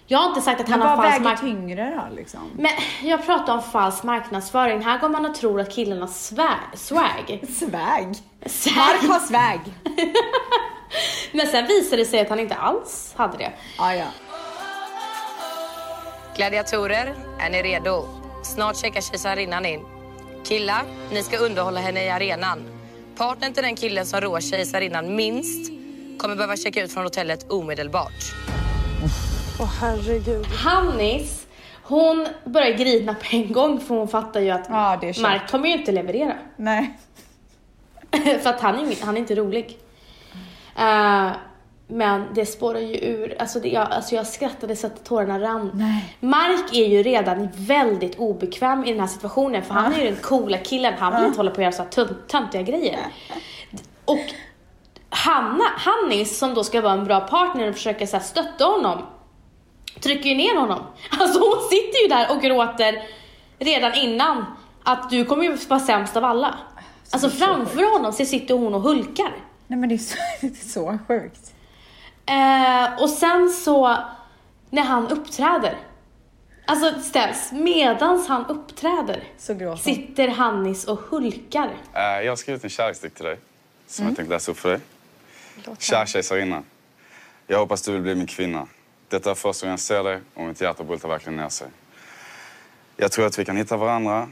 Jag 0.07 0.18
har 0.18 0.28
inte 0.28 0.40
sagt 0.40 0.61
att 0.61 0.68
han 0.68 0.78
Men 0.78 0.88
har 0.88 0.96
vad 0.96 1.05
falsk 1.05 1.18
väger 1.20 1.30
mark- 1.30 1.40
tyngre 1.40 2.03
då 2.09 2.14
liksom? 2.16 2.50
Men 2.55 2.70
jag 3.03 3.26
pratar 3.26 3.53
om 3.55 3.62
falsk 3.62 4.03
marknadsföring. 4.03 4.82
Här 4.82 4.98
går 4.98 5.09
man 5.09 5.26
och 5.26 5.34
tror 5.34 5.61
att 5.61 5.70
killen 5.74 6.00
har 6.00 6.09
swag. 6.09 6.46
swag. 6.74 7.40
Swag? 7.50 8.16
Mark 8.76 9.09
har 9.11 9.20
swag. 9.26 9.61
Men 11.32 11.46
sen 11.46 11.66
visade 11.66 11.96
det 12.03 12.07
sig 12.07 12.20
att 12.20 12.28
han 12.28 12.40
inte 12.40 12.55
alls 12.55 13.14
hade 13.16 13.36
det. 13.38 13.53
Ja, 13.78 13.94
ja. 13.94 14.05
Gladiatorer, 16.36 17.14
är 17.40 17.50
ni 17.50 17.62
redo? 17.62 18.05
Snart 18.42 18.76
checkar 18.76 19.00
kejsarinnan 19.00 19.66
in. 19.66 19.80
Killar, 20.44 20.82
ni 21.12 21.22
ska 21.22 21.36
underhålla 21.38 21.80
henne 21.80 22.05
i 22.05 22.11
arenan. 22.11 22.62
Partnern 23.16 23.53
till 23.53 23.62
den 23.62 23.76
killen 23.76 24.07
som 24.07 24.20
rår 24.20 24.40
kejsarinnan 24.40 25.14
minst 25.16 25.70
kommer 26.18 26.36
behöva 26.36 26.57
checka 26.57 26.82
ut 26.82 26.92
från 26.92 27.03
hotellet 27.05 27.53
omedelbart. 27.53 28.22
Hannis, 30.64 31.46
hon 31.82 32.26
börjar 32.44 32.78
grina 32.78 33.14
på 33.14 33.24
en 33.30 33.52
gång 33.52 33.80
för 33.80 33.94
hon 33.94 34.08
fattar 34.08 34.40
ju 34.40 34.50
att 34.50 34.70
kört. 35.12 35.22
Mark 35.22 35.50
kommer 35.50 35.68
ju 35.68 35.74
inte 35.74 35.92
leverera. 35.92 36.34
Nej. 36.56 36.98
för 38.42 38.50
att 38.50 38.60
han 38.60 38.74
är, 38.74 39.04
han 39.04 39.16
är 39.16 39.20
inte 39.20 39.34
rolig. 39.34 39.78
Eh, 40.78 41.30
men 41.86 42.26
det 42.34 42.46
spårar 42.46 42.80
ju 42.80 42.96
ur. 42.96 43.36
Alltså, 43.38 43.60
det, 43.60 43.68
jag, 43.68 43.92
alltså 43.92 44.14
jag 44.14 44.26
skrattade 44.26 44.76
så 44.76 44.86
att 44.86 45.04
tårarna 45.04 45.40
rann. 45.40 45.70
Nej. 45.74 46.16
Mark 46.20 46.74
är 46.74 46.86
ju 46.86 47.02
redan 47.02 47.48
väldigt 47.54 48.18
obekväm 48.18 48.84
i 48.84 48.90
den 48.90 49.00
här 49.00 49.06
situationen 49.06 49.62
för 49.62 49.74
han 49.74 49.92
är 49.92 49.98
ju 49.98 50.04
den 50.04 50.16
coola 50.16 50.58
killen. 50.58 50.94
Han 50.98 51.16
vill 51.16 51.24
inte 51.24 51.38
hålla 51.38 51.50
på 51.50 51.56
och 51.56 51.62
göra 51.62 51.72
så 51.72 51.82
här 51.82 51.90
tönt- 51.90 52.26
töntiga 52.28 52.62
grejer. 52.62 52.98
Och 54.04 54.18
Hanna, 55.08 55.64
Hannis 55.76 56.38
som 56.38 56.54
då 56.54 56.64
ska 56.64 56.80
vara 56.80 56.92
en 56.92 57.04
bra 57.04 57.20
partner 57.20 57.68
och 57.68 57.74
försöka 57.74 58.06
så 58.06 58.16
här, 58.16 58.24
stötta 58.24 58.64
honom 58.64 59.02
trycker 60.01 60.28
ju 60.30 60.34
ner 60.36 60.57
honom. 60.57 60.80
Alltså 61.11 61.38
hon 61.38 61.68
sitter 61.70 62.03
ju 62.03 62.09
där 62.09 62.30
och 62.36 62.43
gråter 62.43 63.03
redan 63.59 63.95
innan 63.95 64.45
att 64.82 65.11
du 65.11 65.24
kommer 65.24 65.45
ju 65.45 65.57
vara 65.57 65.80
sämst 65.80 66.16
av 66.16 66.24
alla. 66.24 66.55
Alltså 67.11 67.30
framför 67.30 67.93
honom 67.93 68.12
så 68.12 68.24
sitter 68.24 68.55
hon 68.55 68.74
och 68.74 68.80
hulkar. 68.80 69.32
Nej 69.66 69.78
men 69.78 69.88
det 69.88 69.95
är 69.95 69.99
så, 69.99 70.16
det 70.40 70.47
är 70.47 70.68
så 70.68 70.99
sjukt. 71.09 71.53
Eh, 72.26 73.03
och 73.03 73.11
sen 73.11 73.51
så, 73.51 73.97
när 74.70 74.82
han 74.82 75.09
uppträder, 75.09 75.76
alltså 76.66 77.01
ställs, 77.01 77.53
medans 77.53 78.28
han 78.28 78.47
uppträder, 78.47 79.22
Så 79.38 79.76
sitter 79.76 80.28
Hannis 80.28 80.84
och 80.84 80.99
hulkar. 81.01 81.70
Eh, 81.95 82.01
Jag 82.24 82.30
har 82.32 82.36
skrivit 82.36 82.64
en 82.64 82.70
kärleksdikt 82.70 83.16
till 83.16 83.24
dig 83.24 83.38
som 83.86 84.07
jag 84.07 84.16
tänkte 84.16 84.34
läsa 84.34 84.51
upp 84.51 84.59
för 84.59 84.68
dig. 84.70 84.80
Kär 85.78 86.07
kejsarinna. 86.07 86.62
Jag 87.47 87.59
hoppas 87.59 87.82
du 87.82 87.93
vill 87.93 88.03
bli 88.03 88.14
min 88.14 88.26
kvinna. 88.26 88.66
Detta 89.12 89.30
är 89.30 89.34
första 89.34 89.66
gången 89.66 89.72
jag 89.72 89.80
ser 89.80 90.04
dig 90.04 90.20
och 90.34 90.44
mitt 90.44 90.60
hjärta 90.60 90.84
bultar 90.84 91.08
verkligen 91.08 91.36
ner 91.36 91.48
sig. 91.48 91.68
Jag 92.96 93.12
tror 93.12 93.26
att 93.26 93.38
vi 93.38 93.44
kan 93.44 93.56
hitta 93.56 93.76
varandra. 93.76 94.28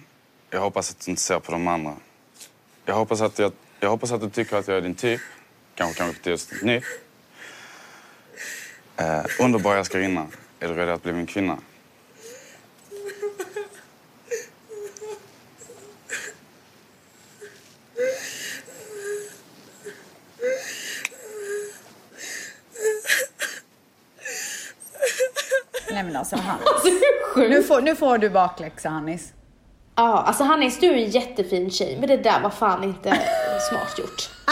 Jag 0.51 0.61
hoppas 0.61 0.91
att 0.91 1.01
du 1.01 1.11
inte 1.11 1.23
ser 1.23 1.39
på 1.39 1.53
de 1.53 1.69
andra. 1.69 1.95
Jag 2.85 2.95
hoppas 2.95 3.21
att, 3.21 3.39
jag, 3.39 3.53
jag 3.81 3.91
hoppas 3.91 4.13
att 4.13 4.21
du 4.21 4.31
tycker 4.31 4.57
att 4.57 4.69
jag 4.69 4.77
är 4.77 4.81
din 4.81 4.95
typ. 4.95 5.21
Kanske 5.75 5.99
kan 5.99 6.09
vi 6.09 6.15
till 6.15 6.31
just 6.31 6.53
ett 6.53 6.63
nytt. 6.63 6.85
Eh, 8.97 9.25
underbara 9.41 9.79
älskarinna. 9.79 10.27
Är 10.61 10.69
du 10.69 10.75
redo 10.75 10.93
att 10.93 11.03
bli 11.03 11.13
min 11.13 11.27
kvinna? 11.27 11.59
Nej 26.01 26.07
men 26.07 26.17
alltså 26.17 26.37
han. 26.37 26.57
Alltså? 26.67 26.89
Nu 27.37 27.63
får, 27.63 27.81
nu 27.81 27.97
får 27.97 28.19
du 28.19 28.31
bakläxa 28.31 28.89
Hannis. 28.89 29.33
Ja, 29.97 30.19
alltså 30.23 30.45
Hannis 30.45 30.81
du 30.81 30.87
är 30.87 30.95
en 30.95 31.11
jättefin 31.11 31.71
tjej, 31.71 31.97
men 32.01 32.09
det 32.09 32.17
där 32.17 32.41
var 32.41 32.51
fan 32.51 32.85
inte 32.85 33.09
smart 33.71 33.99
gjort. 33.99 34.31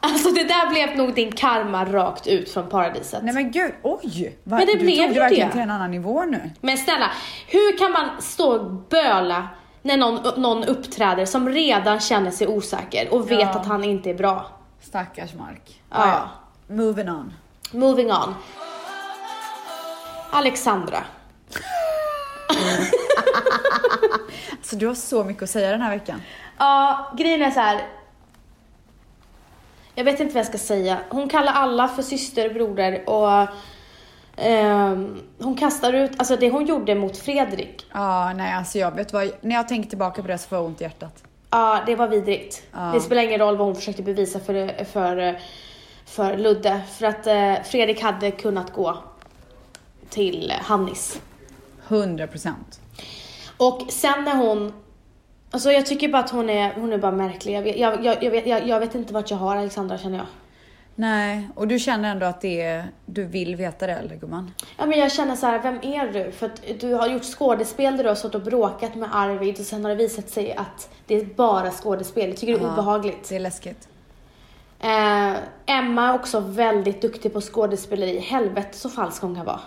Alltså 0.00 0.30
det 0.30 0.44
där 0.44 0.70
blev 0.70 0.96
nog 0.96 1.14
din 1.14 1.32
karma 1.32 1.84
rakt 1.84 2.26
ut 2.26 2.50
från 2.50 2.68
paradiset. 2.68 3.22
Nej 3.22 3.34
men 3.34 3.50
gud, 3.50 3.72
oj! 3.82 4.38
Va, 4.44 4.56
Men 4.56 4.66
det 4.66 4.72
du 4.72 4.78
blev 4.78 5.06
tog 5.06 5.14
det 5.14 5.20
verkligen 5.20 5.50
till 5.50 5.60
en 5.60 5.70
annan 5.70 5.90
nivå 5.90 6.24
nu. 6.24 6.50
Men 6.60 6.78
snälla, 6.78 7.10
hur 7.46 7.78
kan 7.78 7.92
man 7.92 8.22
stå 8.22 8.54
och 8.56 8.70
böla 8.70 9.48
när 9.82 9.96
någon, 9.96 10.40
någon 10.42 10.64
uppträder 10.64 11.26
som 11.26 11.48
redan 11.48 12.00
känner 12.00 12.30
sig 12.30 12.46
osäker 12.46 13.14
och 13.14 13.30
vet 13.30 13.40
Ja. 13.40 13.48
att 13.48 13.66
han 13.66 13.84
inte 13.84 14.10
är 14.10 14.14
bra? 14.14 14.46
Stackars 14.80 15.34
Mark. 15.34 15.80
Ja. 15.90 16.28
Moving 16.68 17.08
on. 17.10 17.32
Moving 17.72 18.12
on. 18.12 18.34
Alexandra. 20.32 20.98
Så 24.62 24.76
du 24.76 24.86
har 24.86 24.94
så 24.94 25.24
mycket 25.24 25.42
att 25.42 25.50
säga 25.50 25.70
den 25.70 25.82
här 25.82 25.90
veckan. 25.90 26.22
Ja, 26.58 27.12
grejen 27.18 27.42
är 27.42 27.50
så 27.50 27.60
här. 27.60 27.80
Jag 29.94 30.04
vet 30.04 30.20
inte 30.20 30.34
vad 30.34 30.40
jag 30.40 30.46
ska 30.46 30.58
säga. 30.58 30.98
Hon 31.08 31.28
kallar 31.28 31.52
alla 31.52 31.88
för 31.88 32.02
syster, 32.02 32.54
broder 32.54 33.08
och 33.08 33.46
ehm, 34.36 35.20
hon 35.38 35.56
kastar 35.56 35.92
ut, 35.92 36.10
alltså 36.18 36.36
det 36.36 36.50
hon 36.50 36.66
gjorde 36.66 36.94
mot 36.94 37.18
Fredrik, 37.18 37.86
Ja, 37.92 38.32
nej 38.36 38.52
alltså 38.54 38.78
jag 38.78 38.94
vet 38.94 39.12
vad, 39.12 39.30
när 39.40 39.56
jag 39.56 39.68
tänker 39.68 39.88
tillbaka 39.90 40.22
på 40.22 40.28
det 40.28 40.38
så 40.38 40.48
får 40.48 40.58
jag 40.58 40.64
ont 40.64 40.80
i 40.80 40.84
hjärtat. 40.84 41.22
ja 41.50 41.80
det 41.86 41.96
var 41.96 42.08
vidrigt. 42.08 42.62
Ja. 42.72 42.90
Det 42.94 43.00
spelar 43.00 43.22
ingen 43.22 43.38
roll 43.40 43.56
vad 43.56 43.66
hon 43.66 43.76
försökte 43.76 44.02
bevisa 44.02 44.40
för, 44.40 44.84
för, 44.84 45.38
för 46.06 46.36
Ludde, 46.36 46.80
för 46.98 47.06
att 47.06 47.26
eh, 47.26 47.54
Fredrik 47.64 48.02
hade 48.02 48.30
kunnat 48.30 48.72
gå 48.72 48.96
till 50.10 50.52
Hannis. 50.62 51.20
100 51.88 52.26
procent. 52.26 52.80
Och 53.56 53.82
sen 53.88 54.24
när 54.24 54.36
hon, 54.36 54.72
alltså 55.50 55.72
jag 55.72 55.86
tycker 55.86 56.08
bara 56.08 56.24
att 56.24 56.30
hon 56.30 56.50
är, 56.50 56.74
hon 56.74 56.92
är 56.92 56.98
bara 56.98 57.12
märklig. 57.12 57.54
Jag 57.56 57.62
vet, 57.62 57.78
jag, 57.78 58.04
jag, 58.04 58.22
jag, 58.22 58.30
vet, 58.30 58.66
jag, 58.68 58.80
vet 58.80 58.94
inte 58.94 59.14
vart 59.14 59.30
jag 59.30 59.38
har 59.38 59.56
Alexandra 59.56 59.98
känner 59.98 60.18
jag. 60.18 60.26
Nej, 60.94 61.48
och 61.54 61.68
du 61.68 61.78
känner 61.78 62.10
ändå 62.10 62.26
att 62.26 62.40
det 62.40 62.60
är, 62.60 62.84
du 63.06 63.24
vill 63.24 63.56
veta 63.56 63.86
det 63.86 63.92
eller 63.92 64.16
gumman? 64.16 64.50
Ja 64.76 64.86
men 64.86 64.98
jag 64.98 65.12
känner 65.12 65.36
så 65.36 65.46
här, 65.46 65.58
vem 65.62 65.78
är 65.82 66.12
du? 66.12 66.32
För 66.32 66.46
att 66.46 66.62
du 66.80 66.94
har 66.94 67.08
gjort 67.08 67.24
skådespel 67.24 67.96
där 67.96 68.04
du 68.04 68.10
har 68.10 68.16
stått 68.16 68.34
och 68.34 68.42
bråkat 68.42 68.94
med 68.94 69.08
Arvid 69.12 69.58
och 69.60 69.64
sen 69.66 69.84
har 69.84 69.88
det 69.90 69.96
visat 69.96 70.28
sig 70.30 70.52
att 70.52 70.90
det 71.06 71.14
är 71.14 71.24
bara 71.24 71.70
skådespel. 71.70 72.28
Jag 72.28 72.36
tycker 72.36 72.52
det 72.52 72.58
är 72.58 72.66
Ja, 72.66 72.72
obehagligt. 72.72 73.28
Det 73.28 73.36
är 73.36 73.40
läskigt. 73.40 73.88
Eh, 74.80 75.32
Emma 75.66 76.08
är 76.08 76.14
också 76.14 76.40
väldigt 76.40 77.02
duktig 77.02 77.32
på 77.32 77.40
skådespeleri. 77.40 78.18
Helvete 78.18 78.78
så 78.78 78.88
falsk 78.88 79.22
hon 79.22 79.34
kan 79.34 79.44
vara. 79.46 79.60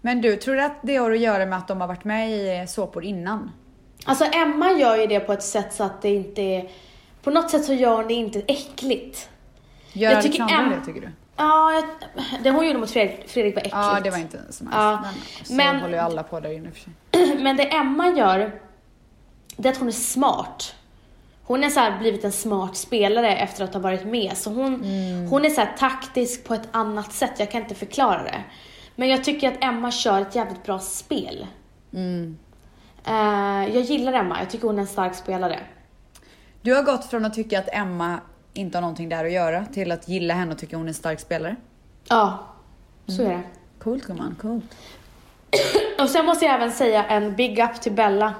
Men 0.00 0.20
du, 0.20 0.36
tror 0.36 0.54
du 0.54 0.62
att 0.62 0.78
det 0.82 0.96
har 0.96 1.10
att 1.10 1.18
göra 1.18 1.46
med 1.46 1.58
att 1.58 1.68
de 1.68 1.80
har 1.80 1.88
varit 1.88 2.04
med 2.04 2.30
i 2.30 2.66
såpor 2.66 3.04
innan? 3.04 3.50
Alltså 4.04 4.24
Emma 4.24 4.72
gör 4.72 4.96
ju 4.96 5.06
det 5.06 5.20
på 5.20 5.32
ett 5.32 5.42
sätt 5.42 5.72
så 5.74 5.84
att 5.84 6.02
det 6.02 6.08
inte 6.08 6.42
är... 6.42 6.70
På 7.22 7.30
något 7.30 7.50
sätt 7.50 7.64
så 7.64 7.72
gör 7.72 7.96
hon 7.96 8.08
det 8.08 8.14
inte 8.14 8.42
äckligt. 8.46 9.28
Gör 9.92 10.12
Jag 10.12 10.22
tycker 10.22 10.42
Alexandra 10.42 10.76
det 10.76 10.86
tycker 10.86 11.00
du? 11.00 11.08
Ja, 11.36 11.72
jag, 11.72 11.84
det 12.42 12.50
hon 12.50 12.66
gjorde 12.66 12.78
mot 12.78 12.90
Fredrik, 12.90 13.28
Fredrik 13.28 13.54
var 13.54 13.60
äckligt. 13.60 13.76
Ja, 13.76 14.00
det 14.04 14.10
var 14.10 14.18
inte 14.18 14.38
så 14.50 14.64
nice. 14.64 14.76
Ja, 14.76 15.02
Men 15.02 15.46
så 15.46 15.54
men- 15.54 15.80
håller 15.80 15.94
ju 15.94 16.00
alla 16.00 16.22
på 16.22 16.40
där 16.40 16.52
inne 16.52 16.70
för 16.70 16.80
sig. 16.80 16.92
Men 17.42 17.56
det 17.56 17.74
Emma 17.74 18.08
gör, 18.08 18.60
det 19.56 19.68
är 19.68 19.72
att 19.72 19.78
hon 19.78 19.88
är 19.88 19.92
smart. 19.92 20.74
Hon 21.42 21.64
är 21.64 21.70
så 21.70 21.80
här 21.80 21.98
blivit 21.98 22.24
en 22.24 22.32
smart 22.32 22.76
spelare 22.76 23.36
efter 23.36 23.64
att 23.64 23.74
ha 23.74 23.80
varit 23.80 24.06
med. 24.06 24.36
Så 24.36 24.50
hon, 24.50 24.84
hon 25.30 25.44
är 25.44 25.50
så 25.50 25.60
här 25.60 25.76
taktisk 25.78 26.44
på 26.44 26.54
ett 26.54 26.68
annat 26.70 27.12
sätt. 27.12 27.32
Jag 27.38 27.50
kan 27.50 27.62
inte 27.62 27.74
förklara 27.74 28.22
det. 28.22 28.44
Men 28.96 29.08
jag 29.08 29.24
tycker 29.24 29.48
att 29.52 29.64
Emma 29.64 29.90
kör 29.90 30.20
ett 30.20 30.34
jävligt 30.34 30.62
bra 30.62 30.78
spel. 30.78 31.46
Eh, 33.04 33.74
jag 33.74 33.82
gillar 33.82 34.12
Emma. 34.12 34.38
Jag 34.38 34.50
tycker 34.50 34.66
hon 34.66 34.76
är 34.76 34.80
en 34.80 34.86
stark 34.86 35.14
spelare. 35.14 35.58
Du 36.62 36.74
har 36.74 36.82
gått 36.82 37.04
från 37.04 37.24
att 37.24 37.34
tycka 37.34 37.58
att 37.58 37.68
Emma 37.72 38.20
inte 38.54 38.76
har 38.78 38.80
någonting 38.80 39.08
där 39.08 39.24
att 39.24 39.32
göra 39.32 39.66
till 39.66 39.92
att 39.92 40.08
gilla 40.08 40.34
henne 40.34 40.52
och 40.52 40.58
tycka 40.58 40.76
hon 40.76 40.86
är 40.86 40.88
en 40.88 40.94
stark 40.94 41.20
spelare. 41.20 41.56
Ja, 42.08 42.38
så 43.06 43.22
är 43.22 43.28
det. 43.28 43.42
Coolt 43.78 44.04
gumman, 44.04 44.36
coolt. 44.40 44.64
Och 46.00 46.08
sen 46.08 46.26
måste 46.26 46.44
jag 46.44 46.54
även 46.54 46.72
säga 46.72 47.04
en 47.04 47.36
big 47.36 47.58
up 47.58 47.80
till 47.80 47.92
Bella. 47.92 48.34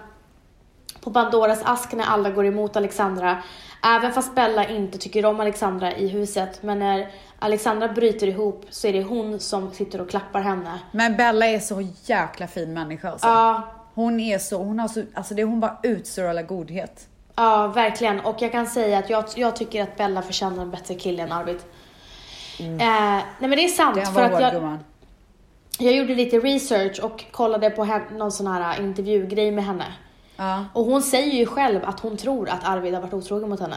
På 1.01 1.13
Pandoras 1.13 1.63
ask 1.65 1.93
när 1.93 2.05
alla 2.05 2.31
går 2.31 2.47
emot 2.47 2.77
Alexandra. 2.77 3.43
Även 3.83 4.13
fast 4.13 4.35
Bella 4.35 4.69
inte 4.69 4.99
tycker 4.99 5.27
om 5.27 5.41
Alexandra 5.41 5.93
i 5.97 6.09
huset. 6.09 6.63
Men 6.63 6.79
när 6.79 7.11
Alexandra 7.39 7.89
bryter 7.89 8.27
ihop 8.27 8.65
så 8.71 8.87
är 8.87 8.93
det 8.93 9.03
hon 9.03 9.41
som 9.41 9.73
sitter 9.73 10.01
och 10.01 10.11
klappar 10.11 10.41
henne. 10.41 10.79
Men 10.93 11.17
Bella 11.17 11.47
är 11.47 11.59
så 11.59 11.89
jäkla 12.05 12.47
fin 12.47 12.73
människa 12.73 13.11
alltså. 13.11 13.27
Ja, 13.27 13.63
Hon 13.97 14.21
är 14.21 14.39
så, 14.39 14.59
hon 14.59 14.79
har 14.79 14.89
så, 14.89 15.03
alltså 15.15 15.35
det 15.35 15.45
hon 15.45 15.61
bara 15.61 15.79
utstrålar 15.83 16.43
godhet. 16.43 17.09
ja 17.37 17.67
verkligen. 17.67 18.21
Och 18.21 18.43
jag 18.43 18.53
kan 18.53 18.67
säga 18.67 18.99
att 18.99 19.11
jag, 19.11 19.25
jag 19.37 19.57
tycker 19.57 19.83
att 19.83 19.97
Bella 19.97 20.23
förtjänar 20.23 20.63
en 20.63 20.71
bättre 20.71 20.95
kille 20.95 21.23
än 21.23 21.33
Arvid. 21.33 21.57
Eh, 22.61 22.77
nej 22.79 23.25
men 23.39 23.51
det 23.51 23.65
är 23.65 23.69
sant. 23.69 23.95
Det 23.95 24.05
han 24.05 24.15
för 24.15 24.23
att 24.23 24.43
jag, 24.43 24.53
gumman. 24.53 24.79
jag 25.79 25.97
gjorde 25.97 26.15
lite 26.15 26.39
research 26.39 27.01
och 27.03 27.25
kollade 27.31 27.71
på 27.71 28.01
någon 28.13 28.33
sån 28.33 28.47
här 28.47 28.81
intervjugrej 28.81 29.51
med 29.51 29.65
henne. 29.65 29.85
Ja. 30.37 30.65
Och 30.73 30.85
hon 30.85 31.03
säger 31.03 31.33
ju 31.33 31.47
själv 31.47 31.85
att 31.85 32.01
hon 32.01 32.17
tror 32.17 32.49
att 32.49 32.65
Arvid 32.65 32.95
har 32.95 33.01
varit 33.01 33.15
otrogen 33.15 33.49
mot 33.49 33.61
henne. 33.61 33.77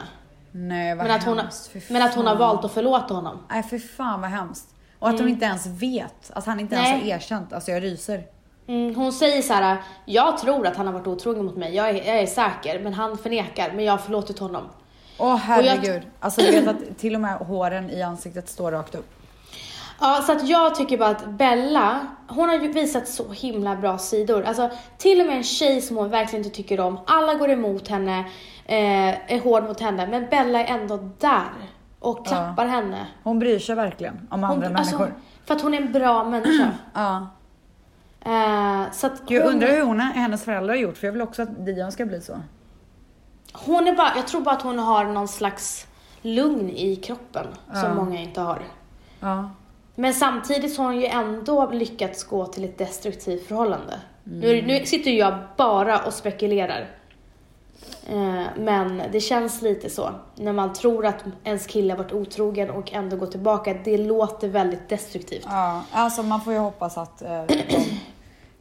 Nej 0.52 0.96
vad 0.96 1.06
Men 1.08 1.16
att, 1.16 1.24
hon, 1.24 1.38
hemskt. 1.40 1.72
Fy 1.72 1.82
men 1.90 2.02
att 2.02 2.16
hon 2.16 2.28
har 2.28 2.36
valt 2.36 2.66
att 2.66 2.72
förlåta 2.72 3.14
honom. 3.14 3.38
Nej 3.50 3.64
för 3.64 3.78
fan 3.80 4.22
vad 4.22 4.30
hemskt. 4.30 4.76
Och 5.00 5.10
att 5.10 5.20
hon 5.20 5.30
inte 5.30 5.46
ens 5.46 5.66
vet. 5.68 6.32
Att 6.34 6.46
han 6.46 6.60
inte 6.60 6.76
ens 6.76 6.88
Nej. 6.90 7.00
har 7.12 7.18
erkänt. 7.18 7.54
Alltså 7.54 7.72
jag 7.72 7.84
ryser. 7.84 8.24
Mm, 8.68 8.96
hon 8.96 9.14
säger 9.14 9.42
så 9.42 9.54
här: 9.54 9.78
jag 10.06 10.38
tror 10.38 10.68
att 10.68 10.76
han 10.78 10.86
har 10.88 10.94
varit 10.94 11.08
otrogen 11.08 11.46
mot 11.46 11.56
mig, 11.58 11.76
jag 11.76 11.90
är, 11.90 11.94
jag 11.94 12.20
är 12.20 12.26
säker, 12.28 12.80
men 12.84 12.94
han 12.94 13.18
förnekar, 13.18 13.72
men 13.76 13.86
jag 13.86 13.94
har 13.94 13.98
förlåtit 13.98 14.40
honom. 14.40 14.64
Åh 15.18 15.28
jag- 15.30 15.38
herregud. 15.38 16.02
Alltså 16.20 16.42
du 16.42 16.52
vet 16.52 16.68
att 16.68 16.98
till 16.98 17.16
och 17.16 17.22
med 17.22 17.38
håren 17.38 17.90
i 17.90 18.02
ansiktet 18.02 18.50
står 18.50 18.72
rakt 18.72 18.96
upp. 18.96 19.19
Ja, 20.00 20.24
så 20.26 20.32
att 20.32 20.48
jag 20.48 20.76
tycker 20.76 20.98
bara 20.98 21.10
att 21.10 21.26
Bella, 21.30 22.00
hon 22.28 22.50
har 22.50 22.56
ju 22.56 22.72
visat 22.72 23.08
så 23.08 23.32
himla 23.32 23.76
bra 23.76 23.98
sidor. 23.98 24.44
Alltså 24.44 24.70
till 24.98 25.22
och 25.22 25.28
med 25.28 25.38
en 25.38 25.44
tjej 25.44 25.82
som 25.82 25.98
hon 25.98 26.10
verkligen 26.10 26.46
inte 26.46 26.56
tycker 26.58 26.80
om, 26.80 27.00
alla 27.08 27.34
går 27.34 27.50
emot 27.50 27.88
henne, 27.88 28.20
eh, 28.66 29.34
är 29.34 29.40
hård 29.44 29.64
mot 29.64 29.80
henne, 29.80 30.08
men 30.08 30.28
Bella 30.30 30.60
är 30.60 30.80
ändå 30.80 31.10
där 31.20 31.50
och 32.00 32.26
klappar 32.28 32.66
henne. 32.66 33.08
Hon 33.24 33.40
bryr 33.40 33.60
sig 33.60 33.76
verkligen 33.76 34.28
om 34.32 34.44
Hon, 34.44 34.52
andra 34.52 34.68
alltså, 34.68 34.98
människor. 34.98 35.20
för 35.46 35.56
att 35.56 35.62
hon 35.62 35.74
är 35.74 35.78
en 35.82 35.92
bra 35.92 36.24
människa. 36.30 36.72
Ja. 36.94 37.28
Eh, 38.22 38.92
så 38.92 39.08
att 39.08 39.22
jag 39.28 39.44
hon, 39.44 39.54
undrar 39.54 39.68
hur 39.68 39.84
hon, 39.84 40.00
hennes 40.00 40.44
föräldrar 40.44 40.74
har 40.74 40.82
gjort 40.82 40.98
för 40.98 41.08
jag 41.08 41.12
vill 41.12 41.22
också 41.22 41.42
att 41.42 41.66
Dion 41.66 41.92
ska 41.92 42.06
bli 42.06 42.22
så. 42.22 42.40
hon 43.54 43.88
är 43.88 43.96
bara, 43.96 44.12
jag 44.16 44.28
tror 44.28 44.42
bara 44.42 44.56
att 44.56 44.62
hon 44.62 44.80
har 44.80 45.06
någon 45.06 45.28
slags 45.28 45.88
lugn 46.22 46.70
i 46.70 46.96
kroppen 46.96 47.48
som 47.74 47.96
många 47.96 48.22
inte 48.22 48.42
har. 48.42 48.60
Ja. 49.20 49.50
Men 50.00 50.14
samtidigt 50.14 50.74
så 50.74 50.82
har 50.82 50.92
hon 50.92 51.02
ju 51.02 51.06
ändå 51.06 51.72
lyckats 51.72 52.24
gå 52.24 52.46
till 52.46 52.64
ett 52.64 52.78
destruktivt 52.78 53.48
förhållande. 53.48 54.00
Nu, 54.24 54.62
nu 54.62 54.86
sitter 54.86 55.12
jag 55.12 55.38
bara 55.58 56.00
och 56.00 56.14
spekulerar. 56.14 56.88
Eh, 58.10 58.44
men 58.58 59.04
det 59.12 59.20
känns 59.20 59.62
lite 59.62 59.90
så. 59.90 60.10
När 60.36 60.54
man 60.54 60.74
tror 60.74 61.06
att 61.06 61.24
ens 61.44 61.68
kille 61.68 61.94
har 61.94 61.98
varit 61.98 62.12
otrogen 62.12 62.70
och 62.70 62.94
ändå 62.94 63.18
går 63.18 63.28
tillbaka. 63.28 63.74
Det 63.84 63.98
låter 63.98 64.48
väldigt 64.48 64.90
destruktivt. 64.90 65.46
ja. 65.46 65.84
Alltså 65.92 66.24
man 66.24 66.42
får 66.42 66.54
ju 66.54 66.60
hoppas 66.60 66.98
att, 66.98 67.22
eh, 67.22 67.44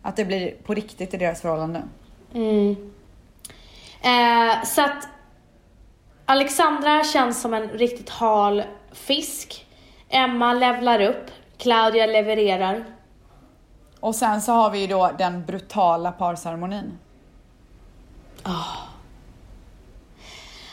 att 0.03 0.17
det 0.17 0.25
blir 0.25 0.55
på 0.65 0.75
riktigt 0.75 1.15
i 1.15 1.17
deras 1.17 1.41
förhållande. 1.41 1.83
Mm. 2.35 2.93
Eh, 4.03 4.65
så 4.65 4.83
att 4.83 5.09
Alexandra 6.25 7.05
känns 7.05 7.41
som 7.41 7.55
en 7.55 7.69
riktigt 7.69 8.11
hal 8.11 8.63
fisk. 8.93 9.65
Emma 10.09 10.53
levlar 10.53 11.01
upp. 11.01 11.31
Claudia 11.57 12.07
levererar. 12.07 12.85
Och 14.01 14.15
sen 14.15 14.43
så 14.43 14.53
har 14.53 14.71
vi 14.71 14.79
ju 14.79 14.87
då 14.87 15.11
den 15.19 15.45
brutala 15.47 16.13
parceremonin. 16.13 16.99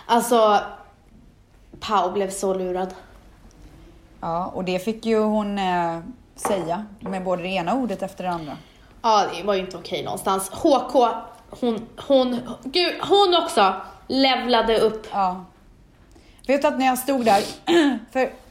Alltså, 0.05 0.59
Pau 1.79 2.11
blev 2.11 2.29
så 2.29 2.53
lurad. 2.53 2.93
Ja, 4.21 4.45
och 4.45 4.63
det 4.63 4.79
fick 4.79 5.05
ju 5.05 5.19
hon 5.19 5.59
eh, 5.59 5.99
säga 6.35 6.85
med 6.99 7.23
både 7.23 7.41
det 7.41 7.49
ena 7.49 7.73
ordet 7.73 8.01
efter 8.01 8.23
det 8.23 8.29
andra. 8.29 8.57
Ja, 9.01 9.25
det 9.37 9.43
var 9.43 9.53
ju 9.53 9.59
inte 9.59 9.77
okej 9.77 10.03
någonstans. 10.03 10.49
HK, 10.49 10.93
hon, 11.49 11.87
hon, 12.07 12.39
gud, 12.63 12.93
hon 13.01 13.35
också 13.43 13.73
levlade 14.07 14.79
upp. 14.79 15.07
Ja. 15.11 15.45
Vet 16.47 16.61
du 16.61 16.67
att 16.67 16.79
när 16.79 16.85
jag 16.85 16.97
stod 16.97 17.25
där, 17.25 17.41
för 18.11 18.44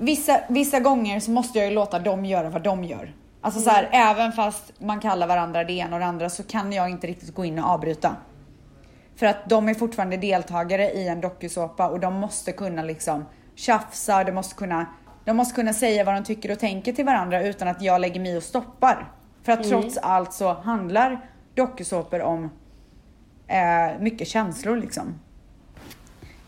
vissa, 0.00 0.40
vissa 0.48 0.80
gånger 0.80 1.20
så 1.20 1.30
måste 1.30 1.58
jag 1.58 1.68
ju 1.68 1.74
låta 1.74 1.98
dem 1.98 2.24
göra 2.24 2.48
vad 2.48 2.62
de 2.62 2.84
gör. 2.84 3.14
Alltså 3.40 3.60
så 3.60 3.70
här, 3.70 3.88
även 3.92 4.32
fast 4.32 4.72
man 4.78 5.00
kallar 5.00 5.26
varandra 5.26 5.64
det 5.64 5.72
ena 5.72 5.96
och 5.96 6.00
det 6.00 6.06
andra 6.06 6.30
så 6.30 6.42
kan 6.42 6.72
jag 6.72 6.90
inte 6.90 7.06
riktigt 7.06 7.34
gå 7.34 7.44
in 7.44 7.58
och 7.58 7.70
avbryta. 7.70 8.16
För 9.16 9.26
att 9.26 9.48
de 9.48 9.68
är 9.68 9.74
fortfarande 9.74 10.16
deltagare 10.16 10.90
i 10.90 11.08
en 11.08 11.20
dokusåpa 11.20 11.88
och 11.88 12.00
de 12.00 12.14
måste 12.14 12.52
kunna 12.52 12.82
liksom 12.82 13.24
tjafsa, 13.54 14.24
de 14.24 14.32
måste 14.32 14.54
kunna, 14.54 14.86
de 15.24 15.36
måste 15.36 15.54
kunna 15.54 15.72
säga 15.72 16.04
vad 16.04 16.14
de 16.14 16.24
tycker 16.24 16.50
och 16.50 16.58
tänker 16.58 16.92
till 16.92 17.04
varandra 17.04 17.42
utan 17.42 17.68
att 17.68 17.82
jag 17.82 18.00
lägger 18.00 18.20
mig 18.20 18.36
och 18.36 18.42
stoppar. 18.42 19.12
För 19.42 19.52
att 19.52 19.64
trots 19.64 19.96
allt 19.96 20.32
så 20.32 20.52
handlar 20.52 21.28
dokusåpor 21.54 22.22
om 22.22 22.50
eh, 23.46 24.00
mycket 24.00 24.28
känslor 24.28 24.76
liksom. 24.76 25.20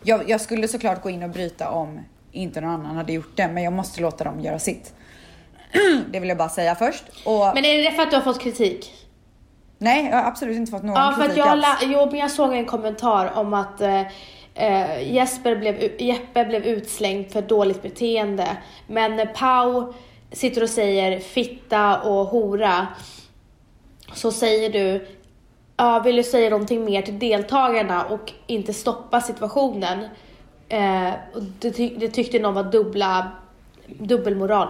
Jag, 0.03 0.29
jag 0.29 0.41
skulle 0.41 0.67
såklart 0.67 1.01
gå 1.01 1.09
in 1.09 1.23
och 1.23 1.29
bryta 1.29 1.69
om 1.69 1.99
inte 2.33 2.61
någon 2.61 2.69
annan 2.69 2.95
hade 2.95 3.13
gjort 3.13 3.31
det, 3.37 3.47
men 3.47 3.63
jag 3.63 3.73
måste 3.73 4.01
låta 4.01 4.23
dem 4.23 4.39
göra 4.39 4.59
sitt. 4.59 4.93
Det 6.11 6.19
vill 6.19 6.29
jag 6.29 6.37
bara 6.37 6.49
säga 6.49 6.75
först. 6.75 7.03
Och 7.25 7.51
Men 7.55 7.65
är 7.65 7.83
det 7.83 7.91
för 7.91 8.03
att 8.03 8.09
du 8.11 8.15
har 8.17 8.23
fått 8.23 8.41
kritik? 8.41 8.93
nej, 9.77 10.05
jag 10.05 10.17
har 10.17 10.23
absolut 10.27 10.57
inte 10.57 10.71
fått 10.71 10.83
någon 10.83 10.95
Ja, 10.95 11.11
för 11.15 11.21
att 11.21 11.27
kritik 11.27 11.39
jag, 11.39 11.47
alls. 11.47 11.65
jo, 11.81 12.05
men 12.05 12.19
jag 12.19 12.31
såg 12.31 12.53
en 12.53 12.65
kommentar 12.65 13.31
om 13.35 13.53
att 13.53 13.81
eh, 13.81 14.01
eh, 14.55 15.13
Jesper 15.13 15.55
blev, 15.55 16.01
Jeppe 16.01 16.45
blev 16.45 16.65
utslängd 16.65 17.31
för 17.31 17.41
dåligt 17.41 17.81
beteende. 17.81 18.57
Men 18.87 19.15
när 19.15 19.25
Pau 19.25 19.93
sitter 20.31 20.63
och 20.63 20.69
säger 20.69 21.19
fitta 21.19 22.01
och 22.01 22.25
hora 22.25 22.87
så 24.13 24.31
säger 24.31 24.69
du 24.69 25.07
Ja, 25.77 25.99
vill 25.99 26.15
du 26.15 26.23
säga 26.23 26.49
någonting 26.49 26.85
mer 26.85 27.01
till 27.01 27.19
deltagarna 27.19 28.03
och 28.05 28.31
inte 28.47 28.73
stoppa 28.73 29.21
situationen? 29.21 30.05
Eh, 30.69 31.13
och 31.33 31.41
det, 31.59 31.71
ty- 31.71 31.95
det 31.97 32.07
tyckte 32.09 32.39
någon 32.39 32.53
var 32.53 32.63
dubbla, 32.63 33.31
dubbelmoral. 33.87 34.67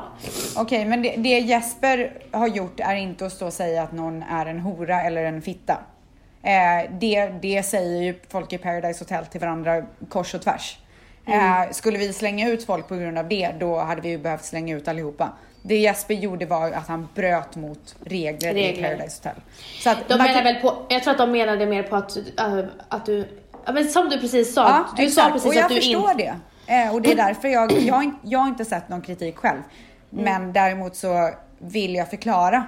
Okej, 0.56 0.86
men 0.86 1.02
det, 1.02 1.16
det 1.18 1.39
Jesper 1.39 2.14
har 2.32 2.48
gjort 2.48 2.80
är 2.80 2.96
inte 2.96 3.26
att 3.26 3.32
stå 3.34 3.46
och 3.46 3.54
säga 3.54 3.84
att 3.84 3.91
någon 3.91 4.24
är 4.24 4.46
en 4.46 4.60
hora 4.60 5.02
eller 5.02 5.24
en 5.24 5.41
fitta. 5.41 5.78
Eh, 6.44 6.91
det, 7.00 7.26
det 7.41 7.64
säger 7.64 8.02
ju 8.02 8.16
folk 8.30 8.54
i 8.54 8.58
Paradise 8.58 9.04
Hotel 9.04 9.26
till 9.26 9.41
varandra 9.41 9.84
kors 10.10 10.34
och 10.36 10.41
tvärs. 10.41 10.78
Eh, 11.28 11.72
skulle 11.72 11.98
vi 11.98 12.14
slänga 12.14 12.50
ut 12.50 12.66
folk 12.66 12.88
på 12.88 12.96
grund 12.96 13.18
av 13.18 13.28
det, 13.28 13.52
då 13.60 13.80
hade 13.80 14.02
vi 14.02 14.10
ju 14.10 14.18
behövt 14.18 14.44
slänga 14.46 14.76
ut 14.76 14.88
allihopa. 14.88 15.30
Det 15.62 15.78
Jesper 15.78 16.14
gjorde 16.14 16.46
var 16.46 16.72
att 16.72 16.88
han 16.88 17.08
bröt 17.16 17.56
mot 17.56 17.96
regler, 18.06 18.52
i 18.58 18.68
Regler. 18.68 18.84
Paradise 18.96 19.18
Hotel. 19.30 19.41
Så 19.80 19.89
att 19.89 19.98
De 20.10 20.18
menar 20.18 20.34
kan- 20.34 20.44
väl 20.44 20.56
på, 20.56 20.86
jag 20.89 21.04
tror 21.04 21.12
att 21.12 21.18
de 21.18 21.32
menade 21.32 21.66
mer 21.66 21.84
på 21.84 21.96
att, 21.96 22.18
äh, 22.18 22.60
att 22.88 23.06
du, 23.06 23.28
ja, 23.66 23.72
men 23.72 23.89
som 23.89 24.09
du 24.09 24.20
precis 24.20 24.53
sa, 24.53 24.61
Ja, 24.61 24.86
du 24.97 25.03
exakt. 25.03 25.28
sa 25.28 25.34
precis 25.34 25.47
och 25.47 25.55
jag 25.55 25.64
att 25.64 25.70
du 25.70 25.76
förstår 25.76 26.11
inte... 26.11 26.24
det. 26.68 26.74
Eh, 26.74 26.93
och 26.93 27.01
det 27.01 27.11
är 27.11 27.16
därför 27.28 27.47
jag, 27.47 27.72
jag, 27.72 28.11
jag 28.22 28.39
har 28.39 28.47
inte 28.47 28.66
sett 28.66 28.89
någon 28.89 29.01
kritik 29.01 29.38
själv. 29.38 29.59
Men 30.09 30.53
däremot 30.53 30.95
så 30.95 31.30
vill 31.59 31.95
jag 31.95 32.09
förklara 32.09 32.64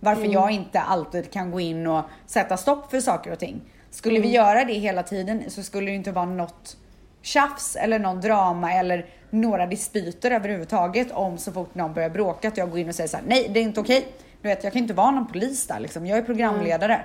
varför 0.00 0.24
jag 0.24 0.50
inte 0.50 0.80
alltid 0.80 1.32
kan 1.32 1.50
gå 1.50 1.60
in 1.60 1.86
och 1.86 2.04
sätta 2.26 2.56
stopp 2.56 2.90
för 2.90 3.00
saker 3.00 3.32
och 3.32 3.38
ting. 3.38 3.60
Skulle 3.90 4.20
vi 4.20 4.30
göra 4.30 4.64
det 4.64 4.72
hela 4.72 5.02
tiden 5.02 5.42
så 5.48 5.62
skulle 5.62 5.90
det 5.90 5.94
inte 5.94 6.12
vara 6.12 6.24
något 6.24 6.76
tjafs 7.22 7.76
eller 7.76 7.98
någon 7.98 8.20
drama 8.20 8.72
eller 8.72 9.06
några 9.30 9.66
dispyter 9.66 10.30
överhuvudtaget 10.30 11.12
om 11.12 11.38
så 11.38 11.52
fort 11.52 11.74
någon 11.74 11.94
börjar 11.94 12.10
bråka 12.10 12.48
att 12.48 12.56
jag 12.56 12.70
går 12.70 12.78
in 12.78 12.88
och 12.88 12.94
säger 12.94 13.08
så 13.08 13.16
här: 13.16 13.24
nej 13.26 13.50
det 13.54 13.60
är 13.60 13.64
inte 13.64 13.80
okej. 13.80 14.08
Du 14.42 14.48
vet 14.48 14.64
jag 14.64 14.72
kan 14.72 14.82
inte 14.82 14.94
vara 14.94 15.10
någon 15.10 15.26
polis 15.26 15.66
där 15.66 15.80
liksom. 15.80 16.06
Jag 16.06 16.18
är 16.18 16.22
programledare. 16.22 17.00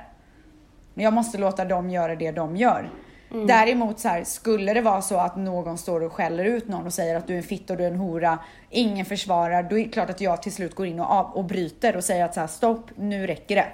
Men 0.94 1.04
jag 1.04 1.14
måste 1.14 1.38
låta 1.38 1.66
dem 1.66 1.90
göra 1.90 2.16
det 2.16 2.32
de 2.32 2.58
gör. 2.58 2.90
Däremot 3.34 4.00
så 4.00 4.08
här, 4.08 4.24
skulle 4.24 4.74
det 4.74 4.82
vara 4.82 5.02
så 5.02 5.18
att 5.18 5.36
någon 5.36 5.78
står 5.78 6.04
och 6.04 6.14
skäller 6.14 6.46
ut 6.46 6.68
någon 6.68 6.86
och 6.86 6.94
säger 6.94 7.16
att 7.16 7.28
du 7.28 7.34
är 7.34 7.38
en 7.38 7.44
fitta 7.44 7.74
och 7.74 7.78
du 7.78 7.84
är 7.84 7.92
en 7.92 7.96
hora, 7.96 8.40
ingen 8.70 9.06
försvarar, 9.06 9.64
då 9.64 9.80
är 9.80 9.84
det 9.84 9.92
klart 9.92 10.10
att 10.10 10.22
jag 10.22 10.42
till 10.42 10.52
slut 10.52 10.76
går 10.76 10.86
in 10.86 11.00
och, 11.00 11.12
av, 11.12 11.26
och 11.26 11.46
bryter 11.46 11.96
och 11.96 12.04
säger 12.04 12.26
att 12.26 12.34
så 12.34 12.40
här, 12.40 12.48
stopp, 12.48 12.90
nu 12.96 13.28
räcker 13.28 13.56
det. 13.56 13.68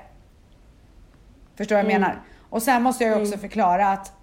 Förstår 1.55 1.75
vad 1.75 1.85
jag 1.85 1.91
menar? 1.91 2.21
Och 2.49 2.63
sen 2.63 2.83
måste 2.83 3.03
jag 3.03 3.17
ju 3.17 3.23
också 3.23 3.37
förklara 3.37 3.87
att 3.87 4.13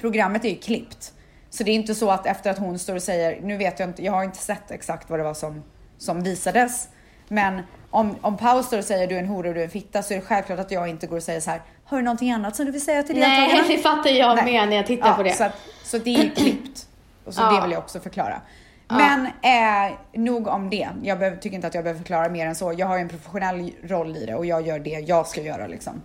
programmet 0.00 0.44
är 0.44 0.48
ju 0.48 0.56
klippt. 0.56 1.12
Så 1.50 1.64
det 1.64 1.70
är 1.70 1.74
inte 1.74 1.94
så 1.94 2.10
att 2.10 2.26
efter 2.26 2.50
att 2.50 2.58
hon 2.58 2.78
står 2.78 2.94
och 2.94 3.02
säger, 3.02 3.40
nu 3.40 3.56
vet 3.56 3.78
jag 3.78 3.88
inte, 3.88 4.04
jag 4.04 4.12
har 4.12 4.24
inte 4.24 4.38
sett 4.38 4.70
exakt 4.70 5.10
vad 5.10 5.18
det 5.18 5.24
var 5.24 5.34
som, 5.34 5.62
som 5.98 6.22
visades. 6.22 6.88
Men 7.28 7.62
om, 7.90 8.16
om 8.20 8.36
Pau 8.36 8.62
står 8.62 8.78
och 8.78 8.84
säger 8.84 9.06
du 9.06 9.14
är 9.14 9.18
en 9.18 9.26
hora 9.26 9.48
och 9.48 9.54
du 9.54 9.60
är 9.60 9.64
en 9.64 9.70
fitta 9.70 10.02
så 10.02 10.14
är 10.14 10.18
det 10.18 10.24
självklart 10.24 10.58
att 10.58 10.70
jag 10.70 10.88
inte 10.88 11.06
går 11.06 11.16
och 11.16 11.22
säger 11.22 11.40
så 11.40 11.50
här, 11.50 11.60
har 11.90 11.96
du 11.96 12.02
någonting 12.04 12.30
annat 12.32 12.56
som 12.56 12.66
du 12.66 12.72
vill 12.72 12.84
säga 12.84 13.02
till 13.02 13.14
deltagarna? 13.14 13.46
Nej, 13.46 13.64
det 13.76 13.78
fattar 13.78 14.10
jag 14.10 14.36
Nej. 14.36 14.44
med 14.44 14.68
när 14.68 14.76
jag 14.76 14.86
tittar 14.86 15.08
ja, 15.08 15.14
på 15.14 15.22
det. 15.22 15.32
Så, 15.32 15.44
att, 15.44 15.60
så 15.84 15.98
det 15.98 16.14
är 16.14 16.30
klippt. 16.30 16.86
Och 17.24 17.34
så 17.34 17.42
Ja. 17.42 17.50
det 17.52 17.62
vill 17.62 17.70
jag 17.70 17.78
också 17.78 18.00
förklara. 18.00 18.40
Men 18.88 19.26
eh, 19.26 19.92
nog 20.12 20.46
om 20.48 20.70
det. 20.70 20.88
Jag 21.02 21.18
behöver, 21.18 21.36
tycker 21.38 21.54
inte 21.56 21.66
att 21.66 21.74
jag 21.74 21.84
behöver 21.84 21.98
förklara 22.00 22.28
mer 22.28 22.46
än 22.46 22.54
så. 22.54 22.72
Jag 22.78 22.86
har 22.86 22.96
ju 22.96 23.02
en 23.02 23.08
professionell 23.08 23.70
roll 23.82 24.16
i 24.16 24.26
det 24.26 24.34
och 24.34 24.46
jag 24.46 24.66
gör 24.66 24.78
det 24.78 24.90
jag 24.90 25.26
ska 25.26 25.40
göra 25.42 25.66
liksom. 25.66 26.02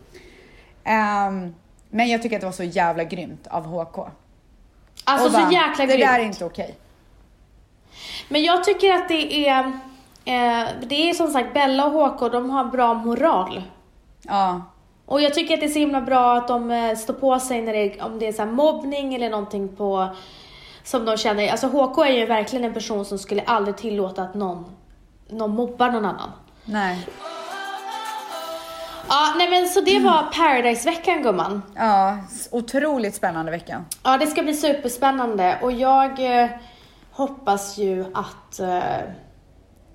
Ehm, 0.83 1.55
men 1.89 2.07
jag 2.07 2.21
tycker 2.21 2.35
att 2.35 2.41
det 2.41 2.45
var 2.47 2.51
så 2.53 2.63
jävla 2.63 3.03
grymt 3.03 3.47
av 3.47 3.65
HK. 3.65 3.97
alltså 5.03 5.25
Och 5.27 5.31
så 5.33 5.39
bara, 5.41 5.51
jäkla 5.51 5.85
Det 5.85 5.93
grymt. 5.97 6.01
där 6.09 6.19
är 6.19 6.23
inte 6.23 6.45
okej. 6.45 6.75
Men 8.29 8.43
jag 8.43 8.63
tycker 8.63 8.93
att 8.93 9.07
det 9.07 9.47
är, 9.47 9.59
eh, 10.25 10.67
det 10.87 11.09
är 11.09 11.13
som 11.13 11.31
sagt 11.31 11.53
Bella 11.53 11.85
och 11.85 11.91
HK, 12.09 12.29
de 12.31 12.49
har 12.49 12.65
bra 12.65 12.93
moral. 12.93 13.63
Ja. 14.21 14.61
Och 15.05 15.21
jag 15.21 15.33
tycker 15.33 15.53
att 15.53 15.59
det 15.59 15.65
är 15.65 15.69
så 15.69 15.79
himla 15.79 16.01
bra 16.01 16.37
att 16.37 16.47
de 16.47 16.71
eh, 16.71 16.95
står 16.95 17.13
på 17.13 17.39
sig 17.39 17.61
när 17.61 17.73
det 17.73 17.79
är, 17.79 18.05
om 18.05 18.19
det 18.19 18.27
är 18.27 18.33
så 18.33 18.41
här 18.41 18.51
mobbning 18.51 19.15
eller 19.15 19.29
någonting 19.29 19.75
på, 19.75 20.07
som 20.83 21.05
de 21.05 21.17
känner. 21.17 21.51
Alltså 21.51 21.67
HK 21.67 21.97
är 21.97 22.11
ju 22.11 22.25
verkligen 22.25 22.65
en 22.65 22.73
person 22.73 23.05
som 23.05 23.17
skulle 23.17 23.41
aldrig 23.41 23.77
tillåta 23.77 24.23
att 24.23 24.35
någon, 24.35 24.65
någon 25.29 25.51
mobbar 25.51 25.89
någon 25.89 26.05
annan. 26.05 26.31
Nej. 26.65 27.07
Ja, 29.09 29.33
nej 29.37 29.49
men 29.49 29.67
så 29.67 29.81
det 29.81 29.99
var 29.99 30.23
Paradise-veckan 30.33 31.23
gumman. 31.23 31.61
Ja, 31.75 32.17
otroligt 32.51 33.15
spännande 33.15 33.51
vecka. 33.51 33.83
Ja, 34.03 34.17
det 34.17 34.27
ska 34.27 34.43
bli 34.43 34.53
superspännande 34.53 35.59
och 35.61 35.71
jag 35.71 36.41
eh, 36.41 36.49
hoppas 37.11 37.77
ju 37.77 38.05
att 38.13 38.59
eh, 38.59 38.79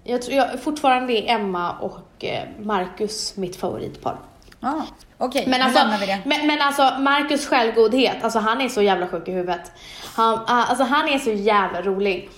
jag 0.04 0.22
tror 0.22 0.36
jag, 0.36 0.62
fortfarande 0.62 1.12
är 1.12 1.34
Emma 1.34 1.72
och 1.72 2.24
eh, 2.24 2.48
Marcus 2.58 3.36
mitt 3.36 3.56
favoritpar. 3.56 4.16
Ja, 4.60 4.82
okej, 5.18 5.44
Men 5.48 5.62
alltså, 5.62 5.78
lämnar 5.78 5.98
vi 5.98 6.06
det. 6.06 6.18
men, 6.24 6.46
men 6.46 6.60
alltså 6.62 6.82
Marcus 6.98 7.46
självgodhet, 7.48 8.24
alltså 8.24 8.38
han 8.38 8.60
är 8.60 8.68
så 8.68 8.82
jävla 8.82 9.06
sjuk 9.08 9.28
i 9.28 9.32
huvudet. 9.32 9.72
Han, 10.16 10.34
ah, 10.46 10.64
alltså 10.64 10.84
han 10.84 11.08
är 11.08 11.18
så 11.18 11.30
jävla 11.30 11.82
rolig. 11.82 12.30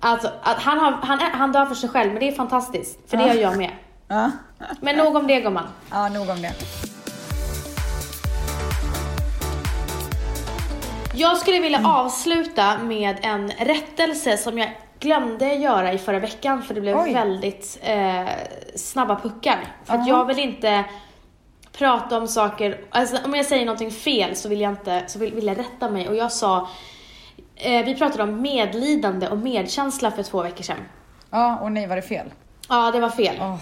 Alltså 0.00 0.30
han, 0.42 0.78
har, 0.78 0.92
han, 0.92 1.18
han 1.20 1.52
dör 1.52 1.66
för 1.66 1.74
sig 1.74 1.88
själv, 1.88 2.12
men 2.12 2.20
det 2.20 2.28
är 2.28 2.32
fantastiskt. 2.32 3.10
För 3.10 3.16
det 3.16 3.26
gör 3.26 3.34
jag 3.34 3.56
med. 3.56 3.70
Men 4.80 4.96
nog 4.96 5.16
om 5.16 5.26
det 5.26 5.40
gumman. 5.40 5.68
ja, 5.90 6.08
nog 6.08 6.28
om 6.28 6.42
det. 6.42 6.52
Jag 11.16 11.36
skulle 11.36 11.60
vilja 11.60 11.80
avsluta 11.88 12.78
med 12.78 13.16
en 13.22 13.50
rättelse 13.50 14.36
som 14.36 14.58
jag 14.58 14.70
glömde 15.00 15.54
göra 15.54 15.92
i 15.92 15.98
förra 15.98 16.18
veckan 16.18 16.62
för 16.62 16.74
det 16.74 16.80
blev 16.80 16.96
Oj. 16.98 17.14
väldigt 17.14 17.78
eh, 17.82 18.24
snabba 18.76 19.16
puckar. 19.16 19.58
För 19.84 19.94
att 19.94 20.06
Ja. 20.08 20.18
jag 20.18 20.24
vill 20.24 20.38
inte 20.38 20.84
prata 21.78 22.18
om 22.18 22.28
saker, 22.28 22.80
alltså 22.90 23.16
om 23.24 23.34
jag 23.34 23.46
säger 23.46 23.64
någonting 23.66 23.90
fel 23.90 24.36
så 24.36 24.48
vill 24.48 24.60
jag 24.60 24.72
inte, 24.72 25.04
så 25.06 25.18
vill, 25.18 25.34
vill 25.34 25.46
jag 25.46 25.58
rätta 25.58 25.90
mig 25.90 26.08
och 26.08 26.16
jag 26.16 26.32
sa, 26.32 26.68
eh, 27.56 27.84
vi 27.84 27.94
pratade 27.94 28.22
om 28.22 28.42
medlidande 28.42 29.28
och 29.28 29.38
medkänsla 29.38 30.10
för 30.10 30.22
två 30.22 30.42
veckor 30.42 30.62
sedan. 30.62 30.80
Ja, 31.30 31.58
och 31.58 31.72
nej 31.72 31.86
var 31.86 31.96
det 31.96 32.02
fel. 32.02 32.26
Ja, 32.68 32.90
det 32.90 33.00
var 33.00 33.10
fel. 33.10 33.36
Åh. 33.40 33.56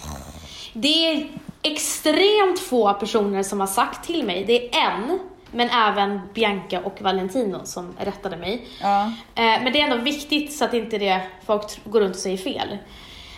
Det 0.73 1.07
är 1.11 1.27
extremt 1.61 2.59
få 2.59 2.93
personer 2.93 3.43
som 3.43 3.59
har 3.59 3.67
sagt 3.67 4.05
till 4.07 4.25
mig, 4.25 4.43
det 4.43 4.75
är 4.75 4.91
en, 4.91 5.19
men 5.51 5.69
även 5.69 6.21
Bianca 6.33 6.79
och 6.79 7.01
Valentino 7.01 7.59
som 7.63 7.93
rättade 7.99 8.37
mig. 8.37 8.67
Ja. 8.81 9.03
Eh, 9.05 9.11
Men 9.35 9.73
det 9.73 9.81
är 9.81 9.83
ändå 9.83 9.97
viktigt 9.97 10.53
så 10.53 10.65
att 10.65 10.73
inte 10.73 10.97
det 10.97 11.21
folk 11.45 11.79
går 11.85 11.99
runt 12.01 12.15
och 12.15 12.21
säger 12.21 12.37
fel. 12.37 12.77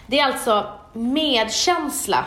Det 0.08 0.20
är 0.20 0.26
alltså 0.26 0.66
medkänsla 0.94 2.26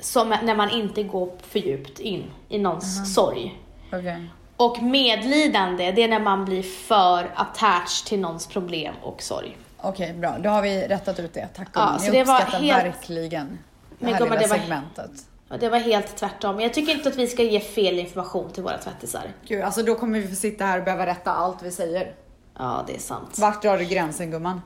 som 0.00 0.28
när 0.28 0.54
man 0.56 0.70
inte 0.70 1.02
går 1.02 1.30
för 1.42 1.58
djupt 1.58 1.98
in 2.00 2.24
i 2.48 2.58
någons 2.58 3.14
sorg. 3.14 3.60
Okej. 3.92 4.30
Och 4.56 4.82
medlidande, 4.82 5.92
det 5.92 6.02
är 6.02 6.08
när 6.08 6.20
man 6.20 6.44
blir 6.44 6.62
för 6.62 7.30
attached 7.34 8.06
till 8.06 8.20
någons 8.20 8.46
problem 8.46 8.94
och 9.02 9.22
sorg. 9.22 9.56
Okej, 9.78 10.12
bra. 10.12 10.38
Då 10.38 10.48
har 10.50 10.62
vi 10.62 10.88
rättat 10.88 11.18
ut 11.18 11.32
det. 11.34 11.46
Tack 11.56 11.68
Ja, 11.74 11.80
gumman. 11.80 12.00
så 12.00 12.06
Jag 12.14 12.20
uppskattar 12.20 12.58
helt- 12.58 12.86
verkligen 12.86 13.58
det 13.98 14.06
här 14.06 14.12
lilla 14.20 14.36
det 14.36 14.46
var- 14.46 14.58
segmentet. 14.58 15.10
Och 15.50 15.58
det 15.58 15.68
var 15.68 15.78
helt 15.78 16.16
tvärtom. 16.16 16.60
Jag 16.60 16.74
tycker 16.74 16.92
inte 16.92 17.08
att 17.08 17.16
vi 17.16 17.26
ska 17.26 17.42
ge 17.42 17.60
fel 17.60 17.98
information 17.98 18.50
till 18.52 18.62
våra 18.62 18.78
tvättisar. 18.78 19.22
Gud, 19.46 19.62
alltså 19.62 19.82
då 19.82 19.94
kommer 19.94 20.20
vi 20.20 20.28
få 20.28 20.34
sitta 20.34 20.64
här 20.64 20.78
och 20.78 20.84
behöva 20.84 21.06
rätta 21.06 21.32
allt 21.32 21.62
vi 21.62 21.70
säger. 21.70 22.14
Ja, 22.58 22.84
det 22.86 22.94
är 22.94 22.98
sant. 22.98 23.38
Vart 23.38 23.62
drar 23.62 23.78
du 23.78 23.84
gränsen 23.84 24.30
gumman? 24.30 24.62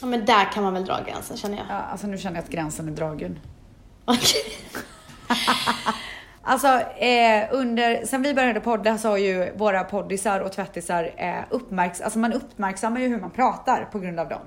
Ja, 0.00 0.06
men 0.06 0.24
där 0.24 0.52
kan 0.52 0.62
man 0.62 0.74
väl 0.74 0.84
dra 0.84 0.98
gränsen 1.06 1.36
känner 1.36 1.56
jag. 1.56 1.66
Ja, 1.68 1.74
alltså 1.80 2.06
nu 2.06 2.18
känner 2.18 2.36
jag 2.36 2.44
att 2.44 2.50
gränsen 2.50 2.88
är 2.88 2.92
dragen. 2.92 3.38
Okej. 4.10 4.42
Alltså 6.42 6.68
eh, 6.98 7.48
under, 7.50 8.06
sen 8.06 8.22
vi 8.22 8.34
började 8.34 8.60
podda 8.60 8.98
så 8.98 9.08
har 9.08 9.16
ju 9.16 9.52
våra 9.56 9.84
poddisar 9.84 10.40
och 10.40 10.52
tvättisar 10.52 11.10
eh, 11.16 11.34
uppmärks, 11.50 12.00
alltså 12.00 12.18
man 12.18 12.32
uppmärksammar 12.32 13.00
ju 13.00 13.08
hur 13.08 13.20
man 13.20 13.30
pratar 13.30 13.84
på 13.84 13.98
grund 13.98 14.20
av 14.20 14.28
dem. 14.28 14.40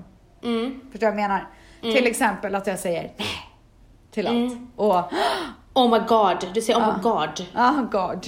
Mm. 0.43 0.81
Förstår 0.91 1.07
du 1.07 1.11
vad 1.11 1.21
jag 1.21 1.29
menar? 1.29 1.47
Till 1.81 2.07
exempel 2.07 2.55
att 2.55 2.67
jag 2.67 2.79
säger 2.79 3.11
nej 3.17 3.27
till 4.13 4.27
allt. 4.27 4.53
Och 4.75 5.11
Oh 5.73 5.91
my 5.91 6.07
god, 6.07 6.47
du 6.53 6.61
säger 6.61 6.79
oh 6.79 6.95
my 6.95 7.01
god. 7.03 7.45
ah 7.53 7.81
god. 7.91 8.25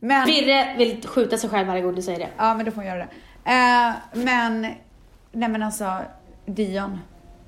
Men, 0.00 0.26
Birre 0.26 0.74
vill 0.78 1.08
skjuta 1.08 1.38
sig 1.38 1.50
själv 1.50 1.68
varje 1.68 1.82
gång 1.82 1.94
du 1.94 2.02
säger 2.02 2.18
det. 2.18 2.28
ja 2.36 2.54
men 2.54 2.64
då 2.64 2.72
får 2.72 2.76
hon 2.76 2.86
göra 2.86 2.98
det. 2.98 3.08
Eh, 3.50 3.92
men, 4.24 4.60
nej 5.32 5.48
men 5.48 5.62
alltså 5.62 5.96
Dion 6.46 6.98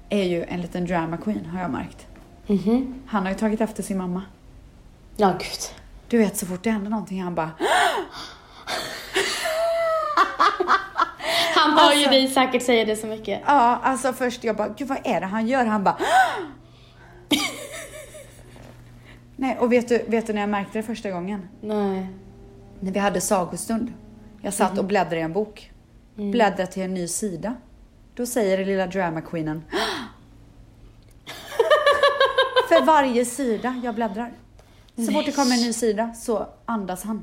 är 0.09 0.25
ju 0.25 0.45
en 0.45 0.61
liten 0.61 0.87
drama 0.87 1.17
queen 1.17 1.47
har 1.47 1.61
jag 1.61 1.71
märkt. 1.71 2.07
Mhm. 2.47 2.94
Han 3.07 3.22
har 3.22 3.30
ju 3.30 3.38
tagit 3.38 3.61
efter 3.61 3.82
sin 3.82 3.99
mamma. 3.99 4.22
Ja, 5.16 5.28
gud. 5.38 5.59
Du 6.09 6.18
vet 6.18 6.36
så 6.36 6.47
fort 6.47 6.62
det 6.62 6.70
händer 6.70 6.90
någonting 6.90 7.22
han 7.22 7.34
bara 7.34 7.51
Han 11.55 11.70
hör 11.72 11.80
Alltså- 11.80 11.99
ju 12.01 12.07
dig 12.07 12.28
säkert 12.28 12.62
säga 12.62 12.84
det 12.84 12.97
så 12.97 13.07
mycket. 13.07 13.40
Ja, 13.47 13.80
alltså 13.82 14.12
först 14.12 14.44
jag 14.44 14.57
bara, 14.57 14.68
gud 14.68 14.88
vad 14.88 14.99
är 15.05 15.20
det 15.20 15.26
han 15.26 15.47
gör? 15.49 15.66
Han 15.66 15.84
bara 15.84 15.97
Nej, 19.36 19.57
och 19.61 19.72
vet 19.72 19.88
du, 19.88 19.99
vet 20.09 20.26
du 20.26 20.32
när 20.32 20.40
jag 20.40 20.51
märkte 20.51 20.78
det 20.78 20.82
första 20.82 21.11
gången? 21.11 21.49
Nej. 21.61 22.07
När 22.80 22.92
vi 22.92 22.99
hade 22.99 23.20
sagostund. 23.20 23.92
Jag 24.42 24.55
satt 24.55 24.78
och 24.78 24.84
bläddrade 24.84 25.16
i 25.18 25.22
en 25.22 25.32
bok. 25.32 25.70
Bläddrade 26.14 26.66
till 26.72 26.82
en 26.82 26.94
ny 26.94 27.09
sida. 27.09 27.55
Då 28.14 28.26
säger 28.26 28.59
den 28.59 28.66
lilla 28.66 28.86
drama 28.86 29.20
queenen 29.20 29.64
För 32.79 32.83
varje 32.85 33.25
sida 33.25 33.81
jag 33.85 33.95
bläddrar. 33.95 34.33
Så 35.07 35.12
fort 35.12 35.27
det 35.27 35.33
kommer 35.33 35.55
en 35.55 35.62
ny 35.62 35.73
sida 35.73 36.11
så 36.14 36.47
andas 36.67 37.05
han. 37.05 37.23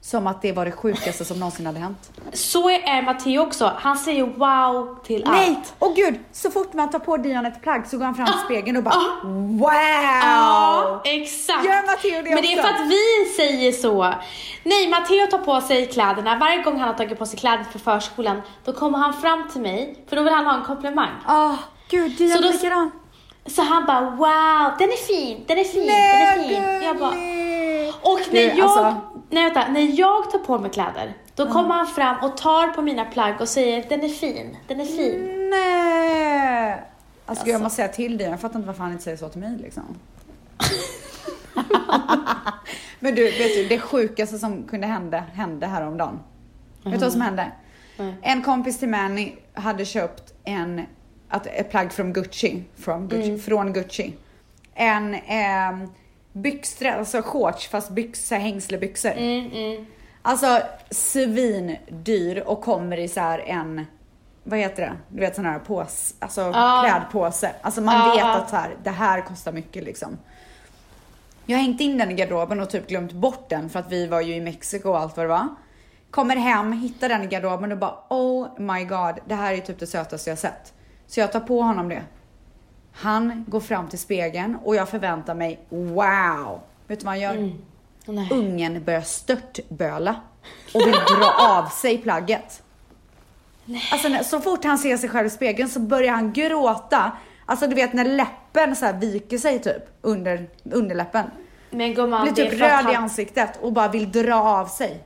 Som 0.00 0.26
att 0.26 0.42
det 0.42 0.52
var 0.52 0.64
det 0.64 0.72
sjukaste 0.72 1.24
som 1.24 1.38
någonsin 1.40 1.66
hade 1.66 1.78
hänt. 1.78 2.10
Så 2.32 2.70
är 2.70 3.02
Matteo 3.02 3.40
också. 3.42 3.72
Han 3.76 3.96
säger 3.98 4.24
wow 4.26 4.98
till 5.04 5.24
Nej! 5.26 5.48
allt. 5.48 5.74
Åh 5.78 5.94
gud! 5.96 6.14
Så 6.32 6.50
fort 6.50 6.72
man 6.72 6.90
tar 6.90 6.98
på 6.98 7.16
Dion 7.16 7.46
ett 7.46 7.62
plagg 7.62 7.86
så 7.86 7.98
går 7.98 8.04
han 8.04 8.14
fram 8.14 8.26
till 8.26 8.40
spegeln 8.44 8.76
och 8.76 8.82
bara 8.82 8.94
Wow! 9.24 9.70
Ja, 10.22 11.00
exakt. 11.04 11.64
Gör 11.64 11.86
Matteo 11.86 12.22
det 12.22 12.34
Men 12.34 12.42
det 12.42 12.52
är 12.52 12.58
också? 12.60 12.68
för 12.74 12.74
att 12.84 12.90
vi 12.90 13.32
säger 13.36 13.72
så. 13.72 14.14
Nej, 14.64 14.88
Matteo 14.88 15.26
tar 15.30 15.38
på 15.38 15.60
sig 15.60 15.86
kläderna. 15.86 16.36
Varje 16.38 16.62
gång 16.62 16.78
han 16.78 16.88
har 16.88 16.94
tagit 16.94 17.18
på 17.18 17.26
sig 17.26 17.38
kläder 17.38 17.64
för 17.72 17.78
förskolan, 17.78 18.42
då 18.64 18.72
kommer 18.72 18.98
han 18.98 19.14
fram 19.14 19.48
till 19.52 19.60
mig, 19.60 20.04
för 20.08 20.16
då 20.16 20.22
vill 20.22 20.32
han 20.32 20.46
ha 20.46 20.54
en 20.54 20.62
komplimang. 20.64 21.10
Åh, 21.28 21.54
gud 21.90 22.16
Dion 22.16 22.30
Så 22.36 22.42
då- 22.42 22.48
likadan. 22.48 22.90
Så 23.46 23.62
han 23.62 23.86
bara 23.86 24.00
wow, 24.10 24.78
den 24.78 24.88
är 24.88 25.06
fin, 25.06 25.44
den 25.46 25.58
är 25.58 25.64
fin, 25.64 25.86
Nej, 25.86 26.36
den 26.36 26.44
är 26.44 26.48
fin. 26.48 26.82
Jag 26.86 26.98
bara, 26.98 27.10
gulligt. 27.10 27.96
och 28.02 28.20
när 28.34 28.40
jag, 28.40 28.60
alltså- 28.60 29.00
nej, 29.30 29.44
vänta, 29.44 29.68
när 29.72 30.00
jag 30.00 30.30
tar 30.30 30.38
på 30.38 30.58
mig 30.58 30.70
kläder, 30.70 31.14
då 31.34 31.46
kommer 31.52 31.74
han 31.74 31.86
fram 31.86 32.16
och 32.24 32.36
tar 32.36 32.68
på 32.68 32.82
mina 32.82 33.04
plagg 33.04 33.40
och 33.40 33.48
säger 33.48 33.84
den 33.88 34.04
är 34.04 34.08
fin, 34.08 34.56
den 34.68 34.80
är 34.80 34.84
fin. 34.84 35.50
Nej! 35.50 36.82
Alltså, 37.26 37.44
gud, 37.44 37.54
jag 37.54 37.62
måste 37.62 37.76
säga 37.76 37.88
till 37.88 38.18
dig, 38.18 38.26
jag 38.26 38.40
fattar 38.40 38.56
inte 38.56 38.66
varför 38.66 38.82
han 38.82 38.92
inte 38.92 39.04
säger 39.04 39.16
så 39.16 39.28
till 39.28 39.40
mig 39.40 39.58
liksom. 39.58 39.82
Men 43.00 43.14
du, 43.14 43.22
vet 43.24 43.54
du, 43.54 43.64
det 43.68 43.78
sjukaste 43.78 44.38
som 44.38 44.62
kunde 44.62 44.86
hända, 44.86 45.22
hände 45.34 45.66
häromdagen. 45.66 46.20
Vet 46.84 46.92
du 46.92 46.98
vad 46.98 47.12
som 47.12 47.20
hände? 47.20 47.52
Nej. 47.96 48.14
En 48.22 48.42
kompis 48.42 48.78
till 48.78 48.88
Manny 48.88 49.32
hade 49.54 49.84
köpt 49.84 50.32
en, 50.44 50.86
att, 51.34 51.46
ett 51.46 51.70
plagg 51.70 51.92
från 51.92 52.12
Gucci, 52.12 52.64
från 52.76 53.08
Gucci, 53.08 53.38
från 53.38 53.72
Gucci. 53.72 54.14
En 54.74 55.14
eh, 55.14 55.88
byxdräkt, 56.32 56.98
alltså 56.98 57.22
shorts 57.22 57.68
fast 57.68 57.90
byxor, 57.90 58.36
hängslebyxor. 58.36 59.10
Mm, 59.12 59.50
mm. 59.52 59.86
Alltså 60.22 60.60
svindyr 60.90 62.42
och 62.46 62.60
kommer 62.62 62.96
i 62.96 63.08
så 63.08 63.20
här 63.20 63.38
en, 63.38 63.86
vad 64.44 64.58
heter 64.58 64.82
det? 64.82 64.92
Du 65.08 65.20
vet 65.20 65.34
sån 65.34 65.46
här 65.46 65.58
påse, 65.58 66.14
alltså 66.18 66.40
Ja. 66.40 66.84
klädpåse. 66.88 67.50
Alltså 67.62 67.80
man 67.80 67.94
Ja, 67.94 68.14
vet 68.14 68.42
att 68.42 68.50
så 68.50 68.56
här, 68.56 68.76
det 68.84 68.90
här 68.90 69.20
kostar 69.20 69.52
mycket 69.52 69.84
liksom. 69.84 70.18
Jag 71.46 71.58
har 71.58 71.62
hängt 71.62 71.80
in 71.80 71.98
den 71.98 72.10
i 72.10 72.14
garderoben 72.14 72.60
och 72.60 72.70
typ 72.70 72.86
glömt 72.88 73.12
bort 73.12 73.48
den 73.48 73.70
för 73.70 73.78
att 73.78 73.92
vi 73.92 74.06
var 74.06 74.20
ju 74.20 74.34
i 74.34 74.40
Mexiko 74.40 74.88
och 74.88 74.98
allt 74.98 75.16
vad 75.16 75.24
det 75.24 75.30
var. 75.30 75.48
Kommer 76.10 76.36
hem, 76.36 76.72
hittar 76.72 77.08
den 77.08 77.22
i 77.22 77.26
garderoben 77.26 77.72
och 77.72 77.78
bara 77.78 77.94
oh 78.10 78.48
my 78.60 78.84
god, 78.84 79.14
det 79.26 79.34
här 79.34 79.52
är 79.54 79.58
typ 79.58 79.78
det 79.78 79.86
sötaste 79.86 80.30
jag 80.30 80.38
sett. 80.38 80.72
Så 81.14 81.20
jag 81.20 81.32
tar 81.32 81.40
på 81.40 81.62
honom 81.62 81.88
det. 81.88 82.02
Han 82.92 83.44
går 83.48 83.60
fram 83.60 83.88
till 83.88 83.98
spegeln 83.98 84.56
och 84.64 84.76
jag 84.76 84.88
förväntar 84.88 85.34
mig 85.34 85.60
wow. 85.68 86.60
Vet 86.86 87.00
du 87.00 87.04
vad 87.04 87.12
han 87.12 87.20
gör? 87.20 87.52
Nej. 88.06 88.28
Ungen 88.32 88.84
börjar 88.84 89.00
störtböla 89.00 90.16
och 90.74 90.80
vill 90.80 90.92
dra 90.92 91.34
av 91.38 91.68
sig 91.68 91.98
plagget. 91.98 92.62
Alltså 93.92 94.08
när, 94.08 94.22
så 94.22 94.40
fort 94.40 94.64
han 94.64 94.78
ser 94.78 94.96
sig 94.96 95.08
själv 95.08 95.26
i 95.26 95.30
spegeln 95.30 95.68
så 95.68 95.80
börjar 95.80 96.12
han 96.12 96.32
gråta. 96.32 97.12
Alltså 97.46 97.66
du 97.66 97.74
vet 97.74 97.92
när 97.92 98.04
läppen 98.04 98.76
så 98.76 98.92
viker 98.92 99.38
sig 99.38 99.58
typ 99.58 99.82
under 100.00 100.50
underläppen. 100.64 101.30
Men 101.70 101.94
gumman, 101.94 102.22
Blir 102.22 102.44
typ 102.44 102.60
röd 102.60 102.90
i 102.90 102.94
han, 102.94 102.96
ansiktet 102.96 103.58
och 103.62 103.72
bara 103.72 103.88
vill 103.88 104.12
dra 104.12 104.34
av 104.34 104.66
sig 104.66 105.04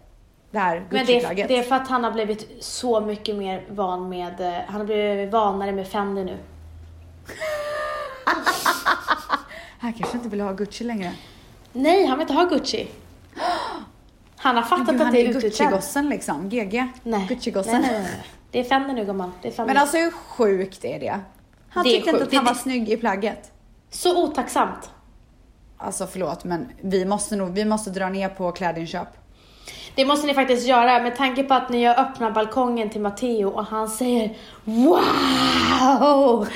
det 0.51 0.59
här 0.59 0.87
men 0.91 1.07
det 1.07 1.25
är, 1.25 1.49
det 1.49 1.59
är 1.59 1.63
för 1.63 1.77
att 1.77 1.89
han 1.89 2.05
har 2.05 2.11
blivit 2.11 2.65
så 2.65 3.01
mycket 3.01 3.37
mer 3.37 3.65
van 3.69 4.09
med, 4.09 4.41
eh, 4.41 4.53
han 4.67 4.77
har 4.81 4.85
blivit 4.85 5.33
vanare 5.33 5.73
med 5.73 5.89
Fendi 5.89 6.25
nu. 6.25 6.39
Han 9.81 9.93
kanske 9.93 10.17
inte 10.17 10.29
vill 10.29 10.41
ha 10.41 10.53
Gucci 10.53 10.85
längre. 10.85 11.13
Nej, 11.73 12.07
han 12.07 12.19
vill 12.19 12.23
inte 12.23 12.35
ha 12.35 12.45
Gucci. 12.45 12.89
Han 14.37 14.57
har 14.57 14.63
fattat 14.63 14.89
Gud, 14.89 15.03
att 15.03 15.13
det 15.13 15.21
är 15.21 15.29
utbytt. 15.29 15.43
Gucci-gossen 15.45 16.09
liksom. 16.09 16.49
GG. 16.49 16.87
Gucci-gossen. 17.29 17.81
nej, 17.81 17.91
nej, 17.93 18.03
nej. 18.03 18.23
Det 18.51 18.61
är 18.61 18.65
Fendi 18.65 18.93
nu 18.95 19.05
gumman. 19.05 19.33
Det 19.43 19.49
är 19.49 19.53
Fendi. 19.53 19.73
Men 19.73 19.83
alltså 19.83 19.97
hur 19.97 20.11
sjukt 20.11 20.85
är 20.85 21.01
det? 21.01 21.21
Han 21.69 21.85
Det 21.85 21.91
tyckte 21.91 22.11
inte 22.11 22.23
att 22.25 22.35
han 22.35 22.45
Det- 22.45 22.51
var 22.51 22.55
snygg 22.55 22.89
i 22.89 22.97
plagget. 22.97 23.53
Så 23.91 24.25
otacksamt. 24.25 24.91
Alltså 25.77 26.07
förlåt 26.07 26.45
men 26.45 26.69
vi 26.83 27.05
måste 27.05 27.37
nog, 27.37 27.51
vi 27.51 27.65
måste 27.65 27.91
dra 27.91 28.09
ner 28.09 28.29
på 28.29 28.53
klädinköp. 28.53 29.09
Det 29.99 30.05
måste 30.05 30.27
ni 30.27 30.35
faktiskt 30.35 30.67
göra 30.67 31.03
med 31.03 31.17
tanke 31.17 31.43
på 31.43 31.55
att 31.55 31.69
när 31.69 31.79
jag 31.79 31.99
öppnar 31.99 32.31
balkongen 32.31 32.91
till 32.91 33.01
Matteo 33.01 33.49
och 33.49 33.65
han 33.65 33.89
säger 33.89 34.37
wow. 34.65 36.49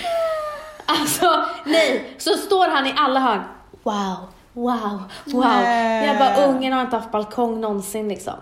Alltså 0.86 1.44
nej, 1.66 2.14
så 2.18 2.30
står 2.30 2.68
han 2.68 2.86
i 2.86 2.94
alla 2.96 3.20
hörn. 3.20 3.40
Wow, 3.82 4.16
wow, 4.52 5.02
wow. 5.24 5.44
Nej. 5.44 6.06
Jag 6.06 6.18
bara, 6.18 6.46
ungen 6.46 6.72
har 6.72 6.82
inte 6.82 6.96
haft 6.96 7.10
balkong 7.10 7.60
någonsin 7.60 8.08
liksom. 8.08 8.34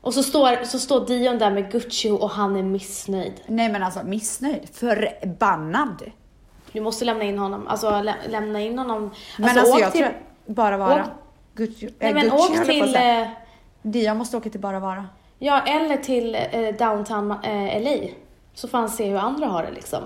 Och 0.00 0.14
så 0.14 0.22
står, 0.22 0.64
så 0.64 0.78
står 0.78 1.06
Dion 1.06 1.38
där 1.38 1.50
med 1.50 1.72
Gucci 1.72 2.10
och 2.10 2.30
han 2.30 2.56
är 2.56 2.62
missnöjd. 2.62 3.40
Nej 3.46 3.68
men 3.68 3.82
alltså 3.82 4.00
missnöjd, 4.04 4.68
förbannad. 4.74 6.02
Du 6.72 6.80
måste 6.80 7.04
lämna 7.04 7.24
in 7.24 7.38
honom, 7.38 7.66
alltså 7.68 8.00
lä 8.00 8.14
lämna 8.28 8.60
in 8.60 8.78
honom. 8.78 9.10
Men 9.38 9.58
alltså, 9.58 9.74
åk 9.74 9.80
jag 9.80 9.92
till, 9.92 10.02
tror 10.02 10.14
bara 10.46 10.76
vara. 10.76 11.02
åk- 11.02 11.10
Gucci, 11.54 11.94
Nej 11.98 12.10
äh, 12.10 12.14
men 12.14 12.24
Gucci 12.24 12.58
åk 12.60 12.64
till, 12.66 12.96
eh, 12.96 13.26
Dia 13.82 14.14
måste 14.14 14.36
åka 14.36 14.50
till 14.50 14.60
bara 14.60 14.80
vara. 14.80 15.08
ja 15.38 15.62
eller 15.66 15.96
till 15.96 16.34
eh, 16.34 16.74
downtown 16.78 17.30
eh, 17.44 17.82
LA. 17.82 18.08
Så 18.54 18.68
får 18.68 18.78
han 18.78 18.88
se 18.90 19.04
hur 19.10 19.16
andra 19.18 19.46
har 19.46 19.62
det 19.62 19.70
liksom. 19.70 20.02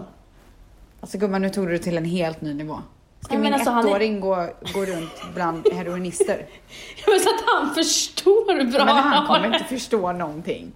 Alltså 1.01 1.19
gumman 1.19 1.43
nu 1.43 1.51
tog 1.51 1.67
du 1.67 1.73
det 1.73 1.79
till 1.79 1.97
en 1.97 2.05
helt 2.05 2.41
ny 2.41 2.55
nivå. 2.55 2.81
Ska 3.21 3.33
men 3.35 3.43
min 3.43 3.55
alltså, 3.55 3.71
han 3.71 3.87
är- 3.87 3.91
ettåring 3.91 4.21
gå, 4.21 4.49
gå 4.75 4.85
runt 4.85 5.13
bland 5.35 5.73
heroinister? 5.73 6.47
Jag 7.07 7.13
vill 7.13 7.23
så 7.23 7.29
att 7.29 7.43
han 7.47 7.75
förstår 7.75 8.55
hur 8.59 8.73
bra 8.73 8.85
Men 8.85 8.97
han 8.97 9.27
kommer 9.27 9.47
inte 9.55 9.65
förstå 9.65 10.13
någonting. 10.13 10.73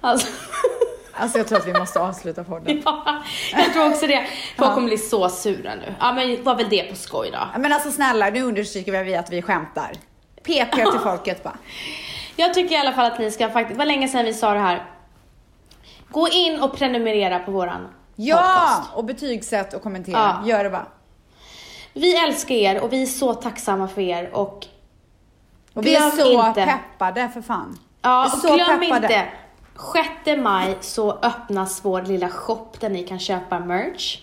Alltså, 0.00 0.28
Alltså 1.12 1.38
jag 1.38 1.46
tror 1.48 1.58
att 1.58 1.66
vi 1.66 1.72
måste 1.78 2.00
avsluta 2.00 2.44
podden. 2.44 2.82
ja, 2.84 3.22
jag 3.52 3.72
tror 3.72 3.90
också 3.90 4.06
det. 4.06 4.26
Folk 4.56 4.70
Ja. 4.70 4.74
kommer 4.74 4.88
bli 4.88 4.98
så 4.98 5.28
sura 5.28 5.74
nu. 5.74 5.94
Ja 6.00 6.12
men 6.12 6.42
var 6.44 6.54
väl 6.54 6.68
det 6.68 6.82
på 6.82 6.96
skoj 6.96 7.30
då. 7.32 7.60
Men 7.60 7.72
alltså 7.72 7.90
snälla, 7.90 8.30
nu 8.30 8.42
understryker 8.42 9.04
vi 9.04 9.14
att 9.16 9.30
vi 9.32 9.42
skämtar. 9.42 9.92
PP 10.42 10.72
till 10.90 11.00
folket 11.02 11.42
bara. 11.44 11.56
Jag 12.36 12.54
tycker 12.54 12.74
i 12.74 12.78
alla 12.78 12.92
fall 12.92 13.06
att 13.12 13.18
ni 13.18 13.30
ska 13.30 13.48
faktiskt, 13.50 13.78
var 13.78 13.84
länge 13.86 14.08
sedan 14.08 14.24
vi 14.24 14.34
sa 14.34 14.52
det 14.54 14.60
här. 14.60 14.84
Gå 16.10 16.28
in 16.28 16.60
och 16.60 16.76
prenumerera 16.76 17.38
på 17.38 17.50
våran 17.50 17.88
Ja! 18.16 18.36
podcast. 18.36 18.94
Och 18.96 19.04
betygsätt 19.04 19.74
och 19.74 19.82
kommentera. 19.82 20.38
Ja. 20.42 20.48
Gör 20.48 20.64
det 20.64 20.70
bara. 20.70 20.86
Vi 21.92 22.16
älskar 22.16 22.54
er 22.54 22.80
och 22.80 22.92
vi 22.92 23.02
är 23.02 23.06
så 23.06 23.34
tacksamma 23.34 23.88
för 23.88 24.00
er 24.00 24.30
och 24.34 24.66
Och 25.74 25.86
vi 25.86 25.94
är 25.94 26.10
så 26.10 26.48
inte. 26.48 26.64
peppade 26.66 27.28
för 27.34 27.42
fan. 27.42 27.78
Ja, 28.02 28.24
och 28.24 28.30
så 28.30 28.54
glöm 28.54 28.80
peppade. 28.80 29.06
inte. 29.06 29.24
6 30.24 30.42
maj 30.42 30.76
så 30.80 31.12
öppnas 31.12 31.84
vår 31.84 32.02
lilla 32.02 32.28
shop 32.28 32.66
där 32.80 32.88
ni 32.88 33.02
kan 33.02 33.18
köpa 33.18 33.58
merch. 33.58 34.18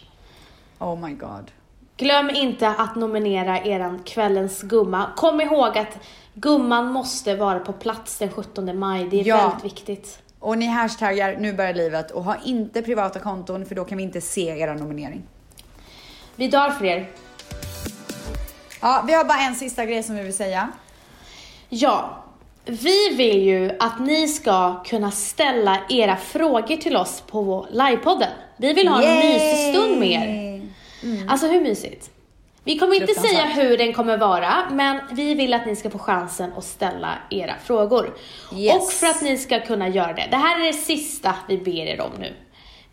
Oh 0.80 1.00
my 1.00 1.14
god. 1.14 1.52
Glöm 1.98 2.30
inte 2.30 2.68
att 2.68 2.96
nominera 2.96 3.60
eran 3.60 4.00
kvällens 4.06 4.62
gumma. 4.62 5.06
Kom 5.16 5.42
ihåg 5.42 5.78
att 5.78 5.98
gumman 6.34 6.88
måste 6.92 7.36
vara 7.36 7.60
på 7.60 7.74
plats 7.74 8.18
den 8.18 8.32
17 8.32 8.80
maj. 8.80 9.08
Det 9.12 9.20
är 9.20 9.26
Ja. 9.28 9.38
väldigt 9.38 9.66
viktigt. 9.66 10.20
Och 10.40 10.58
ni 10.58 10.66
hashtaggar 10.66 11.36
nu 11.40 11.54
börjar 11.54 11.74
livet 11.74 12.12
och 12.12 12.24
ha 12.24 12.36
inte 12.46 12.82
privata 12.82 13.20
konton 13.20 13.66
för 13.66 13.76
då 13.76 13.86
kan 13.86 13.98
vi 13.98 14.04
inte 14.04 14.22
se 14.22 14.42
era 14.60 14.74
nominering. 14.74 15.24
Vi 16.36 16.48
dör 16.48 16.70
för 16.70 16.86
er. 16.86 17.10
Ja, 18.82 19.04
vi 19.08 19.14
har 19.14 19.24
bara 19.26 19.40
en 19.40 19.56
sista 19.56 19.86
grej 19.86 20.04
som 20.04 20.16
vi 20.16 20.24
vill 20.24 20.36
säga. 20.38 20.72
Ja, 21.70 22.24
vi 22.66 23.16
vill 23.16 23.42
ju 23.44 23.72
att 23.80 24.00
ni 24.00 24.28
ska 24.28 24.84
kunna 24.84 25.12
ställa 25.12 25.80
era 25.90 26.16
frågor 26.16 26.78
till 26.78 26.98
oss 26.98 27.24
på 27.28 27.68
livepodden. 27.72 28.30
Vi 28.58 28.74
vill 28.74 28.88
ha 28.88 29.02
en 29.02 29.20
mysig 29.20 29.74
stund 29.76 30.00
med 30.00 30.10
er. 30.12 30.45
Alltså 31.28 31.48
hur 31.48 31.62
mysigt? 31.62 32.12
Vi 32.64 32.80
kommer 32.80 32.96
inte 32.96 33.14
säga 33.14 33.46
hur 33.46 33.78
den 33.78 33.94
kommer 33.94 34.18
vara, 34.18 34.70
men 34.72 35.00
vi 35.12 35.34
vill 35.34 35.54
att 35.54 35.66
ni 35.66 35.76
ska 35.76 35.90
få 35.90 35.98
chansen 35.98 36.54
att 36.58 36.64
ställa 36.64 37.18
era 37.30 37.56
frågor. 37.64 38.14
Yes. 38.56 38.76
Och 38.76 38.92
för 38.92 39.08
att 39.08 39.22
ni 39.22 39.38
ska 39.38 39.60
kunna 39.60 39.90
göra 39.90 40.14
det, 40.14 40.28
det 40.32 40.38
här 40.38 40.60
är 40.62 40.66
det 40.68 40.74
sista 40.74 41.36
vi 41.48 41.58
ber 41.58 41.72
er 41.72 42.02
om 42.02 42.12
nu, 42.20 42.34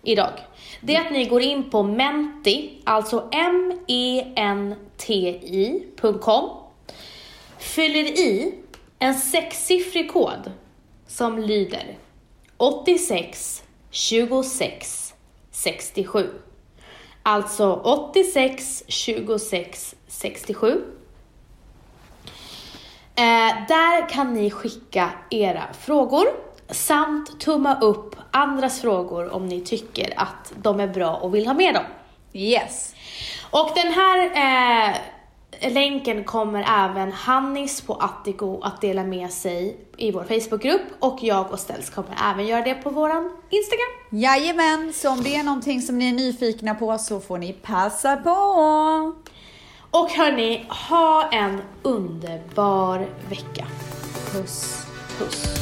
idag. 0.03 0.33
Det 0.81 0.97
är 0.97 1.01
att 1.01 1.13
ni 1.13 1.25
går 1.25 1.43
in 1.43 1.71
på 1.71 1.83
menti, 1.83 2.71
alltså 2.85 3.29
m-e-n-t-i.com, 3.33 4.81
fyller 7.59 8.05
i 8.05 8.55
en 8.99 9.15
sexsiffrig 9.15 10.13
kod 10.13 10.53
som 11.07 11.39
lyder 11.39 11.97
86 12.57 13.63
26 13.91 15.15
67. 15.51 16.31
Alltså 17.23 17.73
86 17.73 18.83
26 18.89 19.95
67. 20.07 20.85
Eh, 23.15 23.25
där 23.69 24.09
kan 24.09 24.35
ni 24.35 24.51
skicka 24.51 25.11
era 25.31 25.63
frågor 25.81 26.27
samt 26.69 27.41
tumma 27.41 27.81
upp 27.81 28.17
andras 28.31 28.81
frågor 28.81 29.33
om 29.33 29.47
ni 29.47 29.61
tycker 29.61 30.13
att 30.17 30.53
de 30.63 30.81
är 30.81 30.89
bra 30.89 31.17
och 31.17 31.35
vill 31.35 31.47
ha 31.47 31.55
med 31.55 31.75
dem. 31.75 31.85
Yes. 32.33 32.95
Och 33.51 33.71
den 33.75 33.93
här 33.93 34.19
eh, 34.25 34.97
länken 35.61 36.25
kommer 36.25 36.65
även 36.85 37.13
Hannis 37.13 37.81
på 37.81 37.95
Attigo 37.95 38.61
att 38.63 38.81
dela 38.81 39.05
med 39.05 39.31
sig 39.31 39.77
i 39.97 40.13
vår 40.13 40.25
Facebookgrupp 40.25 40.83
och 40.99 41.19
jag 41.23 41.53
och 41.53 41.61
Ställs 41.61 41.91
kommer 41.91 42.17
även 42.33 42.47
göra 42.47 42.63
det 42.63 42.75
på 42.75 42.91
våran 42.91 43.33
Instagram. 43.51 44.21
Jajamän, 44.23 44.93
så 44.93 45.11
om 45.11 45.23
det 45.23 45.37
är 45.37 45.43
någonting 45.43 45.83
som 45.83 45.99
ni 45.99 46.09
är 46.09 46.13
nyfikna 46.13 46.75
på 46.75 46.99
så 46.99 47.21
får 47.21 47.39
ni 47.39 47.53
passa 47.53 48.17
på. 48.17 48.31
Och 49.91 50.11
hörni, 50.11 50.67
ha 50.89 51.29
en 51.33 51.61
underbar 51.83 53.07
vecka. 53.29 53.67
Puss. 54.33 54.87
Puss. 55.19 55.62